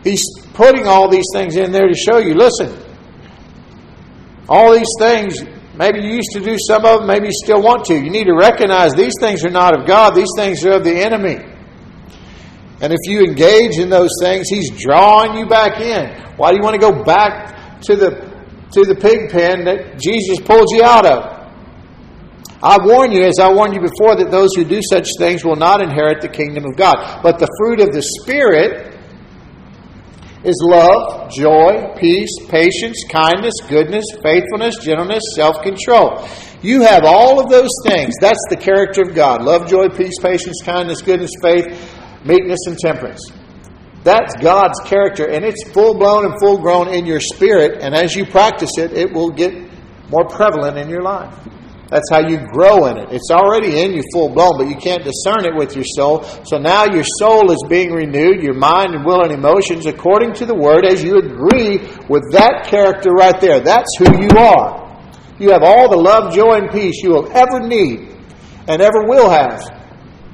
He's 0.05 0.22
putting 0.55 0.86
all 0.86 1.09
these 1.09 1.26
things 1.32 1.57
in 1.57 1.72
there 1.72 1.89
to 1.89 1.95
show 1.95 2.18
you 2.18 2.34
listen, 2.34 2.76
all 4.49 4.74
these 4.74 4.93
things 4.99 5.43
Maybe 5.79 6.01
you 6.01 6.14
used 6.16 6.33
to 6.33 6.41
do 6.41 6.57
some 6.59 6.85
of 6.85 6.99
them, 7.01 7.07
maybe 7.07 7.26
you 7.26 7.33
still 7.33 7.62
want 7.62 7.85
to. 7.85 7.95
You 7.95 8.11
need 8.11 8.24
to 8.24 8.35
recognize 8.35 8.95
these 8.95 9.14
things 9.20 9.45
are 9.45 9.51
not 9.51 9.79
of 9.79 9.87
God, 9.87 10.11
these 10.11 10.33
things 10.37 10.64
are 10.66 10.72
of 10.72 10.83
the 10.83 11.01
enemy. 11.01 11.37
And 12.81 12.93
if 12.93 12.99
you 13.05 13.20
engage 13.20 13.79
in 13.79 13.89
those 13.89 14.11
things, 14.20 14.49
He's 14.49 14.70
drawing 14.70 15.39
you 15.39 15.47
back 15.47 15.81
in. 15.81 16.37
Why 16.37 16.51
do 16.51 16.57
you 16.57 16.62
want 16.62 16.74
to 16.74 16.81
go 16.81 17.05
back 17.05 17.81
to 17.83 17.95
the, 17.95 18.11
to 18.72 18.85
the 18.85 18.97
pig 18.97 19.31
pen 19.31 19.64
that 19.66 20.01
Jesus 20.01 20.41
pulled 20.45 20.66
you 20.72 20.83
out 20.83 21.07
of? 21.07 21.39
I 22.61 22.85
warn 22.85 23.12
you, 23.12 23.22
as 23.22 23.39
I 23.39 23.53
warned 23.53 23.74
you 23.74 23.81
before, 23.81 24.16
that 24.16 24.33
those 24.33 24.51
who 24.57 24.64
do 24.64 24.81
such 24.83 25.07
things 25.16 25.45
will 25.45 25.57
not 25.57 25.81
inherit 25.81 26.20
the 26.20 26.29
kingdom 26.29 26.64
of 26.64 26.76
God. 26.76 27.22
But 27.22 27.39
the 27.39 27.49
fruit 27.57 27.81
of 27.81 27.93
the 27.93 28.03
Spirit 28.03 28.98
is 30.49 30.61
love, 30.67 31.31
joy, 31.31 31.93
peace, 31.97 32.31
patience, 32.49 33.05
kindness, 33.11 33.55
goodness, 33.69 34.05
faithfulness, 34.23 34.79
gentleness, 34.79 35.23
self 35.35 35.63
control. 35.63 36.27
You 36.63 36.83
have 36.83 37.05
all 37.05 37.39
of 37.39 37.51
those 37.51 37.71
things. 37.85 38.15
That's 38.21 38.43
the 38.51 38.57
character 38.57 39.03
of 39.03 39.15
God 39.15 39.43
love, 39.43 39.69
joy, 39.69 39.89
peace, 39.89 40.19
patience, 40.21 40.61
kindness, 40.65 41.03
goodness, 41.03 41.31
faith, 41.43 41.67
meekness, 42.25 42.61
and 42.67 42.79
temperance. 42.79 43.31
That's 44.05 44.35
God's 44.37 44.81
character, 44.81 45.29
and 45.29 45.45
it's 45.45 45.69
full 45.71 45.95
blown 45.95 46.25
and 46.25 46.35
full 46.41 46.59
grown 46.59 46.89
in 46.89 47.05
your 47.05 47.21
spirit. 47.21 47.83
And 47.83 47.95
as 47.95 48.17
you 48.17 48.25
practice 48.25 48.79
it, 48.79 48.93
it 48.93 49.13
will 49.13 49.31
get 49.31 49.53
more 50.09 50.25
prevalent 50.27 50.79
in 50.79 50.89
your 50.89 51.03
life. 51.03 51.35
That's 51.91 52.11
how 52.11 52.20
you 52.28 52.36
grow 52.53 52.84
in 52.86 52.99
it. 52.99 53.09
It's 53.12 53.30
already 53.30 53.80
in 53.80 53.95
you 53.95 54.03
full 54.12 54.28
blown, 54.28 54.59
but 54.59 54.68
you 54.68 54.76
can't 54.76 55.03
discern 55.03 55.47
it 55.47 55.57
with 55.57 55.74
your 55.74 55.86
soul. 55.97 56.22
So 56.45 56.59
now 56.59 56.84
your 56.84 57.05
soul 57.18 57.51
is 57.51 57.64
being 57.68 57.93
renewed, 57.93 58.43
your 58.43 58.55
mind 58.55 58.95
and 58.95 59.07
will 59.07 59.22
and 59.22 59.32
emotions, 59.32 59.86
according 59.86 60.34
to 60.34 60.47
the 60.47 60.55
Word, 60.55 60.84
as 60.84 61.03
you 61.03 61.16
agree 61.16 61.78
with 62.09 62.30
that 62.32 62.66
character 62.66 63.11
right 63.11 63.41
there. 63.41 63.61
That's 63.61 63.89
who 63.99 64.05
you 64.20 64.39
are. 64.39 64.86
You 65.39 65.51
have 65.51 65.62
all 65.62 65.89
the 65.89 65.97
love, 65.97 66.34
joy, 66.34 66.57
and 66.57 66.70
peace 66.70 67.03
you 67.03 67.11
will 67.11 67.30
ever 67.32 67.66
need 67.66 68.14
and 68.66 68.82
ever 68.82 69.07
will 69.07 69.30
have. 69.30 69.62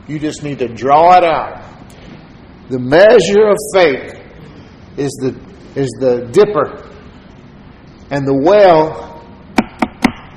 You 0.09 0.19
just 0.19 0.43
need 0.43 0.59
to 0.59 0.69
draw 0.69 1.17
it 1.17 1.25
out. 1.25 1.63
The 2.69 2.81
measure 2.81 3.47
of 3.47 3.59
faith 3.73 4.21
is 4.97 5.13
the, 5.21 5.39
is 5.81 5.89
the 6.01 6.29
dipper, 6.33 6.91
and 8.11 8.27
the 8.27 8.35
well 8.35 9.14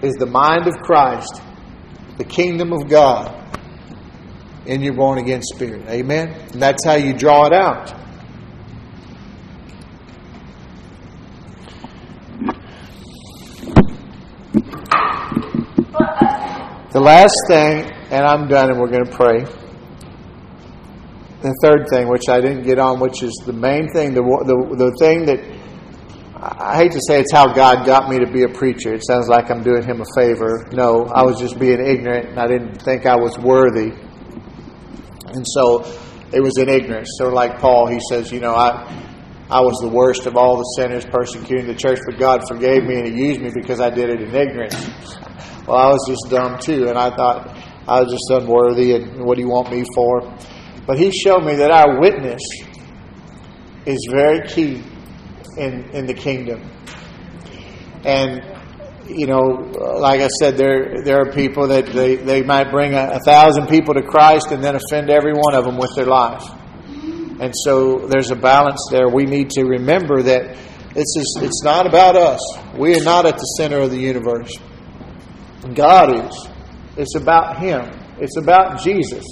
is 0.01 0.13
the 0.15 0.25
mind 0.25 0.67
of 0.67 0.75
Christ, 0.77 1.41
the 2.17 2.23
kingdom 2.23 2.73
of 2.73 2.87
God 2.89 3.33
in 4.65 4.81
your 4.81 4.93
born 4.93 5.17
again 5.17 5.41
spirit. 5.41 5.87
Amen? 5.89 6.29
And 6.51 6.61
that's 6.61 6.85
how 6.85 6.95
you 6.95 7.13
draw 7.13 7.45
it 7.45 7.53
out. 7.53 7.93
The 16.91 16.99
last 16.99 17.35
thing, 17.47 17.91
and 18.11 18.25
I'm 18.25 18.47
done 18.47 18.71
and 18.71 18.79
we're 18.79 18.89
going 18.89 19.05
to 19.05 19.15
pray. 19.15 19.45
The 21.41 21.53
third 21.61 21.87
thing, 21.89 22.07
which 22.07 22.27
I 22.29 22.41
didn't 22.41 22.63
get 22.63 22.79
on, 22.79 22.99
which 22.99 23.21
is 23.21 23.33
the 23.45 23.53
main 23.53 23.87
thing, 23.93 24.13
the, 24.13 24.21
the, 24.21 24.75
the 24.75 24.95
thing 24.99 25.25
that 25.25 25.56
I 26.49 26.77
hate 26.77 26.93
to 26.93 27.01
say 27.05 27.19
it's 27.19 27.33
how 27.33 27.51
God 27.53 27.85
got 27.85 28.09
me 28.09 28.19
to 28.19 28.31
be 28.31 28.43
a 28.43 28.47
preacher. 28.47 28.93
It 28.93 29.05
sounds 29.05 29.27
like 29.27 29.51
I'm 29.51 29.63
doing 29.63 29.83
him 29.83 29.99
a 29.99 30.05
favor. 30.15 30.65
No, 30.71 31.05
I 31.07 31.23
was 31.23 31.37
just 31.41 31.59
being 31.59 31.85
ignorant 31.85 32.29
and 32.29 32.39
I 32.39 32.47
didn't 32.47 32.81
think 32.81 33.05
I 33.05 33.17
was 33.17 33.37
worthy. 33.37 33.91
And 35.25 35.45
so 35.45 35.83
it 36.31 36.41
was 36.41 36.57
in 36.57 36.69
ignorance. 36.69 37.09
So, 37.17 37.27
like 37.27 37.59
Paul, 37.59 37.87
he 37.87 37.99
says, 38.09 38.31
you 38.31 38.39
know, 38.39 38.55
I, 38.55 38.69
I 39.49 39.59
was 39.59 39.77
the 39.81 39.89
worst 39.89 40.25
of 40.25 40.37
all 40.37 40.55
the 40.55 40.63
sinners 40.77 41.03
persecuting 41.05 41.67
the 41.67 41.75
church, 41.75 41.99
but 42.05 42.17
God 42.17 42.47
forgave 42.47 42.85
me 42.85 42.95
and 42.95 43.07
He 43.07 43.27
used 43.27 43.41
me 43.41 43.49
because 43.53 43.81
I 43.81 43.89
did 43.89 44.09
it 44.09 44.21
in 44.21 44.33
ignorance. 44.33 44.89
Well, 45.67 45.75
I 45.77 45.87
was 45.87 46.05
just 46.07 46.29
dumb 46.29 46.59
too, 46.59 46.87
and 46.87 46.97
I 46.97 47.13
thought, 47.13 47.57
I 47.89 48.01
was 48.01 48.09
just 48.11 48.29
unworthy, 48.29 48.95
and 48.95 49.25
what 49.25 49.35
do 49.35 49.41
you 49.41 49.49
want 49.49 49.69
me 49.69 49.83
for? 49.93 50.21
But 50.85 50.97
he 50.97 51.11
showed 51.11 51.43
me 51.43 51.55
that 51.55 51.71
our 51.71 51.99
witness 51.99 52.41
is 53.85 54.07
very 54.09 54.47
key 54.47 54.81
in, 55.57 55.89
in 55.91 56.05
the 56.05 56.13
kingdom. 56.13 56.61
And, 58.03 58.41
you 59.09 59.27
know, 59.27 59.43
like 59.99 60.21
I 60.21 60.27
said, 60.39 60.57
there, 60.57 61.03
there 61.03 61.21
are 61.21 61.31
people 61.31 61.67
that 61.67 61.87
they, 61.87 62.15
they 62.15 62.43
might 62.43 62.71
bring 62.71 62.93
a, 62.93 63.11
a 63.13 63.19
thousand 63.19 63.67
people 63.67 63.93
to 63.95 64.01
Christ 64.01 64.51
and 64.51 64.63
then 64.63 64.75
offend 64.75 65.09
every 65.09 65.33
one 65.33 65.55
of 65.55 65.65
them 65.65 65.77
with 65.77 65.93
their 65.95 66.05
life. 66.05 66.43
And 67.39 67.53
so 67.53 68.07
there's 68.07 68.31
a 68.31 68.35
balance 68.35 68.81
there. 68.91 69.09
We 69.09 69.25
need 69.25 69.49
to 69.51 69.63
remember 69.63 70.23
that 70.23 70.57
it's, 70.95 71.15
just, 71.15 71.45
it's 71.45 71.63
not 71.63 71.85
about 71.85 72.15
us. 72.15 72.39
We 72.75 72.99
are 72.99 73.03
not 73.03 73.25
at 73.25 73.35
the 73.35 73.45
center 73.57 73.79
of 73.79 73.91
the 73.91 73.99
universe. 73.99 74.51
God 75.73 76.25
is. 76.25 76.47
It's 76.97 77.15
about 77.15 77.59
Him. 77.59 77.91
It's 78.19 78.37
about 78.37 78.81
Jesus. 78.81 79.23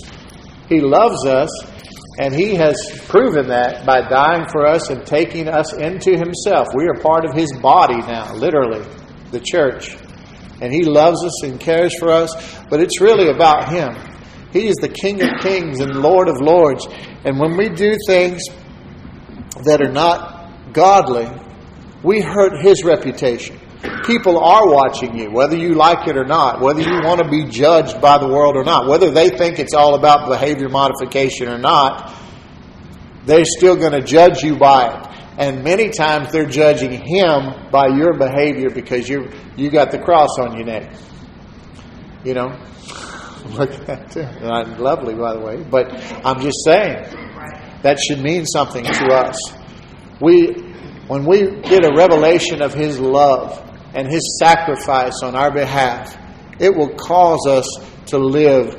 He 0.69 0.80
loves 0.82 1.26
us, 1.26 1.49
and 2.18 2.34
He 2.34 2.55
has 2.55 2.78
proven 3.07 3.47
that 3.47 3.86
by 3.86 4.07
dying 4.07 4.45
for 4.51 4.66
us 4.66 4.89
and 4.89 5.05
taking 5.05 5.47
us 5.47 5.74
into 5.74 6.18
Himself. 6.18 6.68
We 6.76 6.88
are 6.88 7.01
part 7.01 7.26
of 7.26 7.34
His 7.34 7.51
body 7.61 7.97
now, 7.97 8.34
literally, 8.34 8.86
the 9.32 9.39
church. 9.39 9.97
And 10.61 10.74
He 10.74 10.84
loves 10.84 11.24
us 11.24 11.43
and 11.43 11.59
cares 11.59 11.97
for 11.99 12.09
us, 12.09 12.34
but 12.70 12.82
it's 12.82 13.01
really 13.01 13.30
about 13.30 13.70
Him. 13.70 13.95
He 14.53 14.68
is 14.68 14.76
the 14.76 14.89
King 14.89 15.22
of 15.22 15.30
kings 15.41 15.82
and 15.82 15.95
Lord 15.95 16.30
of 16.30 16.39
lords. 16.39 16.88
And 17.26 17.39
when 17.39 17.57
we 17.57 17.70
do 17.70 17.93
things 18.07 18.41
that 19.66 19.82
are 19.82 19.91
not 19.91 20.72
godly, 20.72 21.28
we 22.03 22.22
hurt 22.22 22.61
His 22.61 22.84
reputation 22.86 23.59
people 24.05 24.39
are 24.39 24.69
watching 24.69 25.17
you, 25.17 25.31
whether 25.31 25.55
you 25.55 25.73
like 25.73 26.07
it 26.07 26.17
or 26.17 26.25
not, 26.25 26.61
whether 26.61 26.81
you 26.81 27.01
want 27.03 27.21
to 27.21 27.29
be 27.29 27.45
judged 27.45 28.01
by 28.01 28.17
the 28.17 28.27
world 28.27 28.55
or 28.55 28.63
not, 28.63 28.88
whether 28.88 29.11
they 29.11 29.29
think 29.29 29.59
it's 29.59 29.73
all 29.73 29.95
about 29.95 30.27
behavior 30.29 30.69
modification 30.69 31.47
or 31.47 31.57
not, 31.57 32.13
they're 33.25 33.45
still 33.45 33.75
going 33.75 33.93
to 33.93 34.01
judge 34.01 34.43
you 34.43 34.57
by 34.57 34.93
it. 34.93 35.07
And 35.38 35.63
many 35.63 35.89
times 35.89 36.31
they're 36.31 36.45
judging 36.45 36.91
him 36.91 37.69
by 37.71 37.88
your 37.88 38.13
behavior 38.17 38.69
because 38.69 39.09
you 39.09 39.29
you 39.57 39.69
got 39.69 39.91
the 39.91 39.99
cross 39.99 40.39
on 40.39 40.55
your 40.55 40.65
neck. 40.65 40.93
You 42.23 42.36
know, 42.36 42.47
look 43.49 43.71
at 43.71 43.86
that 43.88 44.11
too. 44.11 44.23
Not 44.41 44.79
lovely, 44.79 45.13
by 45.15 45.33
the 45.33 45.41
way, 45.41 45.63
but 45.63 45.91
I'm 46.25 46.39
just 46.39 46.63
saying 46.63 47.03
that 47.86 47.99
should 47.99 48.19
mean 48.19 48.45
something 48.45 48.83
to 48.83 49.13
us. 49.13 49.38
We, 50.19 50.53
when 51.07 51.25
we 51.25 51.61
get 51.61 51.86
a 51.86 51.93
revelation 51.95 52.61
of 52.61 52.73
His 52.73 52.99
love, 52.99 53.61
and 53.96 54.08
His 54.08 54.38
sacrifice 54.39 55.24
on 55.24 55.36
our 55.36 55.52
behalf, 55.52 56.18
it 56.60 56.76
will 56.76 56.93
cause 56.96 57.48
us 57.48 57.68
to 58.08 58.18
live 58.18 58.76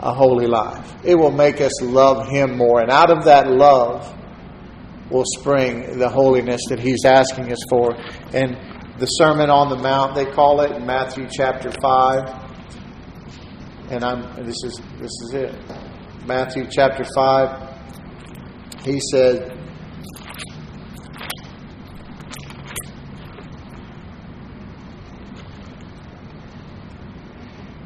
a 0.00 0.12
holy 0.12 0.46
life. 0.46 0.94
It 1.04 1.16
will 1.16 1.30
make 1.30 1.60
us 1.60 1.82
love 1.82 2.28
Him 2.28 2.56
more. 2.56 2.80
And 2.80 2.90
out 2.90 3.10
of 3.10 3.24
that 3.24 3.50
love 3.50 4.14
will 5.10 5.24
spring 5.38 5.98
the 5.98 6.08
holiness 6.08 6.62
that 6.68 6.80
He's 6.80 7.04
asking 7.04 7.52
us 7.52 7.62
for. 7.68 7.94
And 8.34 8.56
the 8.98 9.06
Sermon 9.06 9.50
on 9.50 9.68
the 9.70 9.76
Mount, 9.76 10.14
they 10.14 10.26
call 10.26 10.60
it 10.60 10.72
in 10.72 10.86
Matthew 10.86 11.28
chapter 11.30 11.70
5. 11.70 12.46
And 13.90 14.04
I'm 14.04 14.44
this 14.44 14.56
is 14.64 14.80
this 14.98 15.10
is 15.24 15.34
it. 15.34 15.54
Matthew 16.26 16.66
chapter 16.70 17.04
5. 17.04 17.68
He 18.84 19.00
said, 19.12 19.57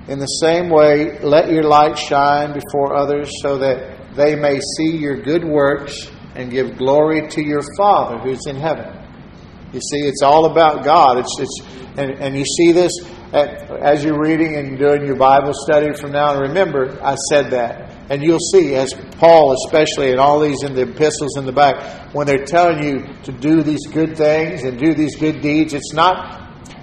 In 0.08 0.18
the 0.18 0.26
same 0.26 0.68
way, 0.68 1.18
let 1.20 1.48
your 1.48 1.62
light 1.62 1.96
shine 1.96 2.52
before 2.52 2.94
others 2.96 3.30
so 3.40 3.58
that 3.58 4.14
they 4.16 4.34
may 4.34 4.60
see 4.76 4.96
your 4.96 5.22
good 5.22 5.44
works 5.44 6.10
and 6.34 6.50
give 6.50 6.76
glory 6.76 7.28
to 7.28 7.42
your 7.42 7.62
Father 7.76 8.18
who's 8.18 8.46
in 8.46 8.56
heaven. 8.56 8.98
You 9.72 9.80
see, 9.80 10.00
it's 10.00 10.22
all 10.22 10.46
about 10.46 10.84
God. 10.84 11.18
It's, 11.18 11.34
it's, 11.38 11.60
and, 11.96 12.10
and 12.20 12.36
you 12.36 12.44
see 12.44 12.72
this 12.72 12.92
at, 13.32 13.70
as 13.70 14.04
you're 14.04 14.20
reading 14.20 14.56
and 14.56 14.78
doing 14.78 15.06
your 15.06 15.16
Bible 15.16 15.52
study 15.54 15.94
from 15.94 16.12
now. 16.12 16.32
And 16.32 16.48
remember, 16.48 16.98
I 17.02 17.14
said 17.30 17.50
that. 17.52 18.10
And 18.10 18.22
you'll 18.22 18.38
see, 18.38 18.74
as 18.74 18.92
Paul, 19.18 19.54
especially, 19.64 20.10
and 20.10 20.20
all 20.20 20.40
these 20.40 20.62
in 20.62 20.74
the 20.74 20.82
epistles 20.82 21.38
in 21.38 21.46
the 21.46 21.52
back, 21.52 22.12
when 22.12 22.26
they're 22.26 22.44
telling 22.44 22.82
you 22.82 23.06
to 23.22 23.32
do 23.32 23.62
these 23.62 23.86
good 23.86 24.16
things 24.16 24.64
and 24.64 24.78
do 24.78 24.92
these 24.94 25.16
good 25.16 25.40
deeds, 25.40 25.72
it's 25.72 25.94
not 25.94 26.41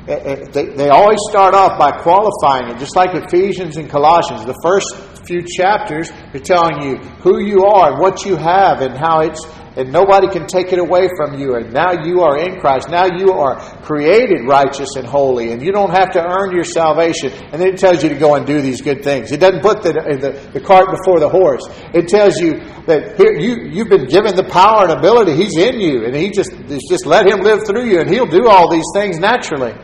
Eh, 0.09 0.13
eh, 0.13 0.45
they, 0.51 0.65
they 0.73 0.89
always 0.89 1.19
start 1.29 1.53
off 1.53 1.77
by 1.77 1.91
qualifying 1.91 2.67
it, 2.73 2.79
just 2.79 2.95
like 2.95 3.13
Ephesians 3.13 3.77
and 3.77 3.87
Colossians. 3.87 4.43
The 4.43 4.57
first 4.63 4.89
few 5.27 5.43
chapters 5.45 6.09
are 6.33 6.39
telling 6.39 6.81
you 6.81 6.95
who 7.21 7.37
you 7.39 7.65
are 7.65 7.91
and 7.91 8.01
what 8.01 8.25
you 8.25 8.35
have 8.35 8.81
and 8.81 8.97
how 8.97 9.19
it's 9.19 9.45
and 9.77 9.93
nobody 9.93 10.27
can 10.27 10.47
take 10.47 10.73
it 10.73 10.79
away 10.79 11.07
from 11.15 11.39
you. 11.39 11.55
And 11.55 11.71
now 11.71 12.03
you 12.03 12.21
are 12.21 12.39
in 12.39 12.59
Christ. 12.59 12.89
Now 12.89 13.05
you 13.05 13.33
are 13.33 13.61
created 13.83 14.47
righteous 14.47 14.95
and 14.95 15.05
holy, 15.05 15.51
and 15.51 15.61
you 15.61 15.71
don't 15.71 15.91
have 15.91 16.09
to 16.13 16.25
earn 16.25 16.55
your 16.55 16.63
salvation. 16.63 17.31
And 17.31 17.61
then 17.61 17.69
it 17.69 17.77
tells 17.77 18.01
you 18.01 18.09
to 18.09 18.15
go 18.15 18.33
and 18.33 18.47
do 18.47 18.61
these 18.61 18.81
good 18.81 19.03
things. 19.03 19.31
It 19.31 19.39
doesn't 19.39 19.61
put 19.61 19.83
the, 19.83 19.93
the, 19.93 20.59
the 20.59 20.59
cart 20.59 20.87
before 20.89 21.19
the 21.19 21.29
horse. 21.29 21.61
It 21.93 22.07
tells 22.07 22.39
you 22.39 22.59
that 22.87 23.15
here 23.15 23.37
you 23.37 23.69
you've 23.69 23.89
been 23.89 24.07
given 24.07 24.35
the 24.35 24.43
power 24.43 24.89
and 24.89 24.91
ability. 24.91 25.35
He's 25.35 25.55
in 25.55 25.79
you, 25.79 26.03
and 26.05 26.15
He 26.15 26.31
just 26.31 26.51
just 26.89 27.05
let 27.05 27.27
Him 27.27 27.41
live 27.41 27.67
through 27.67 27.85
you, 27.85 28.01
and 28.01 28.09
He'll 28.09 28.25
do 28.25 28.47
all 28.47 28.71
these 28.71 28.89
things 28.95 29.19
naturally. 29.19 29.75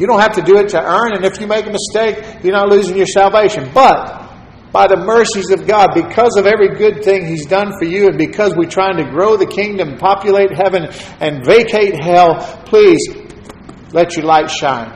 You 0.00 0.06
don't 0.06 0.20
have 0.20 0.32
to 0.36 0.42
do 0.42 0.56
it 0.56 0.70
to 0.70 0.82
earn, 0.82 1.12
and 1.14 1.26
if 1.26 1.38
you 1.40 1.46
make 1.46 1.66
a 1.66 1.70
mistake, 1.70 2.42
you're 2.42 2.54
not 2.54 2.70
losing 2.70 2.96
your 2.96 3.04
salvation. 3.04 3.70
But 3.74 4.32
by 4.72 4.86
the 4.86 4.96
mercies 4.96 5.50
of 5.50 5.66
God, 5.66 5.88
because 5.94 6.38
of 6.38 6.46
every 6.46 6.74
good 6.76 7.04
thing 7.04 7.26
He's 7.26 7.44
done 7.44 7.72
for 7.78 7.84
you, 7.84 8.06
and 8.06 8.16
because 8.16 8.56
we're 8.56 8.70
trying 8.70 8.96
to 8.96 9.04
grow 9.04 9.36
the 9.36 9.46
kingdom, 9.46 9.98
populate 9.98 10.56
heaven, 10.56 10.88
and 11.20 11.44
vacate 11.44 12.02
hell, 12.02 12.40
please 12.64 13.06
let 13.92 14.16
your 14.16 14.24
light 14.24 14.50
shine 14.50 14.88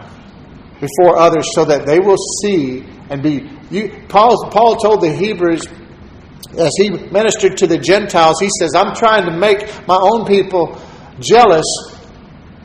before 0.80 1.18
others 1.18 1.50
so 1.54 1.66
that 1.66 1.84
they 1.84 1.98
will 1.98 2.16
see 2.42 2.82
and 3.10 3.22
be. 3.22 3.50
You, 3.70 4.06
Paul, 4.08 4.48
Paul 4.50 4.76
told 4.76 5.02
the 5.02 5.12
Hebrews 5.12 5.66
as 6.58 6.72
he 6.78 6.88
ministered 6.88 7.58
to 7.58 7.66
the 7.66 7.76
Gentiles, 7.76 8.40
he 8.40 8.48
says, 8.58 8.74
I'm 8.74 8.94
trying 8.94 9.26
to 9.26 9.36
make 9.36 9.86
my 9.86 9.98
own 10.00 10.24
people 10.24 10.80
jealous 11.20 11.64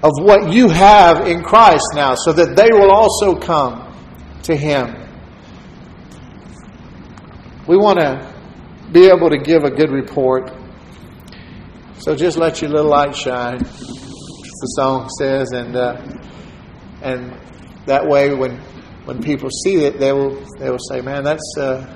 of 0.01 0.11
what 0.19 0.53
you 0.53 0.69
have 0.69 1.27
in 1.27 1.43
Christ 1.43 1.85
now, 1.93 2.15
so 2.15 2.31
that 2.31 2.55
they 2.55 2.69
will 2.71 2.91
also 2.91 3.35
come 3.35 3.93
to 4.43 4.55
Him. 4.55 4.95
We 7.67 7.75
want 7.77 7.99
to 7.99 8.33
be 8.91 9.07
able 9.07 9.29
to 9.29 9.37
give 9.37 9.63
a 9.63 9.71
good 9.71 9.91
report. 9.91 10.51
So 11.99 12.15
just 12.15 12.37
let 12.37 12.61
your 12.61 12.71
little 12.71 12.89
light 12.89 13.15
shine, 13.15 13.59
the 13.59 14.73
song 14.77 15.09
says, 15.19 15.51
and 15.51 15.75
uh, 15.75 16.01
and 17.01 17.37
that 17.85 18.07
way 18.07 18.33
when 18.33 18.57
when 19.03 19.21
people 19.21 19.49
see 19.49 19.83
it, 19.83 19.99
they 19.99 20.13
will 20.13 20.43
they 20.59 20.69
will 20.69 20.79
say, 20.79 21.01
"Man, 21.01 21.23
that's." 21.23 21.55
Uh, 21.57 21.95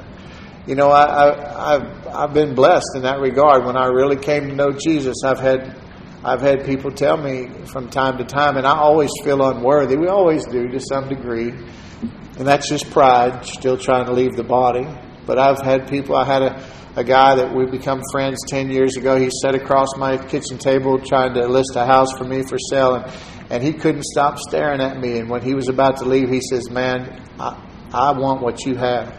you 0.66 0.76
know, 0.76 0.90
I, 0.92 1.04
I, 1.04 1.76
I've 1.76 2.08
I've 2.08 2.34
been 2.34 2.56
blessed 2.56 2.96
in 2.96 3.02
that 3.02 3.20
regard. 3.20 3.66
When 3.66 3.76
I 3.76 3.88
really 3.88 4.16
came 4.16 4.48
to 4.48 4.56
know 4.56 4.72
Jesus, 4.72 5.18
I've 5.26 5.40
had 5.40 5.83
I've 6.26 6.40
had 6.40 6.66
people 6.66 6.90
tell 6.90 7.18
me 7.18 7.50
from 7.66 7.90
time 7.90 8.18
to 8.18 8.24
time, 8.24 8.56
and 8.56 8.66
I 8.66 8.78
always 8.78 9.12
feel 9.26 9.46
unworthy. 9.46 9.98
We 9.98 10.08
always 10.08 10.46
do 10.46 10.70
to 10.70 10.80
some 10.80 11.10
degree. 11.10 11.50
And 11.50 12.48
that's 12.48 12.70
just 12.70 12.90
pride, 12.92 13.46
still 13.46 13.78
trying 13.78 14.06
to 14.06 14.14
leave 14.14 14.38
the 14.38 14.44
body. 14.44 14.88
But 15.26 15.38
I've 15.38 15.60
had 15.60 15.90
people, 15.90 16.16
I 16.16 16.24
had 16.24 16.42
a, 16.42 16.66
a 16.96 17.04
guy 17.04 17.36
that 17.36 17.54
we 17.54 17.66
become 17.66 18.02
friends 18.14 18.40
10 18.48 18.72
years 18.72 18.96
ago. 18.96 19.18
He 19.18 19.30
sat 19.42 19.54
across 19.54 19.98
my 19.98 20.18
kitchen 20.18 20.58
table 20.58 20.98
trying 20.98 21.34
to 21.34 21.46
list 21.46 21.76
a 21.76 21.86
house 21.86 22.18
for 22.18 22.24
me 22.24 22.44
for 22.44 22.58
sale, 22.58 22.96
and, 22.96 23.14
and 23.50 23.62
he 23.62 23.74
couldn't 23.74 24.06
stop 24.06 24.40
staring 24.40 24.80
at 24.80 24.98
me. 24.98 25.20
And 25.20 25.30
when 25.30 25.42
he 25.42 25.54
was 25.54 25.68
about 25.68 25.98
to 25.98 26.06
leave, 26.06 26.30
he 26.30 26.40
says, 26.40 26.70
Man, 26.70 27.22
I, 27.38 27.62
I 27.92 28.18
want 28.18 28.42
what 28.42 28.66
you 28.66 28.76
have. 28.76 29.10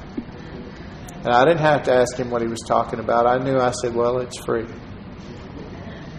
And 1.17 1.29
I 1.29 1.45
didn't 1.45 1.61
have 1.61 1.83
to 1.83 1.93
ask 1.93 2.17
him 2.17 2.31
what 2.31 2.41
he 2.41 2.49
was 2.49 2.61
talking 2.67 2.99
about. 2.99 3.27
I 3.27 3.45
knew, 3.45 3.59
I 3.59 3.73
said, 3.73 3.95
Well, 3.95 4.21
it's 4.21 4.43
free 4.43 4.67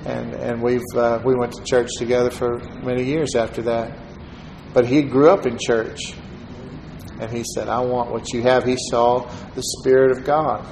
and 0.06 0.34
and 0.34 0.61
we've 0.61 0.84
uh, 0.95 1.22
we 1.26 1.36
went 1.36 1.53
to 1.53 1.64
church 1.64 1.90
together 1.98 2.30
for 2.30 2.60
many 2.84 3.03
years 3.03 3.36
after 3.36 3.61
that. 3.64 3.98
But 4.73 4.86
he 4.86 5.02
grew 5.02 5.30
up 5.30 5.45
in 5.45 5.57
church, 5.57 5.99
and 7.19 7.32
he 7.32 7.44
said, 7.53 7.68
"I 7.68 7.82
want 7.82 8.11
what 8.11 8.32
you 8.34 8.41
have." 8.44 8.64
He 8.64 8.77
saw 8.90 9.30
the 9.56 9.64
Spirit 9.80 10.11
of 10.11 10.23
God, 10.23 10.65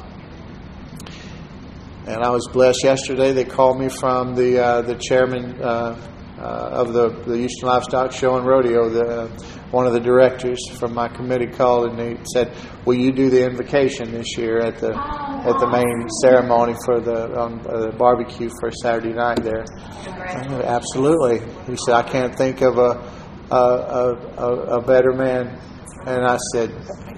and 2.06 2.24
I 2.24 2.30
was 2.30 2.48
blessed 2.48 2.84
yesterday. 2.84 3.34
They 3.34 3.46
called 3.46 3.80
me 3.80 3.90
from 3.90 4.36
the 4.36 4.64
uh, 4.64 4.82
the 4.82 4.96
chairman. 4.96 5.62
Uh, 5.62 6.10
uh, 6.44 6.70
of 6.84 6.94
the, 6.94 7.10
the 7.26 7.38
Houston 7.38 7.70
Livestock 7.70 8.12
Show 8.12 8.36
and 8.38 8.46
Rodeo, 8.46 8.90
the, 8.90 9.32
one 9.74 9.88
of 9.88 9.94
the 9.94 10.00
directors 10.00 10.60
from 10.80 10.94
my 10.94 11.08
committee 11.08 11.48
called 11.48 11.90
and 11.90 12.00
he 12.00 12.24
said, 12.34 12.56
"Will 12.86 12.96
you 12.96 13.12
do 13.12 13.30
the 13.30 13.44
invocation 13.46 14.12
this 14.12 14.38
year 14.38 14.60
at 14.60 14.78
the 14.78 14.94
at 14.94 15.60
the 15.60 15.68
main 15.68 16.08
ceremony 16.22 16.76
for 16.86 17.02
the, 17.02 17.20
um, 17.38 17.60
uh, 17.68 17.88
the 17.88 17.92
barbecue 17.98 18.50
for 18.60 18.72
Saturday 18.72 19.14
night 19.14 19.42
there?" 19.44 19.66
Said, 20.04 20.62
Absolutely. 20.62 21.40
He 21.66 21.76
said, 21.86 21.96
"I 21.96 22.04
can't 22.04 22.36
think 22.36 22.62
of 22.62 22.78
a 22.78 23.24
a, 23.52 24.16
a, 24.38 24.78
a 24.78 24.82
better 24.82 25.14
man 25.14 25.60
And 26.06 26.26
I 26.26 26.38
said, 26.52 26.70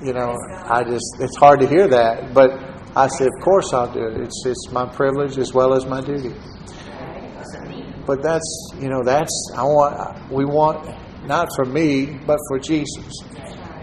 you 0.03 0.13
know, 0.13 0.35
I 0.65 0.83
just, 0.83 1.17
it's 1.19 1.35
hard 1.37 1.59
to 1.61 1.67
hear 1.67 1.87
that. 1.87 2.33
But 2.33 2.51
I 2.95 3.07
said, 3.07 3.27
of 3.27 3.43
course 3.43 3.73
I'll 3.73 3.91
do 3.91 4.05
it. 4.05 4.21
It's, 4.21 4.43
it's 4.45 4.71
my 4.71 4.85
privilege 4.85 5.37
as 5.37 5.53
well 5.53 5.73
as 5.73 5.85
my 5.85 6.01
duty. 6.01 6.33
But 8.05 8.21
that's, 8.21 8.71
you 8.79 8.89
know, 8.89 9.03
that's, 9.03 9.51
I 9.57 9.63
want, 9.63 10.31
we 10.31 10.45
want, 10.45 10.85
not 11.27 11.49
for 11.55 11.65
me, 11.65 12.05
but 12.25 12.37
for 12.47 12.59
Jesus. 12.59 13.23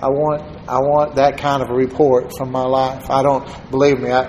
I 0.02 0.08
want, 0.08 0.42
I 0.68 0.78
want 0.78 1.14
that 1.16 1.38
kind 1.38 1.62
of 1.62 1.70
a 1.70 1.74
report 1.74 2.32
from 2.36 2.50
my 2.50 2.64
life. 2.64 3.08
I 3.08 3.22
don't, 3.22 3.46
believe 3.70 4.00
me, 4.00 4.10
I, 4.10 4.24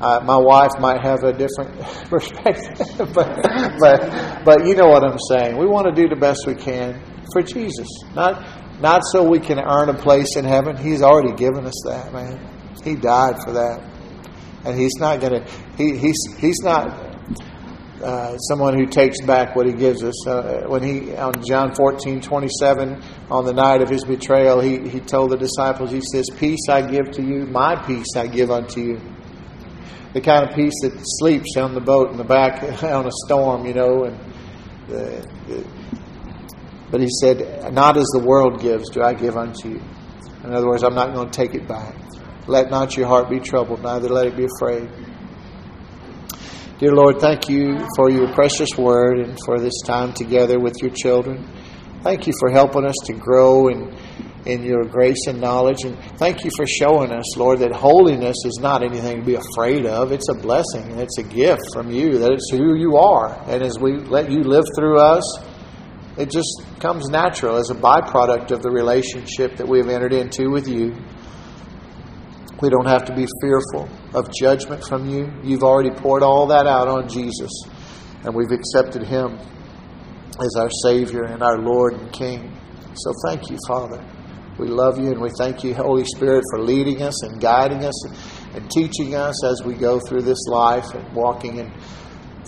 uh, 0.00 0.20
my 0.24 0.36
wife 0.36 0.72
might 0.80 1.00
have 1.00 1.22
a 1.22 1.32
different 1.32 1.78
perspective, 2.10 2.88
but, 3.14 3.38
but, 3.78 4.44
but 4.44 4.66
you 4.66 4.74
know 4.74 4.88
what 4.88 5.04
I'm 5.04 5.18
saying. 5.30 5.56
We 5.56 5.66
want 5.66 5.86
to 5.86 6.02
do 6.02 6.08
the 6.08 6.16
best 6.16 6.46
we 6.46 6.54
can 6.54 7.00
for 7.32 7.40
Jesus, 7.42 7.86
not, 8.14 8.80
not 8.80 9.02
so 9.12 9.22
we 9.22 9.38
can 9.38 9.60
earn 9.60 9.88
a 9.88 9.94
place 9.94 10.36
in 10.36 10.44
heaven. 10.44 10.76
He's 10.76 11.02
already 11.02 11.34
given 11.36 11.66
us 11.66 11.80
that, 11.86 12.12
man. 12.12 12.48
He 12.82 12.96
died 12.96 13.36
for 13.44 13.52
that, 13.52 13.80
and 14.64 14.76
He's 14.76 14.94
not 14.98 15.20
to. 15.20 15.46
He, 15.76 15.96
he's 15.96 16.18
He's 16.38 16.58
not 16.62 17.11
uh, 18.02 18.36
someone 18.38 18.78
who 18.78 18.86
takes 18.86 19.20
back 19.24 19.54
what 19.54 19.66
he 19.66 19.72
gives 19.72 20.02
us. 20.02 20.26
Uh, 20.26 20.64
when 20.66 20.82
he, 20.82 21.14
on 21.16 21.34
John 21.44 21.74
14, 21.74 22.20
27, 22.20 23.02
on 23.30 23.44
the 23.44 23.52
night 23.52 23.82
of 23.82 23.88
his 23.88 24.04
betrayal, 24.04 24.60
he, 24.60 24.88
he 24.88 25.00
told 25.00 25.30
the 25.30 25.36
disciples, 25.36 25.90
he 25.90 26.02
says, 26.12 26.26
Peace 26.36 26.68
I 26.68 26.82
give 26.82 27.10
to 27.12 27.22
you, 27.22 27.46
my 27.46 27.76
peace 27.86 28.16
I 28.16 28.26
give 28.26 28.50
unto 28.50 28.80
you 28.80 29.00
the 30.12 30.20
kind 30.20 30.48
of 30.48 30.54
peace 30.54 30.74
that 30.82 30.92
sleeps 31.02 31.56
on 31.56 31.74
the 31.74 31.80
boat 31.80 32.10
in 32.10 32.16
the 32.16 32.24
back 32.24 32.62
on 32.82 33.06
a 33.06 33.12
storm, 33.24 33.66
you 33.66 33.74
know. 33.74 34.04
And 34.04 34.18
the, 34.88 35.28
the, 35.48 35.66
but 36.90 37.00
he 37.00 37.08
said, 37.20 37.72
"Not 37.72 37.96
as 37.96 38.06
the 38.12 38.22
world 38.22 38.60
gives, 38.60 38.90
do 38.90 39.02
I 39.02 39.14
give 39.14 39.36
unto 39.36 39.70
you." 39.70 39.82
In 40.44 40.52
other 40.52 40.66
words, 40.66 40.82
I'm 40.82 40.94
not 40.94 41.14
going 41.14 41.30
to 41.30 41.32
take 41.32 41.54
it 41.54 41.66
back. 41.66 41.94
Let 42.46 42.70
not 42.70 42.96
your 42.96 43.06
heart 43.06 43.30
be 43.30 43.38
troubled, 43.38 43.82
neither 43.82 44.08
let 44.08 44.26
it 44.26 44.36
be 44.36 44.46
afraid. 44.56 44.90
Dear 46.82 46.96
Lord, 46.96 47.20
thank 47.20 47.48
you 47.48 47.78
for 47.94 48.10
your 48.10 48.34
precious 48.34 48.70
word 48.76 49.20
and 49.20 49.38
for 49.44 49.60
this 49.60 49.82
time 49.86 50.12
together 50.12 50.58
with 50.58 50.74
your 50.82 50.90
children. 50.90 51.48
Thank 52.02 52.26
you 52.26 52.32
for 52.40 52.50
helping 52.50 52.84
us 52.84 52.96
to 53.04 53.12
grow 53.12 53.68
and 53.68 53.96
in 54.46 54.64
your 54.64 54.82
grace 54.86 55.28
and 55.28 55.40
knowledge. 55.40 55.84
And 55.84 55.96
thank 56.18 56.42
you 56.42 56.50
for 56.56 56.66
showing 56.66 57.12
us, 57.12 57.36
Lord, 57.36 57.60
that 57.60 57.70
holiness 57.70 58.34
is 58.44 58.58
not 58.60 58.82
anything 58.82 59.20
to 59.20 59.24
be 59.24 59.36
afraid 59.36 59.86
of. 59.86 60.10
It's 60.10 60.28
a 60.28 60.34
blessing 60.34 60.90
and 60.90 61.00
it's 61.00 61.18
a 61.18 61.22
gift 61.22 61.62
from 61.72 61.92
you, 61.92 62.18
that 62.18 62.32
it's 62.32 62.50
who 62.50 62.74
you 62.74 62.96
are. 62.96 63.40
And 63.48 63.62
as 63.62 63.78
we 63.78 63.98
let 63.98 64.28
you 64.28 64.40
live 64.40 64.64
through 64.74 64.98
us, 64.98 65.38
it 66.18 66.32
just 66.32 66.64
comes 66.80 67.08
natural 67.08 67.58
as 67.58 67.70
a 67.70 67.76
byproduct 67.76 68.50
of 68.50 68.60
the 68.60 68.72
relationship 68.72 69.54
that 69.58 69.68
we 69.68 69.78
have 69.78 69.88
entered 69.88 70.14
into 70.14 70.50
with 70.50 70.66
you. 70.66 70.96
We 72.62 72.70
don't 72.70 72.86
have 72.86 73.04
to 73.06 73.14
be 73.14 73.26
fearful 73.40 73.88
of 74.14 74.32
judgment 74.32 74.84
from 74.84 75.08
you. 75.10 75.28
You've 75.42 75.64
already 75.64 75.90
poured 75.90 76.22
all 76.22 76.46
that 76.46 76.64
out 76.68 76.86
on 76.86 77.08
Jesus, 77.08 77.50
and 78.22 78.32
we've 78.32 78.52
accepted 78.52 79.02
him 79.02 79.36
as 80.40 80.54
our 80.56 80.70
Savior 80.84 81.24
and 81.24 81.42
our 81.42 81.58
Lord 81.58 81.94
and 81.94 82.12
King. 82.12 82.56
So 82.94 83.12
thank 83.26 83.50
you, 83.50 83.58
Father. 83.66 84.00
We 84.60 84.68
love 84.68 84.96
you 84.96 85.10
and 85.10 85.20
we 85.20 85.30
thank 85.38 85.64
you, 85.64 85.74
Holy 85.74 86.04
Spirit, 86.04 86.44
for 86.52 86.62
leading 86.62 87.02
us 87.02 87.20
and 87.24 87.40
guiding 87.40 87.84
us 87.84 88.06
and 88.54 88.70
teaching 88.70 89.16
us 89.16 89.44
as 89.44 89.62
we 89.64 89.74
go 89.74 89.98
through 89.98 90.22
this 90.22 90.46
life 90.46 90.94
and 90.94 91.12
walking 91.14 91.56
in 91.56 91.72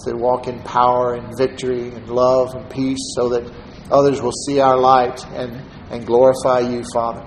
to 0.05 0.15
walk 0.15 0.47
in 0.47 0.61
power 0.63 1.15
and 1.15 1.37
victory 1.37 1.89
and 1.89 2.09
love 2.09 2.55
and 2.55 2.71
peace 2.71 3.15
so 3.17 3.29
that 3.31 3.51
others 3.91 4.23
will 4.23 4.33
see 4.47 4.61
our 4.61 4.79
light 4.79 5.25
and, 5.33 5.61
and 5.91 6.07
glorify 6.07 6.61
you, 6.61 6.85
Father. 6.93 7.27